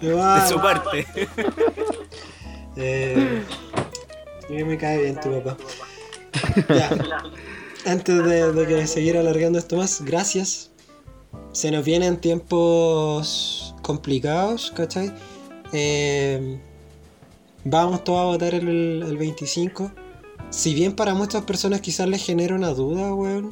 [0.00, 1.06] De su parte.
[2.76, 3.42] Eh,
[4.48, 5.56] me cae bien tu papá.
[6.68, 6.88] Ya.
[7.84, 10.70] Antes de, de que seguir alargando esto más, gracias.
[11.52, 15.12] Se nos vienen tiempos complicados, ¿cachai?
[15.72, 16.58] Eh,
[17.64, 19.90] vamos todos a votar el, el 25.
[20.48, 23.50] Si bien para muchas personas quizás les genera una duda, weón,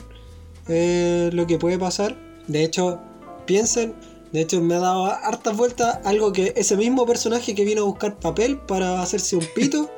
[0.68, 2.16] eh, lo que puede pasar.
[2.46, 3.00] De hecho,
[3.46, 3.94] piensen,
[4.32, 7.84] de hecho me ha dado hartas vueltas algo que ese mismo personaje que vino a
[7.84, 9.90] buscar papel para hacerse un pito,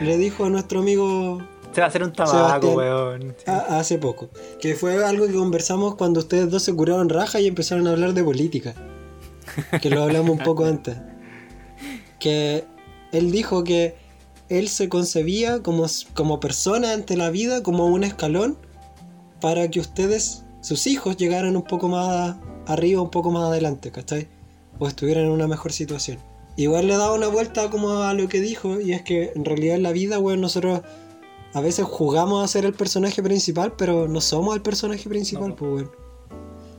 [0.00, 1.38] le dijo a nuestro amigo
[1.72, 3.34] Se va a hacer un tabaco, weón.
[3.46, 4.28] a- hace poco.
[4.60, 8.12] Que fue algo que conversamos cuando ustedes dos se curaron raja y empezaron a hablar
[8.14, 8.74] de política.
[9.82, 10.96] Que lo hablamos un poco antes.
[12.18, 12.64] Que
[13.12, 13.94] él dijo que
[14.48, 18.56] él se concebía como, como persona ante la vida, como un escalón,
[19.40, 22.36] para que ustedes, sus hijos, llegaran un poco más
[22.66, 24.28] arriba, un poco más adelante, ¿cachai?
[24.78, 26.18] O estuvieran en una mejor situación.
[26.56, 29.76] Igual le daba una vuelta como a lo que dijo, y es que en realidad
[29.76, 30.80] en la vida, weón, nosotros
[31.52, 35.56] a veces jugamos a ser el personaje principal, pero no somos el personaje principal, No.
[35.56, 35.90] pues, weón.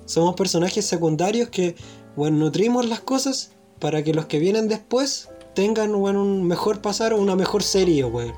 [0.05, 1.75] Somos personajes secundarios que,
[2.15, 7.13] bueno, nutrimos las cosas para que los que vienen después tengan, bueno, un mejor pasar
[7.13, 8.33] o una mejor serie, weón.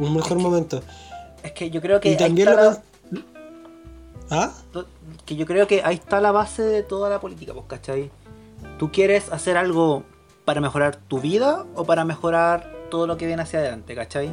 [0.00, 0.80] Un mejor momento.
[1.42, 2.82] Es que yo creo que Y también lo la-
[4.30, 4.52] ¿Ah?
[5.24, 8.10] que yo creo que ahí está la base de toda la política, pues, ¿cachai?
[8.78, 10.04] ¿Tú quieres hacer algo
[10.44, 14.30] para mejorar tu vida o para mejorar todo lo que viene hacia adelante, ¿cachai?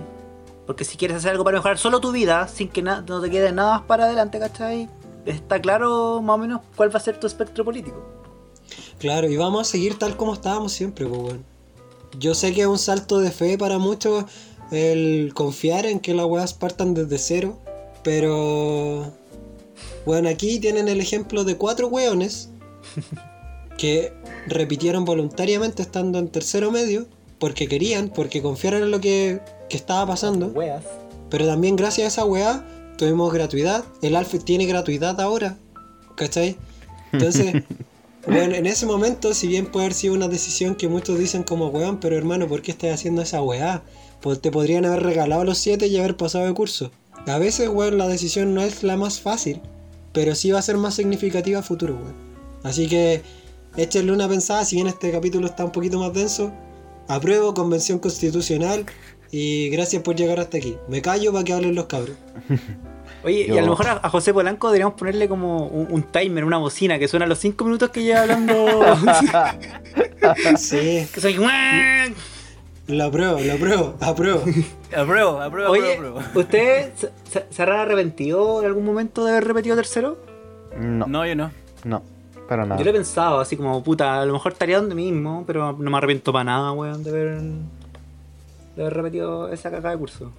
[0.66, 3.52] Porque si quieres hacer algo para mejorar solo tu vida, sin que no te quede
[3.52, 4.90] nada más para adelante, ¿cachai?
[5.26, 8.04] Está claro más o menos cuál va a ser tu espectro político.
[9.00, 11.46] Claro, y vamos a seguir tal como estábamos siempre, pues, weón.
[12.18, 14.26] Yo sé que es un salto de fe para muchos
[14.72, 17.60] el confiar en que las weas partan desde cero,
[18.04, 19.12] pero.
[20.06, 22.50] Bueno, aquí tienen el ejemplo de cuatro weones
[23.78, 24.14] que
[24.48, 27.08] repitieron voluntariamente estando en tercero medio,
[27.40, 30.48] porque querían, porque confiaron en lo que, que estaba pasando.
[30.48, 30.84] Weas.
[31.30, 32.64] Pero también gracias a esa weá
[32.98, 33.84] tuvimos gratuidad.
[34.02, 35.58] El Alfred tiene gratuidad ahora.
[36.16, 36.56] ¿Cachai?
[37.12, 37.64] Entonces,
[38.28, 41.68] bueno, en ese momento, si bien puede haber sido una decisión que muchos dicen como
[41.68, 43.84] weón, pero hermano, ¿por qué estás haciendo esa weá?
[44.22, 46.92] Pues te podrían haber regalado los 7 y haber pasado de curso.
[47.28, 49.62] A veces, weón, la decisión no es la más fácil,
[50.16, 52.16] pero sí va a ser más significativa a futuro, weón.
[52.64, 53.22] Así que
[53.78, 56.52] échenle una pensada, si bien este capítulo está un poquito más denso.
[57.08, 58.86] Apruebo convención constitucional
[59.30, 60.76] y gracias por llegar hasta aquí.
[60.88, 62.16] Me callo para que hablen los cabros.
[63.24, 66.46] Oye, y a lo mejor a, a José Polanco deberíamos ponerle como un, un timer,
[66.46, 68.54] una bocina que suena a los 5 minutos que lleva hablando.
[70.58, 71.38] Sí, que soy.
[72.88, 74.44] Lo apruebo, lo apruebo, apruebo.
[74.96, 76.20] Apruebo, apruebo, Oye, apruebo.
[76.36, 80.18] ¿usted se, se- habrá arrepentido en algún momento de haber repetido tercero?
[80.80, 81.52] No, no, No, yo no.
[82.48, 82.78] para nada.
[82.78, 85.90] Yo lo he pensado así como, puta, a lo mejor estaría donde mismo, pero no
[85.92, 87.42] me arrepiento para nada, weón, de haber,
[88.76, 90.32] de haber repetido esa cagada de curso.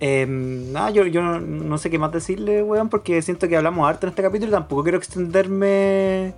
[0.00, 3.88] Eh, nada, yo, yo no, no sé qué más decirle, weón, porque siento que hablamos
[3.88, 6.34] harto en este capítulo y tampoco quiero extenderme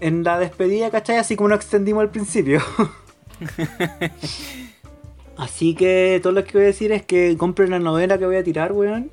[0.00, 1.18] en la despedida, ¿cachai?
[1.18, 2.60] Así como nos extendimos al principio.
[5.36, 8.36] Así que todo lo que voy a decir es que compren la novela que voy
[8.36, 9.10] a tirar, weón.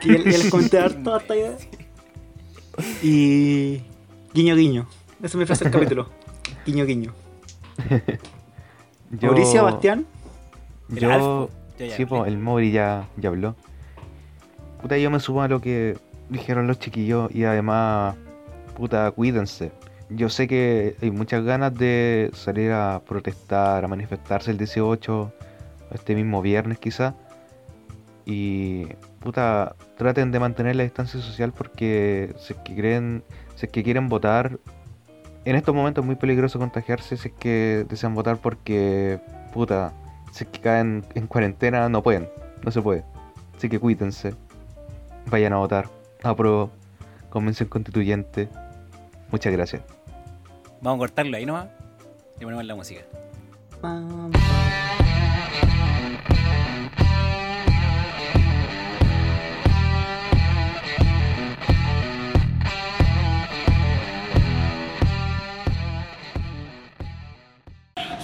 [0.00, 1.52] Que ya, ya les comenté harto hasta allá.
[3.02, 3.82] Y.
[4.32, 4.86] Guiño, guiño.
[5.18, 6.08] Esa es mi frase del capítulo.
[6.66, 7.12] Guiño, guiño.
[9.10, 10.06] Yo- Mauricio, Bastián.
[10.90, 13.56] El Yo, Alfo, yo ya sí, po, el Mori ya, ya habló.
[14.82, 15.96] Puta, yo me sumo a lo que
[16.28, 18.16] dijeron los chiquillos y además,
[18.76, 19.72] puta, cuídense.
[20.16, 25.32] Yo sé que hay muchas ganas de salir a protestar, a manifestarse el 18,
[25.92, 27.14] este mismo viernes quizá.
[28.26, 28.86] Y,
[29.20, 33.24] puta, traten de mantener la distancia social porque si es que creen,
[33.56, 34.58] si es que quieren votar,
[35.44, 39.20] en estos momentos es muy peligroso contagiarse si es que desean votar porque,
[39.52, 39.92] puta,
[40.32, 42.28] si es que caen en cuarentena no pueden,
[42.62, 43.04] no se puede.
[43.56, 44.34] Así que cuídense,
[45.30, 45.88] vayan a votar,
[46.22, 46.70] apruebo,
[47.30, 48.48] convención constituyente.
[49.30, 49.82] Muchas gracias.
[50.84, 51.68] Vamos a cortarlo ahí nomás
[52.38, 53.00] y ponemos la música.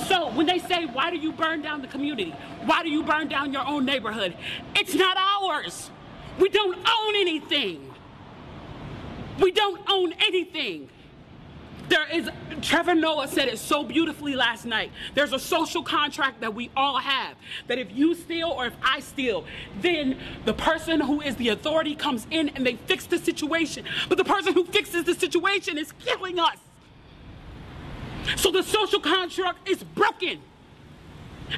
[0.07, 2.35] So when they say, why do you burn down the community?
[2.67, 4.37] Why do you burn down your own neighborhood?
[4.77, 5.91] It's not ours.
[6.39, 7.91] We don't own anything.
[9.39, 10.91] We don't own anything.
[11.91, 12.31] There is,
[12.63, 14.93] Trevor Noah said it so beautifully last night.
[15.15, 17.35] There's a social contract that we all have.
[17.67, 19.45] That if you steal or if I steal,
[19.81, 23.85] then the person who is the authority comes in and they fix the situation.
[24.09, 26.59] But the person who fixes the situation is killing us.
[28.37, 30.39] So the social contract is broken.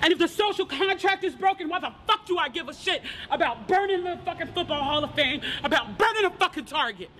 [0.00, 3.02] And if the social contract is broken, why the fuck do I give a shit
[3.30, 7.10] about burning the fucking Football Hall of Fame, about burning a fucking Target?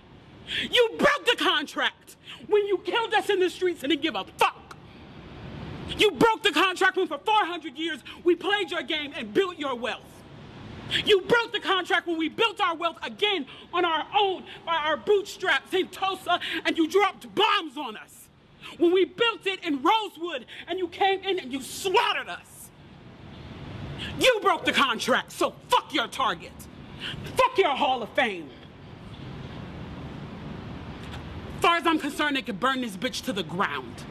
[0.71, 2.17] You broke the contract
[2.53, 4.77] when you killed us in the streets and didn't give a fuck.
[5.97, 9.75] You broke the contract when for 400 years we played your game and built your
[9.75, 10.03] wealth.
[11.05, 14.97] You broke the contract when we built our wealth again on our own by our
[14.97, 18.29] bootstraps in Tulsa and you dropped bombs on us.
[18.79, 22.71] When we built it in Rosewood and you came in and you slaughtered us.
[24.19, 26.53] You broke the contract, so fuck your target.
[27.37, 28.51] Fuck your Hall of Fame.
[31.63, 34.05] Far as I'm concerned, they could burn this bitch to the ground.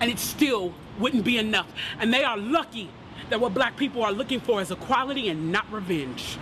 [0.00, 1.66] And it still wouldn't be enough.
[1.98, 2.90] And they are lucky
[3.30, 6.38] that what black people are looking for is equality and not revenge.